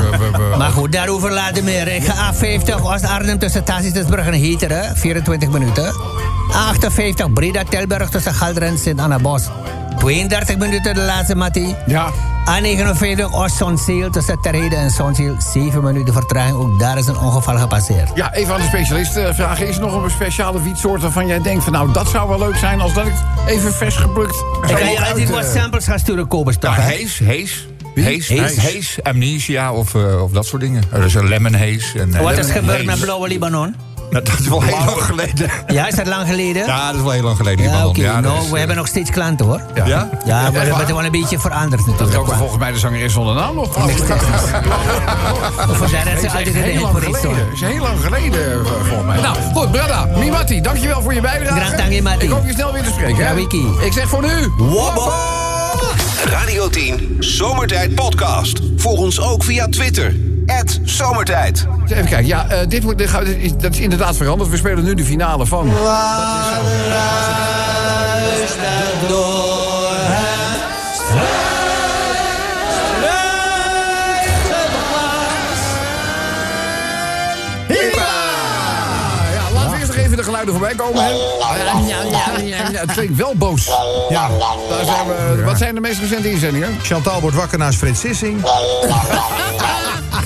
Maar 0.58 0.70
goed, 0.70 0.92
daarover 0.92 1.32
later 1.32 1.64
meer. 1.64 1.88
Ik 1.88 2.04
ga 2.04 2.32
A50 2.32 2.82
Oost-Arnhem 2.84 3.38
tussen 3.38 3.64
Tassisbrug 3.64 4.26
en 4.26 4.32
Heteren, 4.32 4.96
24 4.96 5.48
minuten. 5.50 5.94
A58 6.50 7.32
Breda 7.32 7.62
Tilburg 7.68 8.10
tussen 8.10 8.34
Galderen 8.34 8.68
en 8.68 8.78
Sint-Anna-Bos. 8.78 9.42
32 9.98 10.56
minuten 10.58 10.94
de 10.94 11.00
laatste, 11.00 11.34
Mattie. 11.34 11.74
Ja. 11.86 12.12
A59 12.46 13.30
Oost-Zonzeel 13.30 14.10
tussen 14.10 14.40
Terheden 14.40 14.78
en 14.78 14.90
Zonzeel. 14.90 15.36
7 15.52 15.84
minuten 15.84 16.14
vertraging. 16.14 16.56
Ook 16.56 16.80
daar 16.80 16.98
is 16.98 17.06
een 17.06 17.18
ongeval 17.18 17.58
gepasseerd. 17.58 18.10
Ja, 18.14 18.34
even 18.34 18.54
aan 18.54 18.60
de 18.60 18.66
specialist 18.66 19.16
eh, 19.16 19.34
vragen. 19.34 19.68
Is 19.68 19.76
er 19.76 19.80
nog 19.80 20.02
een 20.02 20.10
speciale 20.10 20.62
wietsoort 20.62 21.02
waarvan 21.02 21.26
jij 21.26 21.42
denkt... 21.42 21.64
van 21.64 21.72
nou, 21.72 21.92
dat 21.92 22.08
zou 22.08 22.28
wel 22.28 22.38
leuk 22.38 22.56
zijn 22.56 22.80
als 22.80 22.94
dat 22.94 23.06
ik 23.06 23.14
even 23.46 23.72
vers 23.72 23.96
geplukt... 23.96 24.36
Ik 24.62 24.76
ga 24.76 24.78
je 24.78 25.00
uit, 25.00 25.30
wat 25.30 25.44
eh, 25.44 25.60
samples 25.60 25.84
gaan 25.86 25.98
sturen, 25.98 26.28
Kobus, 26.28 26.56
toch? 26.56 26.76
Ja? 26.76 26.82
Hees, 26.82 27.18
Hees. 27.18 27.66
Hees, 27.94 28.28
Hees? 28.28 28.28
Hees, 28.28 28.72
Hees, 28.72 28.98
Amnesia 29.02 29.72
of, 29.72 29.94
eh, 29.94 30.22
of 30.22 30.30
dat 30.30 30.46
soort 30.46 30.62
dingen. 30.62 30.82
Er 30.92 31.04
is 31.04 31.14
een 31.14 31.28
Lemon 31.28 31.54
Haze. 31.54 32.00
En, 32.00 32.22
Wat 32.22 32.38
is 32.38 32.50
gebeurd 32.50 32.84
met. 32.84 33.00
Blauwe 33.00 33.28
Libanon? 33.28 33.74
Dat 34.24 34.38
is 34.38 34.48
wel 34.48 34.62
heel 34.62 34.84
lang 34.84 35.02
geleden. 35.02 35.50
Ja, 35.66 35.86
is 35.86 35.94
dat 35.94 36.06
lang 36.06 36.28
geleden? 36.28 36.66
Ja, 36.66 36.86
dat 36.86 36.96
is 36.96 37.02
wel 37.02 37.10
heel 37.10 37.22
lang 37.22 37.36
geleden. 37.36 37.64
Ja. 37.64 37.90
Ja, 37.92 38.14
dat 38.14 38.22
nou, 38.22 38.38
is, 38.38 38.44
we 38.44 38.50
eh, 38.52 38.58
hebben 38.58 38.76
nog 38.76 38.86
steeds 38.86 39.10
klanten, 39.10 39.46
hoor. 39.46 39.60
Ja? 39.74 39.84
Ja, 39.84 39.96
maar 39.96 40.08
we 40.24 40.30
echt 40.32 40.42
hebben 40.42 40.70
waar? 40.70 40.80
het 40.80 40.90
wel 40.90 41.04
een 41.04 41.10
beetje 41.10 41.38
veranderd 41.38 41.84
Dat 41.84 41.98
natuurlijk. 41.98 42.26
is 42.26 42.32
ook 42.32 42.38
volgens 42.38 42.58
mij 42.58 42.72
de 42.72 42.78
zangeres 42.78 43.12
zonder 43.12 43.34
naam 43.34 43.54
nog. 43.54 43.72
Voor 43.72 43.86
de 43.86 43.92
rest 46.04 46.22
is 46.22 46.34
altijd 46.34 46.54
een 46.54 46.62
heel 46.62 46.80
lang 46.80 46.92
voor 46.92 47.08
iets, 47.08 47.18
geleden. 47.18 47.52
is 47.52 47.60
heel 47.60 47.82
lang 47.82 48.00
geleden, 48.00 48.52
eh, 48.52 48.58
volgens 48.64 49.06
mij. 49.06 49.20
Nou, 49.20 49.36
goed, 49.54 49.70
Brada, 49.70 50.08
Mimati, 50.16 50.60
dankjewel 50.60 51.02
voor 51.02 51.14
je 51.14 51.20
bijdrage. 51.20 51.60
Grand 51.60 51.76
dank. 52.04 52.22
Ik 52.22 52.30
hoop 52.30 52.46
je 52.46 52.52
snel 52.52 52.72
weer 52.72 52.82
te 52.82 52.90
spreken. 52.90 53.16
hè? 53.16 53.28
Ja, 53.28 53.34
Wiki. 53.34 53.66
Ik 53.80 53.92
zeg 53.92 54.08
voor 54.08 54.22
nu... 54.22 54.50
Radio 56.24 56.68
10 56.68 57.16
Zomertijd 57.18 57.94
Podcast. 57.94 58.60
Volg 58.76 58.98
ons 58.98 59.20
ook 59.20 59.44
via 59.44 59.68
Twitter. 59.68 60.25
Zomertijd. 60.84 61.66
Even 61.88 62.04
kijken, 62.06 62.26
ja, 62.26 62.48
eh, 62.48 62.58
dit, 62.68 62.82
wordt, 62.82 62.98
dit 62.98 63.08
gaat- 63.08 63.26
dat 63.60 63.72
is 63.72 63.80
inderdaad 63.80 64.16
veranderd. 64.16 64.50
We 64.50 64.56
spelen 64.56 64.84
nu 64.84 64.94
de 64.94 65.04
finale 65.04 65.46
van... 65.46 65.70
Ja, 79.34 79.50
laten 79.52 79.70
we 79.70 79.76
eerst 79.78 79.86
nog 79.94 79.96
even 80.04 80.16
de 80.16 80.22
geluiden 80.22 80.54
voorbij 80.54 80.74
komen. 80.74 81.02
hè. 81.04 81.10
Ja, 81.10 81.56
ja, 81.56 82.02
ja, 82.10 82.38
ja, 82.42 82.68
ja, 82.72 82.80
Het 82.80 82.92
klinkt 82.92 83.16
wel 83.16 83.34
boos. 83.34 83.70
Ja. 84.08 84.28
Daar 84.68 84.84
zijn 84.84 85.06
we, 85.06 85.42
wat 85.44 85.58
zijn 85.58 85.74
de 85.74 85.80
meest 85.80 86.00
recente 86.00 86.30
inzendingen? 86.30 86.76
Chantal 86.82 87.20
wordt 87.20 87.36
wakker 87.36 87.58
naast 87.58 87.78
Frits 87.78 88.00
Sissing. 88.00 88.40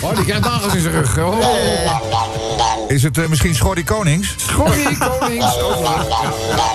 Oh, 0.02 0.14
die 0.16 0.24
krijgt 0.24 0.44
nagels 0.44 0.74
in 0.74 0.80
zijn 0.80 0.94
rug. 0.94 1.18
Oh, 1.18 1.38
Is 2.88 3.02
het 3.02 3.18
eh, 3.18 3.26
misschien 3.26 3.54
Schorrie 3.54 3.84
Konings? 3.84 4.34
Schorrie 4.36 4.98
Konings. 4.98 5.54
Ja, 5.54 6.04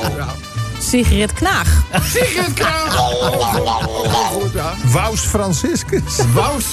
ja, 0.01 0.09
ja. 0.17 0.27
Sigrid 0.89 1.34
Knaag. 1.34 1.67
Sigrid 2.13 2.54
goed, 4.32 4.54
ja. 4.54 4.74
Wous 4.84 5.19
Franciscus. 5.19 6.17
Wous. 6.34 6.65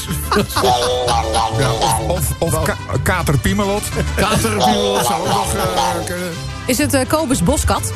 Ja, 1.59 1.71
of 1.71 2.09
of, 2.09 2.55
of 2.55 2.63
Ka- 2.63 2.77
Kater 3.03 3.39
Piemelot. 3.39 3.83
Katerpiel 4.15 5.01
zou 5.05 5.21
ook 5.21 5.27
nog 5.27 6.05
kunnen. 6.05 6.33
Is 6.67 6.79
het 6.79 6.95
eh, 6.95 7.09
Kobus 7.09 7.43
Boskat? 7.43 7.93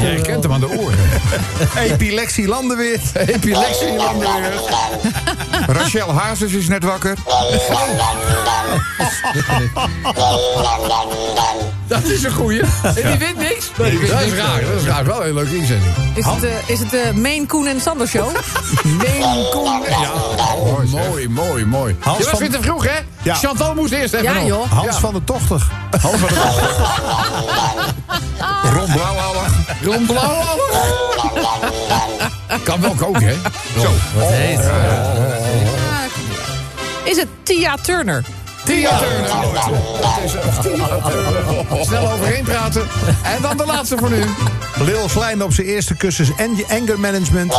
Je 0.00 0.20
kent 0.22 0.42
hem 0.42 0.52
aan 0.52 0.60
de 0.60 0.68
oren. 0.78 0.98
Epilepsie 1.76 2.48
Landenweert. 2.48 3.02
Epilepsie 3.14 3.96
Landenweer. 3.96 4.52
Rachel 5.66 6.12
Hazes 6.12 6.52
is 6.52 6.68
net 6.68 6.84
wakker. 6.84 7.16
Dat 11.86 12.04
is 12.04 12.22
een 12.24 12.32
goeie. 12.32 12.60
En 12.82 12.94
die 12.94 13.18
wint 13.18 13.36
niks. 13.36 13.69
Dat 13.76 13.86
is 13.86 14.32
raar. 14.34 14.60
Dat 14.60 14.80
is 14.80 14.86
raar. 14.86 15.04
Wel 15.04 15.16
een 15.16 15.22
hele 15.22 15.34
leuke 15.34 15.56
inzending. 15.56 15.92
Is 16.14 16.24
het, 16.24 16.44
eh, 16.44 16.50
is 16.66 16.78
het 16.78 16.90
de 16.90 17.10
Main 17.14 17.46
Koen 17.46 17.66
en 17.66 17.80
Sander 17.80 18.08
Show? 18.08 18.28
Main 19.02 19.44
Koen. 19.50 19.82
Ja, 19.88 20.12
oh, 20.56 20.82
mooi, 20.92 21.28
mooi, 21.28 21.64
mooi. 21.66 21.96
Hans 22.00 22.16
Je 22.18 22.22
was 22.24 22.32
van- 22.32 22.40
weer 22.40 22.50
te 22.50 22.62
vroeg, 22.62 22.84
hè? 22.84 22.98
Ja. 23.22 23.34
Chantal 23.34 23.74
moest 23.74 23.92
eerst 23.92 24.14
even 24.14 24.34
Ja, 24.34 24.42
joh. 24.42 24.70
Hans 24.72 24.86
Ja. 24.86 24.92
van 25.00 25.14
de 25.14 25.24
Tochtig. 25.24 25.66
Hans 26.00 26.16
van 26.20 26.28
de 26.28 26.34
Ron 28.74 28.92
Blauwallig. 28.92 29.52
Ron 29.84 30.06
Blauwallig. 30.06 30.62
Kan 32.62 32.80
wel 32.80 32.94
koken, 32.94 33.22
hè? 33.26 33.34
Zo. 33.80 33.90
Is 37.04 37.16
het 37.16 37.26
Tia 37.42 37.76
Turner? 37.82 38.24
Tia 38.64 38.98
Turner. 38.98 39.30
Snel 41.84 42.12
overheen 42.12 42.44
praten. 42.44 42.88
En 43.22 43.42
dan 43.42 43.56
de 43.56 43.66
laatste 43.66 43.96
voor 43.98 44.10
nu. 44.10 44.24
Lil 44.78 45.08
Klein 45.12 45.42
op 45.42 45.52
zijn 45.52 45.66
eerste 45.66 45.96
cursus 45.96 46.30
en 46.36 46.64
anger 46.68 47.00
management. 47.00 47.52
Ja, 47.52 47.58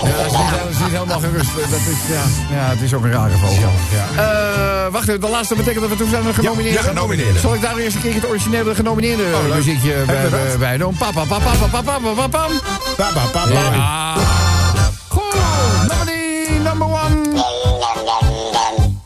dat 0.00 0.26
is 0.26 0.32
niet, 0.32 0.50
dat 0.50 0.68
is 0.70 0.78
niet 0.78 0.90
helemaal 0.90 1.20
gerust. 1.20 1.50
Dat 1.56 1.78
is, 1.78 2.14
ja, 2.14 2.22
ja, 2.56 2.68
het 2.70 2.80
is 2.80 2.94
ook 2.94 3.04
een 3.04 3.12
rare 3.12 3.36
vogel. 3.36 3.70
Eh, 4.16 4.92
wacht 4.92 5.08
even, 5.08 5.20
de 5.20 5.28
laatste 5.28 5.54
betekent 5.54 5.80
dat 5.80 5.90
we 5.90 5.96
toen 5.96 6.08
zijn 6.08 6.34
genomineerd. 6.34 6.74
Ja, 6.74 6.80
ja, 6.80 6.88
genomineerd. 6.88 7.40
Zal 7.40 7.54
ik 7.54 7.60
daar 7.60 7.76
eerst 7.76 7.96
een 7.96 8.02
keer 8.02 8.14
het 8.14 8.28
originele 8.28 8.74
genomineerde 8.74 9.24
muziekje 9.54 10.02
bij, 10.06 10.28
bij, 10.28 10.58
bij 10.58 10.76
doen? 10.76 10.96
Papa, 10.96 11.24
papa, 11.24 11.44
papa, 11.44 11.82
papa, 11.82 11.98
papa, 11.98 12.28
pam. 12.28 12.50
Papa, 12.96 13.20
papa. 13.32 14.53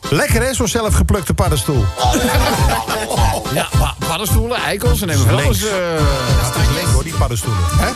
Lekker 0.09 0.41
hè, 0.41 0.53
zo'n 0.53 0.67
zelfgeplukte 0.67 1.33
paddenstoel. 1.33 1.85
Ja, 3.53 3.67
pa- 3.79 3.95
paddenstoelen, 4.07 4.57
eikels, 4.57 4.99
ze 4.99 5.05
nemen 5.05 5.29
alles. 5.29 5.63
eh, 5.63 5.71
Het 6.41 6.55
is 6.61 6.75
link 6.75 6.87
hoor, 6.93 7.03
die 7.03 7.13
paddenstoelen. 7.13 7.59
Hè? 7.77 7.87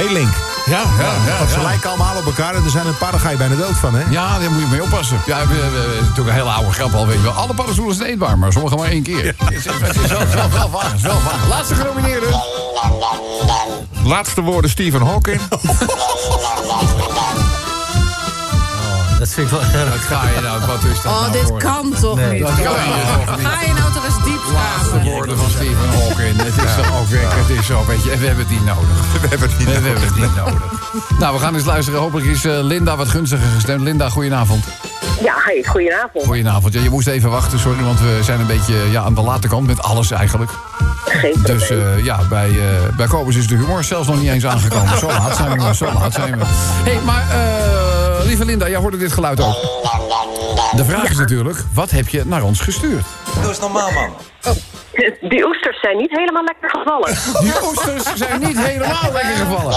Heel 0.00 0.12
link. 0.12 0.32
ja, 0.66 0.80
ja, 0.98 1.12
ja. 1.26 1.38
Want 1.38 1.50
ze 1.50 1.56
ja. 1.56 1.62
lijken 1.62 1.88
allemaal 1.88 2.16
op 2.16 2.24
elkaar 2.26 2.54
en 2.54 2.64
er 2.64 2.70
zijn 2.70 2.86
een 2.86 2.98
paar, 2.98 3.10
daar 3.10 3.20
ga 3.20 3.30
je 3.30 3.36
bijna 3.36 3.54
dood 3.54 3.76
van 3.76 3.94
hè. 3.94 4.02
Ja, 4.10 4.38
daar 4.38 4.50
moet 4.50 4.60
je 4.60 4.66
mee 4.66 4.82
oppassen. 4.82 5.20
Ja, 5.26 5.46
we, 5.46 5.54
we, 5.54 5.60
we- 5.60 5.78
het 5.78 5.92
is 5.94 6.00
natuurlijk 6.00 6.28
een 6.28 6.34
hele 6.34 6.50
oude 6.50 6.72
grap 6.72 6.94
al, 6.94 7.06
weet 7.06 7.16
je 7.16 7.22
wel. 7.22 7.32
Alle 7.32 7.54
paddenstoelen 7.54 7.96
zijn 7.96 8.08
eetbaar, 8.08 8.38
maar 8.38 8.52
sommige 8.52 8.76
maar 8.76 8.88
één 8.88 9.02
keer. 9.02 9.24
Het 9.44 9.50
is, 9.52 9.64
het 9.64 9.96
is 10.04 10.10
wel, 10.10 10.26
wel, 10.26 10.50
wel 10.50 10.70
waar, 10.70 10.84
het 10.84 10.94
is 10.94 11.02
wel 11.02 11.22
waar. 11.24 11.48
Laatste 11.48 11.74
genomineerde. 11.74 12.26
Laatste 14.04 14.40
woorden 14.42 14.70
Stephen 14.70 15.02
Hawking. 15.02 15.40
Dat 19.36 19.40
vind 19.50 19.62
ik 19.62 19.70
wel 19.72 19.80
erg. 19.82 19.90
Wat 19.90 20.18
ga 20.18 20.28
je 20.34 20.40
nou, 20.40 20.60
wat 20.66 20.84
is 20.92 21.02
dat 21.02 21.12
Oh, 21.12 21.20
nou 21.20 21.32
dit 21.32 21.42
voor- 21.42 21.58
kan 21.58 21.94
toch 22.00 22.16
niet? 22.30 22.40
Dat 22.40 22.54
kan 22.54 22.62
je 22.62 23.24
toch 23.26 23.36
niet. 23.36 23.46
Ga 23.46 23.60
je 23.62 23.72
nou 23.72 23.92
toch 23.92 24.04
eens 24.04 24.24
diep 24.24 24.42
Laatste 24.52 24.88
graven? 24.88 25.10
woorden 25.10 25.36
van 25.38 25.50
Stephen 25.50 25.88
Hawking. 25.98 26.36
Het 26.42 26.56
is 26.64 26.74
toch 26.76 27.00
ook 27.00 27.06
weer, 27.08 27.26
het 27.34 27.48
is 27.58 27.66
zo, 27.66 27.84
weet 27.86 28.02
je, 28.04 28.10
en 28.10 28.18
we 28.18 28.26
hebben 28.26 28.44
het 28.44 28.52
niet 28.54 28.64
nodig. 28.64 28.88
We 29.22 29.28
hebben 29.28 29.48
het 29.48 29.58
niet 29.58 29.66
We 29.68 29.72
nodig. 29.74 29.88
hebben 29.92 30.08
het 30.08 30.16
niet 30.16 30.36
nodig. 30.36 31.18
Nou, 31.18 31.34
we 31.34 31.40
gaan 31.40 31.54
eens 31.54 31.64
luisteren. 31.64 32.00
Hopelijk 32.00 32.26
is 32.26 32.44
eh, 32.44 32.52
Linda 32.62 32.96
wat 32.96 33.08
gunstiger 33.08 33.46
gestemd. 33.54 33.80
Linda, 33.80 34.08
goedenavond. 34.08 34.64
Ja, 35.22 35.34
hey, 35.44 35.64
goedenavond. 35.66 36.24
Goedenavond. 36.26 36.74
Ja, 36.74 36.80
je 36.82 36.90
moest 36.90 37.06
even 37.08 37.30
wachten, 37.30 37.58
sorry, 37.58 37.82
want 37.82 38.00
we 38.00 38.18
zijn 38.22 38.40
een 38.40 38.46
beetje 38.46 38.74
ja, 38.90 39.02
aan 39.02 39.14
de 39.14 39.20
late 39.22 39.48
kant 39.48 39.66
met 39.66 39.82
alles 39.82 40.10
eigenlijk. 40.10 40.50
Geen 41.04 41.32
probleem. 41.32 41.56
Dus 41.58 41.70
eh, 41.70 42.04
ja, 42.04 42.18
bij, 42.28 42.48
eh 42.48 42.96
bij 42.96 43.06
Kobus 43.06 43.36
is 43.36 43.46
de 43.46 43.54
humor 43.56 43.84
zelfs 43.84 44.06
nog 44.08 44.20
niet 44.20 44.28
eens 44.30 44.46
aangekomen. 44.46 44.98
Zo 44.98 45.06
laat 45.06 45.36
zijn 45.36 45.58
we. 45.62 45.74
Zo 45.74 45.92
laat 45.92 46.12
zijn 46.12 46.38
we. 46.38 46.44
hey, 46.84 46.98
maar 47.04 47.24
eh, 47.30 48.01
lieve 48.24 48.44
Linda, 48.44 48.68
jij 48.68 48.78
hoorde 48.78 48.96
dit 48.96 49.12
geluid 49.12 49.40
ook. 49.40 49.54
De 50.76 50.84
vraag 50.84 51.10
is 51.10 51.16
natuurlijk, 51.16 51.58
wat 51.74 51.90
heb 51.90 52.08
je 52.08 52.22
naar 52.26 52.42
ons 52.42 52.60
gestuurd? 52.60 53.04
Doe 53.40 53.48
eens 53.48 53.60
normaal, 53.60 53.90
man. 53.92 54.10
Die 55.20 55.46
oesters 55.46 55.80
zijn 55.80 55.96
niet 55.96 56.10
helemaal 56.10 56.44
lekker 56.44 56.70
gevallen. 56.70 57.08
Die 57.40 57.68
oesters 57.68 58.04
zijn 58.14 58.40
niet 58.40 58.58
helemaal 58.58 59.12
lekker 59.12 59.36
gevallen. 59.36 59.76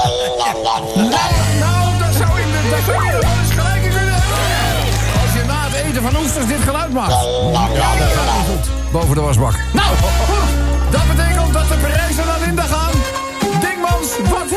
Nou, 0.98 1.12
nou, 1.60 1.98
dat 2.00 2.14
zou 2.20 2.40
in 2.40 2.48
de... 2.52 2.70
Dat 2.70 2.80
zou 2.86 3.00
gelijk 3.56 3.84
in 3.84 3.90
kunnen 3.90 4.14
hebben. 4.14 5.22
Als 5.22 5.34
je 5.34 5.44
na 5.48 5.60
het 5.68 5.86
eten 5.86 6.02
van 6.02 6.16
oesters 6.22 6.48
dit 6.48 6.60
geluid 6.60 6.94
maakt. 6.94 7.12
Ja, 7.12 7.96
dat 7.98 8.08
gaat 8.18 8.38
niet 8.38 8.48
goed. 8.50 8.92
Boven 8.92 9.16
de 9.16 9.22
wasbak. 9.22 9.56
Nou, 9.74 9.96
goed. 9.98 10.92
Dat 10.92 11.08
betekent 11.16 11.54
dat 11.54 11.68
de 11.68 11.76
prijzen 11.76 12.26
naar 12.26 12.40
Linda 12.46 12.64
gaan. 12.64 12.96
Dingmans, 13.60 14.10
wat 14.30 14.50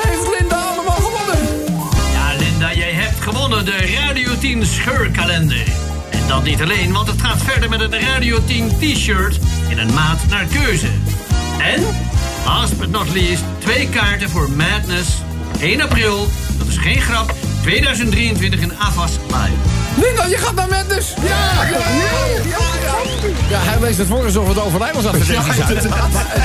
gewonnen 3.33 3.65
de 3.65 3.99
Radio 4.01 4.39
10 4.39 4.67
scheurkalender. 4.67 5.63
En 6.11 6.29
dat 6.29 6.43
niet 6.43 6.63
alleen, 6.63 6.93
want 6.93 7.09
het 7.09 7.23
gaat 7.23 7.43
verder 7.43 7.69
met 7.69 7.81
een 7.81 8.01
Radio 8.01 8.45
10 8.45 8.69
t-shirt 8.69 9.39
in 9.69 9.79
een 9.79 9.95
maat 9.95 10.19
naar 10.29 10.45
keuze. 10.45 10.87
En, 11.59 11.83
last 12.45 12.79
but 12.79 12.91
not 12.91 13.13
least, 13.13 13.43
twee 13.59 13.89
kaarten 13.89 14.31
voor 14.31 14.51
Madness. 14.51 15.09
1 15.61 15.81
april, 15.81 16.29
dat 16.59 16.67
is 16.67 16.77
geen 16.77 17.01
grap, 17.01 17.35
2023 17.63 18.61
in 18.61 18.73
Avas 18.79 19.13
Live. 19.27 19.79
Linda, 20.01 20.27
je 20.27 20.39
gaat 20.39 20.55
naar 20.55 20.69
Mendes. 20.69 21.15
Ja, 21.27 21.63
ja, 21.63 21.79
ja, 21.79 21.79
ja. 22.45 22.97
Ja, 23.49 23.59
hij 23.61 23.81
leest 23.81 23.99
het 23.99 24.07
voor 24.07 24.25
alsof 24.25 24.49
het 24.49 24.57
was 24.95 25.05
zijn. 25.27 25.43
Het 25.43 25.71
is, 25.71 25.85
het 25.85 26.38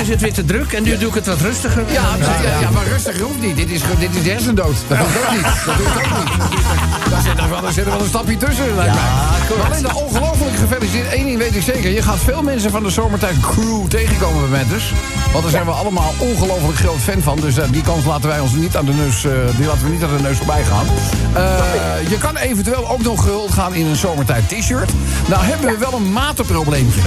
is 0.00 0.08
het 0.08 0.20
weer 0.20 0.32
te 0.32 0.44
druk 0.44 0.72
en 0.72 0.82
nu 0.82 0.98
doe 0.98 1.08
ik 1.08 1.14
het 1.14 1.26
wat 1.26 1.40
rustiger. 1.40 1.82
Ja, 1.92 2.02
ja, 2.42 2.60
ja, 2.60 2.70
maar 2.70 2.86
rustig 2.86 3.20
hoeft 3.20 3.40
niet. 3.40 3.56
Dit 3.56 3.70
is, 3.70 3.80
dit 3.98 4.14
is 4.14 4.26
hersendood. 4.32 4.76
Dat 4.88 4.98
hoeft 4.98 5.16
ook 5.26 5.30
niet. 5.32 5.42
Dat 5.42 5.74
hoeft 5.74 5.96
ook 5.96 6.18
niet. 6.18 6.46
Daar 7.10 7.22
zit 7.22 7.38
er 7.38 7.48
wel, 7.50 7.60
daar 7.60 7.72
zit 7.72 7.84
er 7.84 7.90
wel 7.90 8.00
een 8.00 8.06
stapje 8.08 8.36
tussen, 8.36 8.74
lijkt 8.76 8.94
mij. 8.94 9.58
Maar 9.58 9.70
Linda, 9.70 9.92
ongelooflijk 9.94 10.56
gefeliciteerd. 10.56 11.12
Eén 11.14 11.24
ding 11.24 11.38
weet 11.38 11.54
ik 11.56 11.62
zeker. 11.62 11.90
Je 11.90 12.02
gaat 12.02 12.18
veel 12.18 12.42
mensen 12.42 12.70
van 12.70 12.82
de 12.82 12.90
Zomertijd 12.90 13.40
Crew 13.40 13.86
tegenkomen 13.88 14.50
bij 14.50 14.58
Mendes. 14.58 14.92
Want 15.32 15.42
daar 15.42 15.52
zijn 15.52 15.64
we 15.64 15.70
allemaal 15.70 16.14
ongelooflijk 16.18 16.78
groot 16.78 16.98
fan 17.00 17.22
van. 17.22 17.36
Dus 17.40 17.56
eh, 17.58 17.64
die 17.70 17.82
kans 17.82 18.04
laten 18.04 18.28
wij 18.28 18.40
ons 18.40 18.52
niet 18.52 18.76
aan 18.76 18.84
de 18.84 18.92
neus, 18.92 19.24
eh, 19.24 19.32
die 19.56 19.66
laten 19.66 19.84
we 19.84 19.90
niet 19.90 20.02
aan 20.02 20.16
de 20.16 20.22
neus 20.22 20.36
voorbij 20.36 20.64
gaan. 20.64 20.86
Eh, 21.34 22.10
je 22.10 22.18
kan 22.18 22.36
eventueel 22.36 22.88
ook 22.90 23.02
nog 23.02 23.22
gehuld 23.22 23.52
gaan 23.52 23.74
in 23.74 23.86
een 23.86 23.96
Zomertijd 23.96 24.48
t-shirt. 24.48 24.90
Nou 25.28 25.44
hebben 25.44 25.70
we 25.70 25.76
wel 25.78 25.92
een 25.92 26.12
matenprobleempje. 26.12 27.00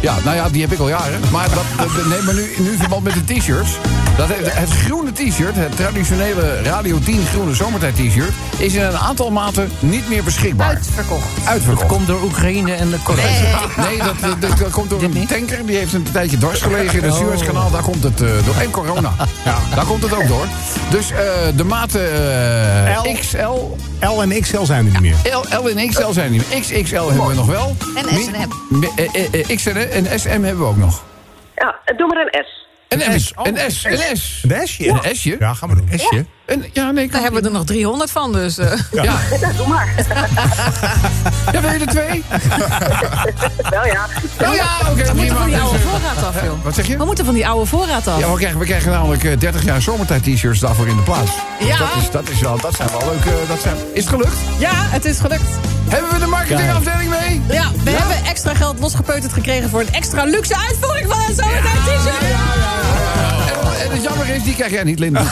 Ja, 0.00 0.14
nou 0.24 0.36
ja, 0.36 0.48
die 0.48 0.60
heb 0.62 0.72
ik 0.72 0.78
al 0.78 0.88
jaren. 0.88 1.20
Maar, 1.32 1.48
dat, 1.48 1.64
dat- 1.76 2.06
nee, 2.06 2.25
maar 2.26 2.34
nu, 2.34 2.54
nu 2.58 2.72
in 2.72 2.78
verband 2.78 3.02
met 3.02 3.14
de 3.14 3.34
t-shirts. 3.34 3.70
Dat 4.16 4.28
het, 4.28 4.54
het 4.54 4.70
groene 4.70 5.12
t-shirt, 5.12 5.56
het 5.56 5.76
traditionele 5.76 6.62
Radio 6.62 6.98
10 6.98 7.26
groene 7.26 7.54
zomertijd 7.54 7.94
t-shirt... 7.94 8.32
is 8.58 8.74
in 8.74 8.82
een 8.82 8.96
aantal 8.96 9.30
maten 9.30 9.70
niet 9.78 10.08
meer 10.08 10.24
beschikbaar. 10.24 10.68
Uitverkocht. 10.68 11.24
Uitverkocht. 11.44 11.86
Komt 11.86 12.06
door 12.06 12.22
Oekraïne 12.22 12.72
en 12.72 12.90
de 12.90 12.98
Korea. 13.02 13.60
Nee, 13.76 13.98
dat, 13.98 14.40
dat, 14.40 14.58
dat 14.58 14.70
komt 14.70 14.90
door 14.90 15.02
een 15.02 15.26
tanker. 15.26 15.66
Die 15.66 15.76
heeft 15.76 15.92
een 15.92 16.06
tijdje 16.12 16.38
dwars 16.38 16.60
gelegen 16.60 16.98
in 16.98 17.04
het 17.04 17.14
Suezkanaal. 17.14 17.70
Daar 17.70 17.82
komt 17.82 18.02
het 18.02 18.20
eh, 18.20 18.28
door. 18.44 18.54
En 18.56 18.70
corona. 18.70 19.12
Ja, 19.44 19.58
daar 19.74 19.84
komt 19.84 20.02
het 20.02 20.14
ook 20.14 20.28
door. 20.28 20.46
Dus 20.90 21.10
eh, 21.10 21.18
de 21.56 21.64
maten 21.64 22.12
eh, 22.86 23.02
L. 23.02 23.16
XL... 23.20 23.76
L 24.06 24.22
en 24.22 24.40
XL 24.40 24.62
zijn 24.62 24.86
er 24.86 24.92
niet 24.92 25.00
meer. 25.00 25.16
L, 25.24 25.62
L 25.62 25.68
en 25.68 25.88
XL 25.88 26.10
zijn 26.10 26.24
er 26.24 26.30
niet 26.30 26.48
meer. 26.48 26.60
XXL 26.60 27.08
hebben 27.08 27.26
we 27.26 27.34
nog 27.34 27.46
wel. 27.46 27.76
En 27.96 28.20
S 28.20 28.26
en 28.26 28.48
M. 28.68 28.78
Mi- 28.78 28.90
eh, 29.46 29.56
X 29.56 29.66
en, 29.66 29.92
en 29.92 30.20
SM 30.20 30.28
hebben 30.28 30.58
we 30.58 30.64
ook 30.64 30.76
nog. 30.76 31.02
Ja, 31.56 31.80
doe 31.96 32.06
maar 32.06 32.26
een 32.26 32.44
S. 32.44 32.65
Een 32.88 33.20
S. 33.20 33.32
Een 33.42 33.70
S. 33.70 33.84
Een 33.84 34.16
S. 34.16 34.42
Een 34.48 34.66
S'je? 34.68 34.88
Een 35.02 35.16
S'je. 35.16 35.36
Ja, 35.38 35.54
gaan 35.54 35.68
we 35.68 35.76
een 35.90 35.98
S'je. 35.98 36.26
Een, 36.46 36.64
ja, 36.72 36.90
nee, 36.90 37.08
Daar 37.08 37.22
hebben 37.22 37.40
we 37.42 37.46
er 37.48 37.54
nog 37.54 37.64
300 37.64 38.10
van, 38.10 38.32
dus... 38.32 38.58
eh. 38.58 38.72
Ja. 38.92 39.02
Ja, 39.02 39.18
doe 39.56 39.66
maar. 39.66 39.88
ja, 41.52 41.60
wil 41.60 41.70
je 41.70 41.78
er 41.78 41.86
twee? 41.86 42.24
Wel 43.70 43.86
ja. 43.86 44.06
Oh 44.48 44.54
ja, 44.54 44.66
oké. 44.90 45.04
We 45.04 45.12
moeten 45.14 45.36
van 45.36 45.46
die 45.46 45.56
oude 45.58 45.76
Dus, 45.76 45.84
eh, 45.84 45.90
voorraad 45.90 46.24
af, 46.24 46.42
joh. 46.44 46.64
Wat 46.64 46.74
zeg 46.74 46.86
je? 46.86 46.96
We 46.96 47.04
moeten 47.04 47.24
van 47.24 47.34
die 47.34 47.46
oude 47.48 47.66
voorraad 47.66 48.06
af. 48.06 48.18
Ja, 48.18 48.30
we 48.30 48.36
krijgen, 48.38 48.58
we 48.58 48.64
krijgen 48.64 48.90
namelijk 48.92 49.24
eh, 49.24 49.38
30 49.38 49.64
jaar 49.64 49.82
zomertijd 49.82 50.22
t-shirts 50.24 50.60
daarvoor 50.60 50.88
in 50.88 50.96
de 50.96 51.02
plaats. 51.02 51.30
Dus 51.58 51.68
Ja. 51.68 51.78
Dat, 51.78 51.88
is, 52.02 52.10
dat, 52.10 52.28
is 52.28 52.40
wel, 52.40 52.60
dat 52.60 52.74
zijn 52.74 52.88
wel 52.88 53.00
leuke... 53.10 53.46
Dat 53.48 53.60
zijn, 53.60 53.76
is 53.92 54.00
het 54.04 54.08
gelukt? 54.14 54.36
Ja, 54.58 54.72
het 54.74 55.04
is 55.04 55.18
gelukt. 55.18 55.50
Hebben 55.88 56.12
we 56.12 56.18
de 56.18 56.26
marketingafdeling 56.26 57.10
mee? 57.10 57.40
Ja, 57.48 57.70
we 57.84 57.90
hebben 57.90 58.24
extra 58.24 58.54
geld 58.54 58.78
losgepeuterd 58.80 59.32
gekregen 59.32 59.70
voor 59.70 59.80
een 59.80 59.92
extra 59.92 60.24
luxe 60.24 60.56
uitvoering 60.68 61.08
van 61.12 61.18
een 61.28 61.34
zomertijd 61.34 61.76
t-shirt. 61.84 62.45
En, 63.86 63.92
het 63.92 64.02
jammer 64.02 64.28
is, 64.28 64.42
die 64.42 64.54
krijg 64.54 64.72
jij 64.72 64.84
niet, 64.84 64.98
Linda. 64.98 65.20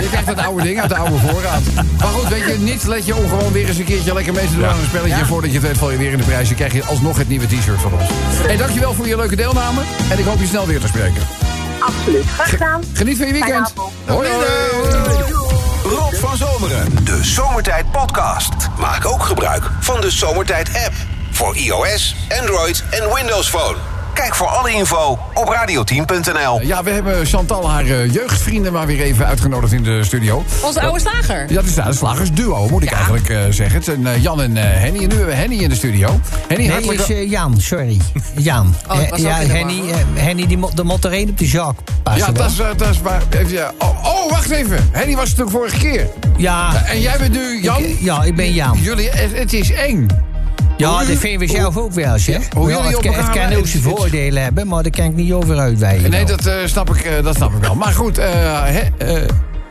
Je 0.00 0.08
krijgt 0.08 0.26
dat 0.26 0.38
oude 0.38 0.62
ding 0.62 0.80
uit 0.80 0.88
de 0.88 0.96
oude 0.96 1.16
voorraad. 1.16 1.60
Maar 1.98 2.08
goed, 2.08 2.28
weet 2.28 2.44
je, 2.44 2.56
niets 2.58 2.84
let 2.84 3.06
je 3.06 3.16
om 3.16 3.28
gewoon 3.28 3.52
weer 3.52 3.68
eens 3.68 3.78
een 3.78 3.84
keertje 3.84 4.14
lekker 4.14 4.32
mee 4.32 4.46
te 4.46 4.54
doen 4.54 4.66
aan 4.66 4.78
een 4.78 4.86
spelletje. 4.86 5.14
En 5.14 5.26
voordat 5.26 5.50
je 5.50 5.58
het 5.58 5.66
weet 5.66 5.78
val 5.78 5.90
je 5.90 5.96
weer 5.96 6.12
in 6.12 6.18
de 6.18 6.24
prijs. 6.24 6.48
Je 6.48 6.54
krijg 6.54 6.72
je 6.72 6.84
alsnog 6.84 7.18
het 7.18 7.28
nieuwe 7.28 7.46
t-shirt 7.46 7.80
van 7.80 7.92
ons. 7.92 8.08
Hey, 8.46 8.56
dankjewel 8.56 8.94
voor 8.94 9.06
je 9.06 9.16
leuke 9.16 9.36
deelname. 9.36 9.80
En 10.10 10.18
ik 10.18 10.24
hoop 10.24 10.38
je 10.38 10.46
snel 10.46 10.66
weer 10.66 10.80
te 10.80 10.86
spreken. 10.86 11.22
Absoluut. 11.78 12.24
Graag 12.34 12.50
gedaan. 12.50 12.82
Geniet 12.92 13.16
van 13.16 13.26
je 13.26 13.32
weekend. 13.32 13.72
Hoi. 14.06 14.28
Rob 15.82 16.14
van 16.14 16.36
Zomeren, 16.36 17.04
de 17.04 17.24
Zomertijd 17.24 17.90
Podcast. 17.90 18.52
Maak 18.78 19.06
ook 19.06 19.22
gebruik 19.22 19.70
van 19.80 20.00
de 20.00 20.10
Zomertijd 20.10 20.68
app. 20.68 20.94
Voor 21.30 21.56
iOS, 21.56 22.16
Android 22.40 22.84
en 22.90 23.14
Windows 23.14 23.48
Phone. 23.48 23.89
Kijk 24.14 24.34
voor 24.34 24.46
alle 24.46 24.72
info 24.72 25.18
op 25.34 25.48
radioteam.nl. 25.48 26.60
Ja, 26.62 26.82
we 26.82 26.90
hebben 26.90 27.26
Chantal, 27.26 27.70
haar 27.70 27.84
eh, 27.84 28.12
jeugdvrienden, 28.14 28.72
maar 28.72 28.86
weer 28.86 29.00
even 29.00 29.26
uitgenodigd 29.26 29.72
in 29.72 29.82
de 29.82 30.04
studio. 30.04 30.44
Onze 30.62 30.80
oude 30.80 31.00
slager. 31.00 31.40
Ja, 31.48 31.54
dat 31.54 31.64
is 31.64 31.74
nou, 31.74 31.90
de 31.90 31.96
slagersduo, 31.96 32.68
moet 32.68 32.82
ik 32.82 32.90
eigenlijk 32.92 33.28
eh, 33.28 33.38
zeggen. 33.50 33.74
Het 33.76 33.84
zijn 33.84 34.06
eh, 34.06 34.22
Jan 34.22 34.40
en 34.42 34.56
eh, 34.56 34.62
Henny. 34.64 35.02
En 35.02 35.08
nu 35.08 35.14
hebben 35.16 35.26
we 35.26 35.32
Henny 35.34 35.56
in 35.56 35.68
de 35.68 35.74
studio. 35.74 36.20
Henny, 36.48 36.62
Nee, 36.64 36.72
hartelijk... 36.72 37.00
is 37.00 37.10
eh, 37.10 37.30
Jan, 37.30 37.60
sorry. 37.60 38.00
Jan. 38.36 38.74
Oh, 38.90 39.18
ja, 39.18 39.38
de 39.38 39.44
Henny, 39.46 39.82
Henny 40.14 40.46
die 40.46 40.58
mo- 40.58 40.70
één 41.10 41.28
op 41.28 41.38
de 41.38 41.74
passen. 42.02 42.26
ja, 42.26 42.32
dat 42.32 42.50
is, 42.50 42.56
dat 42.56 42.88
is 42.88 43.00
waar. 43.00 43.22
Even, 43.30 43.52
ja. 43.52 43.72
Oh, 43.78 44.04
oh, 44.04 44.30
wacht 44.30 44.50
even. 44.50 44.88
Henny 44.92 45.16
was 45.16 45.30
het 45.30 45.40
ook 45.42 45.50
vorige 45.50 45.78
keer. 45.78 46.06
Ja, 46.36 46.82
En 46.86 47.00
jij 47.00 47.18
bent 47.18 47.32
nu 47.32 47.62
Jan? 47.62 47.82
ik- 47.84 48.00
ja, 48.00 48.22
ik 48.22 48.34
ben 48.36 48.52
Jan. 48.52 48.78
Jullie, 48.80 49.10
het, 49.10 49.38
het 49.38 49.52
is 49.52 49.72
eng. 49.72 50.06
Ja, 50.80 50.98
dat 51.04 51.16
vinden 51.18 51.38
we 51.48 51.54
zelf 51.54 51.76
ook 51.76 51.92
wel 51.92 52.12
hè? 52.20 52.36
hoe 52.56 52.68
Ja, 52.70 52.76
jullie 52.76 52.86
het, 52.88 52.96
op 52.96 53.02
kan- 53.02 53.14
elkaar 53.14 53.40
het 53.42 53.48
kan 53.50 53.58
ook 53.58 53.66
zijn 53.66 53.82
voordelen 53.82 54.42
hebben, 54.42 54.66
maar 54.68 54.82
daar 54.82 54.92
kan 54.92 55.04
ik 55.04 55.14
niet 55.14 55.32
over 55.32 55.58
uitwijken. 55.58 56.10
Nee, 56.10 56.24
dat, 56.24 56.46
eh, 56.46 56.54
snap 56.64 56.94
ik, 56.94 57.00
eh, 57.04 57.24
dat 57.24 57.34
snap 57.36 57.52
ik 57.54 57.60
wel. 57.60 57.74
Maar 57.74 57.92
goed, 57.92 58.16
hè, 58.16 58.80
eh, 58.98 59.28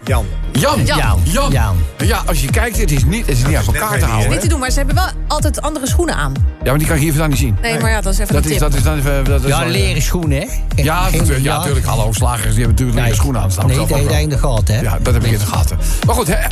Jan. 0.10 0.26
Jan. 0.52 0.86
Jan. 0.86 1.22
Jan. 1.24 1.52
Jan. 1.52 1.76
Ja, 1.98 2.22
als 2.26 2.42
je 2.42 2.50
kijkt, 2.50 2.78
het 2.78 2.92
is 2.92 3.04
niet, 3.04 3.26
het 3.28 3.38
is 3.38 3.46
niet 3.46 3.56
uit 3.56 3.66
elkaar 3.66 4.00
te 4.00 4.06
houden. 4.06 4.30
Niet 4.30 4.42
te 4.42 4.48
doen, 4.48 4.60
maar 4.60 4.72
ze 4.72 4.78
hebben 4.78 4.96
wel 4.96 5.06
altijd 5.28 5.62
andere 5.62 5.88
schoenen 5.88 6.16
aan. 6.16 6.34
Ja, 6.64 6.70
maar 6.70 6.78
die 6.78 6.88
kan 6.88 6.96
ik 6.96 7.02
hier 7.02 7.12
vandaan 7.12 7.30
niet 7.30 7.38
zien. 7.40 7.58
Nee, 7.62 7.80
maar 7.80 7.90
ja, 7.90 8.02
dat 8.02 8.14
is 8.14 8.20
even 8.20 8.34
Dat 8.34 8.46
een 8.46 8.52
is, 8.52 8.58
tip. 8.58 8.70
dat 8.70 8.78
is 8.78 8.84
dan 8.84 8.98
even... 8.98 9.24
Dat 9.26 9.44
is 9.44 9.50
Ja, 9.50 9.66
leren 9.66 10.02
schoenen, 10.02 10.40
hè? 10.40 10.48
Ja, 10.84 11.04
natuurlijk, 11.04 11.44
ja, 11.44 11.58
natuurlijk. 11.58 11.86
Hallo, 11.86 12.12
slagers, 12.12 12.56
die 12.56 12.64
hebben 12.64 12.70
natuurlijk 12.70 13.00
leren 13.00 13.16
schoenen 13.16 13.42
aan 13.42 13.52
staan. 13.52 13.68
Nee, 13.68 13.78
dat 13.78 13.90
in 14.12 14.30
de 14.30 14.38
gaten, 14.38 14.76
hè? 14.76 14.82
Ja, 14.82 14.98
dat 15.02 15.14
heb 15.14 15.24
ik 15.24 15.32
in 15.32 15.40
de 15.40 15.46
gaten. 15.46 15.78
Maar 16.06 16.16
goed, 16.16 16.28
hè, 16.28 16.46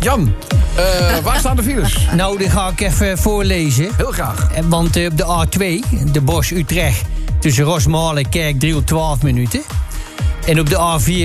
Jan, 0.00 0.34
eh, 0.74 1.18
waar 1.22 1.38
staan 1.38 1.56
de 1.56 1.62
files? 1.62 2.06
Nou, 2.16 2.38
die 2.38 2.50
ga 2.50 2.68
ik 2.68 2.80
even 2.80 3.18
voorlezen. 3.18 3.88
Heel 3.96 4.12
graag. 4.12 4.48
Eh, 4.54 4.62
Want 4.68 4.96
eh, 4.96 5.06
op 5.06 5.16
de 5.16 5.24
A2, 5.24 6.10
de 6.12 6.20
Bosch 6.20 6.50
Utrecht, 6.52 7.02
tussen 7.38 7.64
Rosmalen 7.64 8.24
en 8.24 8.30
Kerkdriel 8.30 8.84
12 8.84 9.22
minuten. 9.22 9.60
En 10.46 10.60
op 10.60 10.68
de 10.70 10.76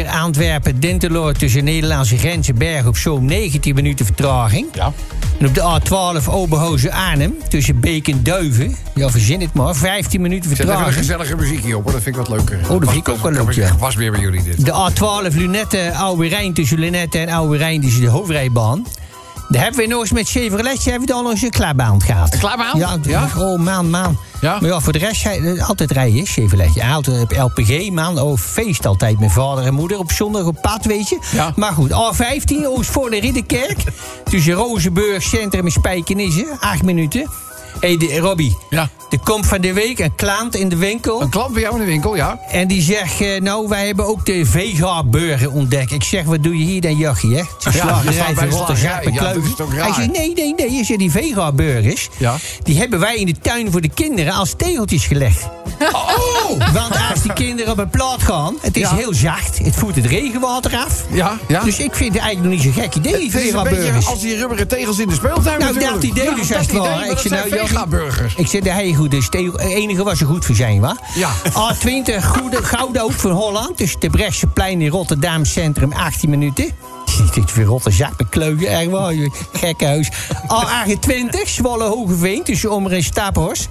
A4 0.05 0.09
Antwerpen 0.11 0.79
Dinteloor 0.79 1.33
tussen 1.33 1.63
Nederlandse 1.63 2.17
grens 2.17 2.47
en 2.47 2.57
Berg 2.57 2.85
op 2.85 2.97
Zoom 2.97 3.25
19 3.25 3.75
minuten 3.75 4.05
vertraging. 4.05 4.67
Ja. 4.73 4.91
En 5.39 5.47
op 5.47 5.53
de 5.53 5.61
A12 5.61 6.29
Oberhausen 6.29 6.91
Arnhem 6.91 7.33
tussen 7.49 7.79
Beek 7.79 8.07
en 8.07 8.23
Duiven, 8.23 8.75
ja 8.95 9.09
verzin 9.09 9.41
het 9.41 9.53
maar, 9.53 9.75
15 9.75 10.21
minuten 10.21 10.49
Zet 10.49 10.59
even 10.59 10.65
een 10.65 10.71
vertraging. 10.71 11.05
gezellige 11.05 11.35
muziek 11.35 11.63
hier 11.63 11.75
op, 11.75 11.83
hoor. 11.83 11.91
Dat 11.91 12.01
vind 12.01 12.15
ik 12.17 12.21
wat 12.27 12.37
leuker. 12.37 12.59
Oh, 12.69 12.79
dat 12.79 12.91
vind 12.91 13.07
ik 13.07 13.13
ook 13.13 13.21
wel 13.21 13.31
leuk, 13.31 13.51
ja. 13.51 13.75
Was 13.77 13.95
weer 13.95 14.11
bij 14.11 14.19
jullie 14.19 14.43
dit. 14.43 14.65
De 14.65 14.91
A12 14.91 15.35
Lunette 15.35 15.91
Oude 15.95 16.27
Rijn 16.27 16.53
tussen 16.53 16.79
Lunette 16.79 17.17
en 17.17 17.29
Oude 17.29 17.57
Rijn 17.57 17.81
tussen 17.81 18.01
de 18.01 18.07
hoofdrijbaan. 18.07 18.85
Daar 19.49 19.61
hebben 19.63 19.81
we 19.81 19.87
nog 19.87 20.01
eens 20.01 20.11
met 20.11 20.29
Chevrolet 20.29 20.83
hebben 20.83 21.01
we 21.01 21.13
dan 21.13 21.23
nog 21.23 21.31
eens 21.31 21.41
een 21.41 21.49
klaarbaan 21.49 22.01
gehad. 22.01 22.33
Een 22.33 22.39
klaarbaan? 22.39 22.77
Ja, 22.79 22.97
Ja? 23.03 23.27
oh 23.37 23.59
man, 23.59 23.89
man. 23.89 24.17
Ja? 24.41 24.57
Maar 24.59 24.69
ja, 24.69 24.79
voor 24.79 24.93
de 24.93 24.99
rest 24.99 25.27
altijd 25.67 25.91
rijden, 25.91 26.25
Chevrolet. 26.25 26.73
Je 26.73 26.85
altijd 26.85 27.21
op 27.21 27.31
LPG, 27.31 27.91
man. 27.91 28.19
Oh, 28.19 28.37
feest 28.37 28.85
altijd 28.85 29.19
met 29.19 29.31
vader 29.31 29.65
en 29.65 29.73
moeder 29.73 29.99
op 29.99 30.11
zondag 30.11 30.43
op 30.43 30.61
pad, 30.61 30.85
weet 30.85 31.09
je. 31.09 31.19
Ja. 31.31 31.53
Maar 31.55 31.73
goed, 31.73 31.91
A15, 31.91 32.65
Oostvoorne 32.65 33.19
Ridderkerk. 33.19 33.83
tussen 34.23 34.53
Rozenburg 34.53 35.23
Centrum 35.23 35.65
en 35.65 35.71
Spijkenisse. 35.71 36.57
Acht 36.59 36.83
minuten. 36.83 37.29
Hé, 37.79 37.95
hey, 37.99 38.17
Robbie. 38.17 38.57
Ja. 38.69 38.89
Er 39.09 39.19
komt 39.23 39.45
van 39.45 39.61
de 39.61 39.73
week 39.73 39.99
een 39.99 40.15
klant 40.15 40.55
in 40.55 40.69
de 40.69 40.75
winkel. 40.75 41.21
Een 41.21 41.29
klant 41.29 41.53
bij 41.53 41.61
jou 41.61 41.73
in 41.73 41.79
de 41.79 41.85
winkel, 41.85 42.15
ja? 42.15 42.39
En 42.51 42.67
die 42.67 42.81
zegt, 42.81 43.21
eh, 43.21 43.41
nou, 43.41 43.67
wij 43.67 43.85
hebben 43.85 44.05
ook 44.07 44.25
de 44.25 44.45
Vega-burger 44.45 45.51
ontdekt. 45.51 45.91
Ik 45.91 46.03
zeg, 46.03 46.23
wat 46.23 46.43
doe 46.43 46.57
je 46.57 46.63
hier 46.65 46.81
dan, 46.81 46.95
Jachie, 46.97 47.35
hè? 47.35 47.37
Het 47.63 47.65
is 47.65 47.73
Ja, 47.75 48.01
van 48.01 48.11
de 48.11 48.19
Rotterdam 48.49 48.75
slagerij. 48.75 49.13
Ja, 49.13 49.33
dat 49.33 49.43
is 49.43 49.55
toch 49.55 49.73
raar? 49.73 49.83
Hij 49.83 49.93
zegt, 49.93 50.11
nee, 50.17 50.33
nee, 50.33 50.53
nee. 50.57 50.71
Je 50.71 50.83
zegt, 50.83 50.99
die 50.99 51.11
Vega-burgers, 51.11 52.09
Ja. 52.17 52.35
die 52.63 52.77
hebben 52.77 52.99
wij 52.99 53.15
in 53.15 53.25
de 53.25 53.35
tuin 53.41 53.71
voor 53.71 53.81
de 53.81 53.89
kinderen 53.89 54.33
als 54.33 54.53
tegeltjes 54.57 55.05
gelegd. 55.05 55.45
Oh! 55.91 56.73
Want 56.73 56.95
als 57.11 57.21
die 57.21 57.33
kinderen 57.33 57.71
op 57.71 57.77
een 57.77 57.89
plaat 57.89 58.23
gaan, 58.23 58.55
het 58.61 58.75
is 58.75 58.81
Ja. 58.81 58.95
heel 58.95 59.13
zacht. 59.13 59.57
Het 59.57 59.75
voert 59.75 59.95
het 59.95 60.05
regenwater 60.05 60.77
af. 60.77 61.03
Ja, 61.11 61.37
ja. 61.47 61.63
Dus 61.63 61.79
ik 61.79 61.95
vind 61.95 62.13
het 62.13 62.21
eigenlijk 62.21 62.55
nog 62.55 62.63
niet 62.65 62.73
zo'n 62.73 62.83
gek 62.83 62.95
idee, 62.95 63.19
die 63.19 63.31
Vega-burgers. 63.31 64.07
als 64.07 64.19
die 64.19 64.35
rubberen 64.35 64.67
tegels 64.67 64.99
in 64.99 65.07
de 65.07 65.13
speeltuin 65.13 65.59
Nou, 65.59 65.79
dat 65.79 66.03
idee 66.03 66.33
dus 66.35 66.49
ware. 66.49 66.95
maar 66.95 67.09
Ik 67.09 67.17
zeg, 67.17 67.31
nou, 67.31 67.49
Vega-burgers. 67.65 68.35
Ik 68.35 68.47
zeg, 68.47 68.61
de 68.61 68.71
hij 68.71 68.93
goed 68.93 69.13
is. 69.13 69.25
Het 69.25 69.59
enige 69.59 70.03
wat 70.03 70.17
ze 70.17 70.25
goed 70.25 70.45
voor 70.45 70.55
zijn, 70.55 70.81
wa? 70.81 70.97
Ja. 71.15 71.29
A20, 71.73 72.23
goede, 72.23 72.63
Gouden 72.63 73.01
Hoek 73.01 73.11
van 73.11 73.31
Holland. 73.31 73.77
Dus 73.77 73.95
de 73.99 74.09
Brechtseplein 74.09 74.81
in 74.81 74.89
Rotterdam 74.89 75.45
Centrum, 75.45 75.93
18 75.93 76.29
minuten. 76.29 76.65
Dit 77.33 77.45
is 77.47 77.53
weer 77.53 77.65
Rotterdam, 77.65 78.11
met 78.17 78.29
kleugen, 78.29 78.67
echt 78.67 78.89
waar. 78.89 79.13
Gekke 79.53 79.85
huis. 79.85 80.09
A28, 80.31 81.41
Zwolle 81.45 81.83
Hogeveen, 81.83 82.43
tussen 82.43 82.71
Ommer 82.71 82.93
en 82.93 83.03
Staphorst. 83.03 83.69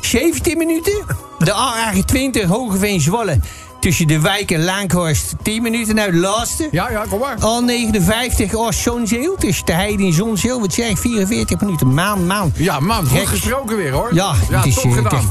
17 0.00 0.58
minuten. 0.58 1.04
De 1.38 1.52
A28, 1.52 2.48
Hogeveen 2.48 3.00
Zwolle. 3.00 3.40
Tussen 3.80 4.06
de 4.06 4.20
wijk 4.20 4.50
en 4.50 4.64
Laaghorst, 4.64 5.34
10 5.42 5.62
minuten. 5.62 5.94
Nou, 5.94 6.10
de 6.10 6.16
laatste. 6.16 6.68
Ja, 6.70 6.90
ja, 6.90 7.04
kom 7.08 7.18
maar. 7.18 7.36
A59, 7.38 8.52
Oost 8.54 8.78
Zonzeel. 8.80 9.36
Tussen 9.38 9.66
de 9.66 9.72
Heide 9.72 10.02
en 10.04 10.12
Zonzeel. 10.12 10.60
Wat 10.60 10.72
zeg 10.72 10.88
ik, 10.88 10.98
44 10.98 11.60
minuten. 11.60 11.94
Maan, 11.94 12.26
maan. 12.26 12.52
Ja, 12.56 12.80
man, 12.80 13.06
goed 13.06 13.26
gesproken 13.26 13.76
weer, 13.76 13.92
hoor. 13.92 14.14
Ja, 14.14 14.32
ja 14.50 14.56
het 14.56 14.66
is 14.66 14.74
top 14.74 14.84
eh, 14.84 14.92
gedaan. 14.96 15.28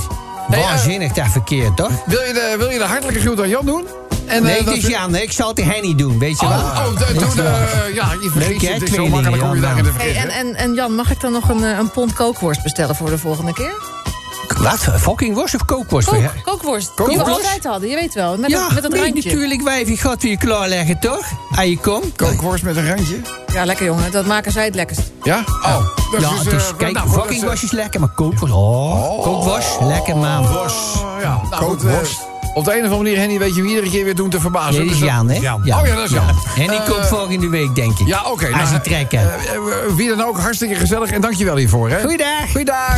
Hey, 0.49 0.59
eh, 0.59 0.65
waanzinnig 0.69 1.11
dat 1.13 1.27
verkeerd, 1.27 1.75
toch? 1.77 1.91
wil, 2.05 2.21
je 2.21 2.33
de, 2.33 2.55
wil 2.57 2.69
je 2.69 2.77
de 2.77 2.83
hartelijke 2.83 3.19
groet 3.21 3.39
aan 3.41 3.49
Jan 3.49 3.65
doen? 3.65 3.85
En, 4.25 4.43
nee, 4.43 4.51
eh, 4.51 4.57
het 4.57 4.65
dat 4.65 4.75
is 4.75 4.87
Jan. 4.87 5.15
Ik 5.15 5.31
zal 5.31 5.47
het 5.47 5.55
de 5.55 5.63
Henny 5.63 5.95
doen, 5.95 6.19
weet 6.19 6.39
je 6.39 6.47
wel. 6.47 6.57
Oh, 6.57 6.85
oh 6.87 6.97
de- 6.97 7.13
doe 7.19 7.35
de... 7.35 7.91
Ja, 7.93 8.11
je 8.21 8.29
vergeet 8.29 8.49
Leuk, 8.49 8.61
je. 8.61 8.67
hè, 8.67 8.73
Het 8.73 8.83
is 8.83 8.91
zo 8.93 9.07
makkelijk 9.07 9.43
om 9.43 9.49
je 9.49 9.55
ja, 9.55 9.61
daarin 9.61 9.83
te 9.83 9.89
man. 9.89 9.99
Hey, 9.99 10.11
vergeten. 10.13 10.35
en, 10.35 10.47
en, 10.47 10.55
en 10.55 10.73
Jan, 10.73 10.95
mag 10.95 11.11
ik 11.11 11.19
dan 11.21 11.31
nog 11.31 11.49
een, 11.49 11.63
een 11.63 11.91
pond 11.91 12.13
kookworst 12.13 12.63
bestellen 12.63 12.95
voor 12.95 13.09
de 13.09 13.17
volgende 13.17 13.53
keer? 13.53 13.73
Wat? 14.47 14.77
Fucking 14.99 15.35
worst 15.35 15.55
of 15.55 15.65
kookworst? 15.65 16.07
Kook, 16.09 16.19
Ja, 16.21 16.31
kookworst. 16.43 16.91
Die 16.97 17.05
we 17.05 17.13
Kookworst? 17.13 17.37
altijd 17.45 17.63
hadden, 17.63 17.89
je 17.89 17.95
weet 17.95 18.13
wel. 18.13 18.37
Met, 18.37 18.49
ja 18.49 18.67
met 18.73 18.83
dat 18.83 18.91
nee, 18.91 19.01
randje. 19.01 19.23
natuurlijk, 19.29 19.61
wijfie. 19.61 20.01
God 20.01 20.21
weer 20.23 20.37
klaarleggen, 20.37 20.99
toch? 20.99 21.25
Aan 21.55 21.69
je 21.69 21.77
kom. 21.77 22.01
Kookworst 22.15 22.63
met 22.63 22.75
een 22.75 22.87
randje. 22.95 23.17
Ja, 23.53 23.65
lekker 23.65 23.85
jongen. 23.85 24.11
Dat 24.11 24.25
maken 24.25 24.51
zij 24.51 24.65
het 24.65 24.75
lekkerst. 24.75 25.01
Ja? 25.23 25.43
Oh. 25.63 25.77
dat 26.11 26.21
Ja, 26.21 26.29
is, 26.31 26.37
het 26.43 26.53
is, 26.53 26.67
eh, 26.69 26.77
kijk, 26.77 26.93
nou, 26.93 27.09
fucking 27.09 27.37
is, 27.37 27.43
worst 27.43 27.63
is 27.63 27.71
lekker, 27.71 27.99
maar 27.99 28.09
kookworst... 28.09 28.53
Oh, 28.53 29.23
kookworst, 29.23 29.77
lekker, 29.81 30.17
man. 30.17 30.43
eh, 30.43 30.71
ja, 31.21 31.41
nou, 31.43 31.51
eh, 31.51 31.59
Kookworst. 31.59 32.19
Op 32.53 32.65
de 32.65 32.71
een 32.71 32.77
of 32.77 32.83
andere 32.91 33.03
manier, 33.03 33.17
Henny, 33.17 33.39
weet 33.39 33.55
je 33.55 33.61
wie 33.61 33.69
iedere 33.69 33.89
keer 33.89 34.03
weer 34.03 34.15
doen 34.15 34.29
te 34.29 34.39
verbazen. 34.39 34.71
Nee, 34.73 34.81
dit 34.83 34.91
is 34.91 34.99
Dus 34.99 35.07
dat- 35.07 35.17
Jan, 35.17 35.29
hè? 35.29 35.39
Jan. 35.39 35.79
Oh 35.79 35.87
ja, 35.87 35.95
dat 35.95 36.03
is 36.03 36.11
Jan. 36.11 36.25
Die 36.55 36.69
Eh, 36.69 36.89
komt 36.89 37.05
volgende 37.07 37.49
week, 37.49 37.75
denk 37.75 37.99
ik. 37.99 38.07
Ja, 38.07 38.21
oké. 38.31 38.45
Als 38.45 38.53
nou, 38.55 38.67
hij 38.67 38.79
trekken. 38.79 39.19
eh, 39.19 39.55
eh, 39.55 39.61
wie 39.95 40.09
dan 40.15 40.23
ook, 40.23 40.39
hartstikke 40.39 40.75
gezellig. 40.75 41.11
En 41.11 41.21
dankjewel 41.21 41.55
hiervoor, 41.55 41.89
hè. 41.89 42.01
Goeiedag. 42.01 42.51
Goeiedag. 42.51 42.97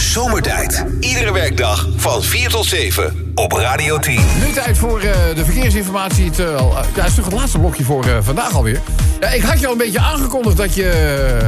Zomertijd. 0.00 0.84
Iedere 1.00 1.32
werkdag 1.32 1.88
van 1.96 2.22
4 2.22 2.48
tot 2.48 2.64
7 2.64 3.32
op 3.34 3.52
Radio 3.52 3.98
10. 3.98 4.20
Nu 4.38 4.52
tijd 4.52 4.78
voor 4.78 5.00
eh, 5.00 5.12
de 5.34 5.44
verkeersinformatie. 5.44 6.24
Het, 6.24 6.38
eh, 6.38 6.46
ja, 6.46 7.02
het 7.02 7.06
is 7.06 7.14
toch 7.14 7.24
het 7.24 7.34
laatste 7.34 7.58
blokje 7.58 7.84
voor 7.84 8.04
eh, 8.04 8.16
vandaag 8.20 8.54
alweer. 8.54 8.80
Ja, 9.20 9.28
ik 9.28 9.42
had 9.42 9.60
je 9.60 9.66
al 9.66 9.72
een 9.72 9.78
beetje 9.78 10.00
aangekondigd 10.00 10.56
dat 10.56 10.74
je 10.74 11.38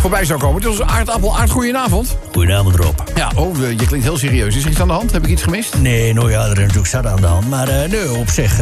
voorbij 0.00 0.24
zou 0.24 0.38
komen. 0.38 0.62
Het 0.62 0.78
was 0.78 0.88
aardappel. 0.88 1.38
Aard, 1.38 1.50
goedenavond. 1.50 2.16
Goedenavond 2.32 2.76
Rob. 2.76 2.98
Ja, 3.14 3.32
oh, 3.34 3.56
je 3.56 3.86
klinkt 3.86 4.06
heel 4.06 4.18
serieus. 4.18 4.56
Is 4.56 4.64
er 4.64 4.70
iets 4.70 4.80
aan 4.80 4.88
de 4.88 4.92
hand? 4.94 5.12
Heb 5.12 5.24
ik 5.24 5.30
iets 5.30 5.42
gemist? 5.42 5.74
Nee, 5.78 6.12
nou 6.14 6.30
ja, 6.30 6.44
er 6.44 6.50
is 6.52 6.58
natuurlijk 6.58 6.86
zat 6.86 7.06
aan 7.06 7.20
de 7.20 7.26
hand. 7.26 7.48
Maar 7.48 7.68
eh 7.68 7.90
nee, 7.90 8.12
op 8.12 8.28
zich 8.28 8.56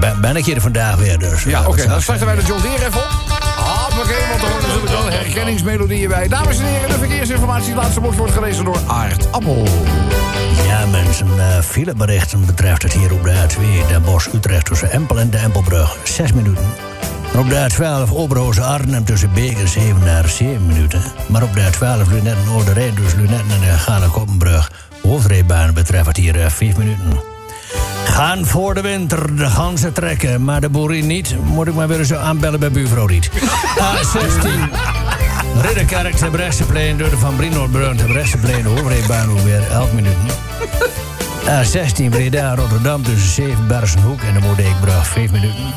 ben, 0.00 0.20
ben 0.20 0.36
ik 0.36 0.44
hier 0.44 0.60
vandaag 0.60 0.96
weer. 0.96 1.18
Dus, 1.18 1.42
Ja, 1.42 1.66
oké. 1.66 1.86
dan 1.86 2.02
starten 2.02 2.26
wij 2.26 2.34
de 2.34 2.42
John 2.46 2.62
Deere 2.62 2.86
even 2.86 3.00
op. 3.00 3.35
Hoppakee, 3.66 4.26
want 4.30 4.42
er 4.42 4.92
wel 4.92 5.10
herkenningsmelodieën 5.10 6.08
bij. 6.08 6.28
Dames 6.28 6.58
en 6.58 6.64
heren, 6.64 6.88
de 6.88 6.98
verkeersinformatie. 6.98 7.74
Laatste 7.74 8.00
blokje 8.00 8.18
wordt 8.18 8.32
gelezen 8.32 8.64
door 8.64 8.78
Aard 8.86 9.32
Appel. 9.32 9.66
Ja, 10.66 10.86
mensen, 10.86 11.28
eh 11.38 11.58
fileberichten 11.60 12.46
betreft 12.46 12.82
het 12.82 12.92
hier 12.92 13.12
op 13.12 13.22
de 13.22 13.32
A2, 13.32 13.88
Den 13.88 14.02
Bosch, 14.02 14.32
Utrecht 14.32 14.64
tussen 14.64 14.90
Empel 14.90 15.18
en 15.18 15.30
de 15.30 15.38
Empelbrug, 15.38 15.96
6 16.04 16.32
minuten. 16.32 16.64
Op 17.36 17.48
de 17.48 17.68
A12 17.70 18.12
Oberhoze 18.12 18.62
Arnhem 18.62 19.04
tussen 19.04 19.32
Beek 19.32 19.58
en 19.58 19.68
Zevenaar, 19.68 20.28
7 20.28 20.66
minuten. 20.66 21.02
Maar 21.28 21.42
op 21.42 21.54
de 21.54 21.60
A12 21.60 22.08
Lunetten 22.10 22.48
Oude 22.52 22.92
dus 22.94 23.14
Lunetten 23.14 23.50
en 23.50 23.60
de 23.60 23.78
Gale 23.78 24.08
Koppenbrug, 24.08 24.72
hoofdrijbaan 25.02 25.74
betreft 25.74 26.06
het 26.06 26.16
hier 26.16 26.50
5 26.50 26.76
minuten. 26.76 27.35
Gaan 28.04 28.46
voor 28.46 28.74
de 28.74 28.80
winter 28.80 29.36
de 29.36 29.46
ganzen 29.46 29.92
trekken, 29.92 30.44
maar 30.44 30.60
de 30.60 30.68
boerin 30.68 31.06
niet. 31.06 31.36
Moet 31.44 31.66
ik 31.66 31.74
maar 31.74 31.88
weer 31.88 32.04
zo 32.04 32.16
aanbellen 32.16 32.60
bij 32.60 32.70
buurvrouw 32.70 33.06
Riet. 33.06 33.30
A16. 33.92 34.48
Ridderkerk, 35.62 36.18
de 36.18 36.30
Bresseplein, 36.30 36.98
door 36.98 37.10
de 37.10 37.16
Van 37.16 37.36
Brinoordbrug, 37.36 37.96
de 37.96 38.04
Bresseplein, 38.04 38.62
de 38.62 38.68
hoofdrijbaan 38.68 39.44
weer 39.44 39.70
11 39.70 39.92
minuten. 39.92 40.26
A16 41.46 42.10
Breda, 42.10 42.54
Rotterdam 42.54 43.02
tussen 43.02 43.30
Zevenbergenhoek 43.30 44.20
en 44.20 44.34
de 44.34 44.40
Moerdijkbrug. 44.40 45.06
5 45.06 45.30
minuten. 45.30 45.74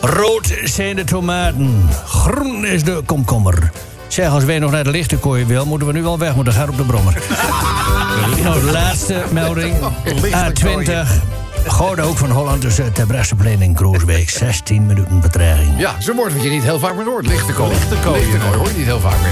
Rood 0.00 0.58
zijn 0.64 0.96
de 0.96 1.04
tomaten. 1.04 1.88
Groen 2.04 2.66
is 2.66 2.84
de 2.84 3.02
komkommer. 3.06 3.70
Zeg, 4.08 4.30
als 4.30 4.44
wij 4.44 4.58
nog 4.58 4.70
naar 4.70 4.84
de 4.84 4.90
lichtenkooi 4.90 5.44
wil, 5.44 5.66
moeten 5.66 5.86
we 5.86 5.92
nu 5.92 6.02
wel 6.02 6.18
weg, 6.18 6.34
moeten 6.34 6.52
gaan 6.52 6.68
op 6.68 6.76
de 6.76 6.84
brommer. 6.84 7.22
nou, 8.36 8.60
de 8.60 8.70
laatste 8.70 9.22
melding. 9.32 9.76
A20. 10.44 11.37
Gouden 11.70 12.04
Hoek 12.04 12.16
van 12.16 12.30
Holland 12.30 12.60
tussen 12.60 12.92
Terbrechtseplein 12.92 13.62
en 13.62 13.74
Kroosbeek. 13.74 14.30
16 14.30 14.86
minuten 14.86 15.20
betreiging. 15.20 15.78
Ja, 15.78 15.94
zo'n 15.98 16.16
woord 16.16 16.32
wat 16.34 16.42
je 16.42 16.50
niet 16.50 16.62
heel 16.62 16.78
vaak 16.78 16.94
meer 16.96 17.04
hoort. 17.04 17.26
Lichte 17.26 17.52
kooi. 17.52 17.70
Lichte 17.70 17.96
kooi. 18.04 18.20
hoor 18.56 18.68
je 18.68 18.74
niet 18.76 18.86
heel 18.86 19.00
vaak 19.00 19.16
meer. 19.20 19.30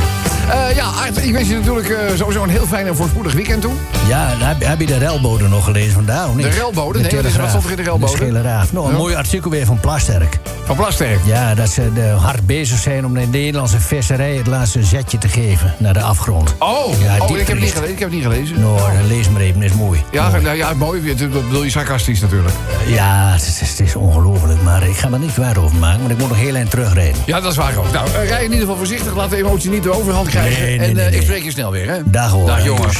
Eh, 0.54 0.76
ja, 0.76 0.90
ik 1.22 1.32
wens 1.32 1.48
je 1.48 1.54
natuurlijk 1.54 1.88
eh, 1.88 1.98
sowieso 2.16 2.42
een 2.42 2.48
heel 2.48 2.66
fijn 2.66 2.86
en 2.86 2.96
voorspoedig 2.96 3.32
weekend 3.32 3.62
toe. 3.62 3.72
Ja, 4.08 4.34
heb, 4.38 4.64
heb 4.64 4.80
je 4.80 4.86
de 4.86 4.98
relbode 4.98 5.48
nog 5.48 5.64
gelezen 5.64 5.92
vandaag, 5.92 6.28
of 6.28 6.34
niet? 6.34 6.44
De 6.44 6.50
relbode? 6.50 6.98
Nee, 7.00 7.10
wat 7.16 7.24
is- 7.24 7.36
wat 7.36 7.48
stond 7.48 7.64
er 7.64 7.70
in 7.70 7.76
de 7.76 7.82
relbode? 7.82 8.32
De 8.32 8.42
Raaf. 8.42 8.72
Nou, 8.72 8.86
een 8.86 8.92
Ja. 8.92 8.98
mooi 8.98 9.14
artikel 9.14 9.50
weer 9.50 9.66
van 9.66 9.80
Plasterk. 9.80 10.38
Van 10.64 10.76
Plasterk? 10.76 11.18
Ja, 11.24 11.54
dat 11.54 11.68
ze 11.68 11.92
de 11.92 12.02
hard 12.08 12.46
bezig 12.46 12.78
zijn 12.78 13.04
om 13.06 13.14
de 13.14 13.20
Nederlandse 13.20 13.80
visserij 13.80 14.34
het 14.36 14.46
laatste 14.46 14.82
zetje 14.84 15.18
te 15.18 15.28
geven 15.28 15.74
naar 15.78 15.92
de 15.92 16.00
afgrond. 16.02 16.54
Oh, 16.58 17.00
Ja, 17.00 17.16
oh 17.18 17.38
ik, 17.38 17.46
heb 17.46 17.58
niet 17.58 17.72
gelezen, 17.72 17.90
ik 17.90 17.98
heb 17.98 18.10
niet 18.10 18.22
gelezen. 18.22 18.60
Nou, 18.60 18.80
lees 19.08 19.28
maar 19.28 19.40
even, 19.40 19.62
is 19.62 19.72
mooi. 19.72 20.02
Ja, 20.12 20.30
nou, 20.30 20.56
ja, 20.56 20.74
mooi. 20.74 21.14
Dat 21.14 21.30
bedoel 21.30 21.62
je 21.62 21.70
sarcastisch 21.70 22.20
natuurlijk. 22.30 22.54
Ja, 22.86 23.32
het 23.32 23.42
is, 23.42 23.60
het 23.60 23.80
is 23.80 23.96
ongelooflijk, 23.96 24.62
maar 24.62 24.82
ik 24.88 24.96
ga 24.96 25.10
er 25.12 25.18
niet 25.18 25.32
kwaad 25.32 25.58
over 25.58 25.76
maken, 25.76 25.98
want 25.98 26.10
ik 26.10 26.18
moet 26.18 26.28
nog 26.28 26.36
heel 26.36 26.54
eind 26.54 26.70
terugrijden. 26.70 27.22
Ja, 27.26 27.40
dat 27.40 27.50
is 27.50 27.56
waar 27.56 27.76
ook. 27.76 27.92
Nou, 27.92 28.08
rij 28.10 28.38
in 28.38 28.42
ieder 28.42 28.58
geval 28.58 28.76
voorzichtig. 28.76 29.14
Laat 29.14 29.30
de 29.30 29.36
emotie 29.36 29.70
niet 29.70 29.82
de 29.82 29.92
overhand 29.92 30.28
krijgen. 30.28 30.62
Nee, 30.62 30.78
nee, 30.78 30.88
en 30.88 30.94
nee, 30.94 31.04
eh, 31.04 31.10
ik 31.10 31.12
nee. 31.12 31.22
spreek 31.22 31.42
je 31.42 31.50
snel 31.50 31.70
weer, 31.70 31.88
hè? 31.88 31.98
Dag 32.04 32.30
hoor. 32.30 32.46
Dag 32.46 32.64
jongens. 32.64 32.98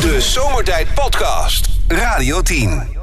De 0.00 0.20
Zomertijd 0.20 0.94
Podcast. 0.94 1.68
Radio 1.88 2.42
10. 2.42 2.99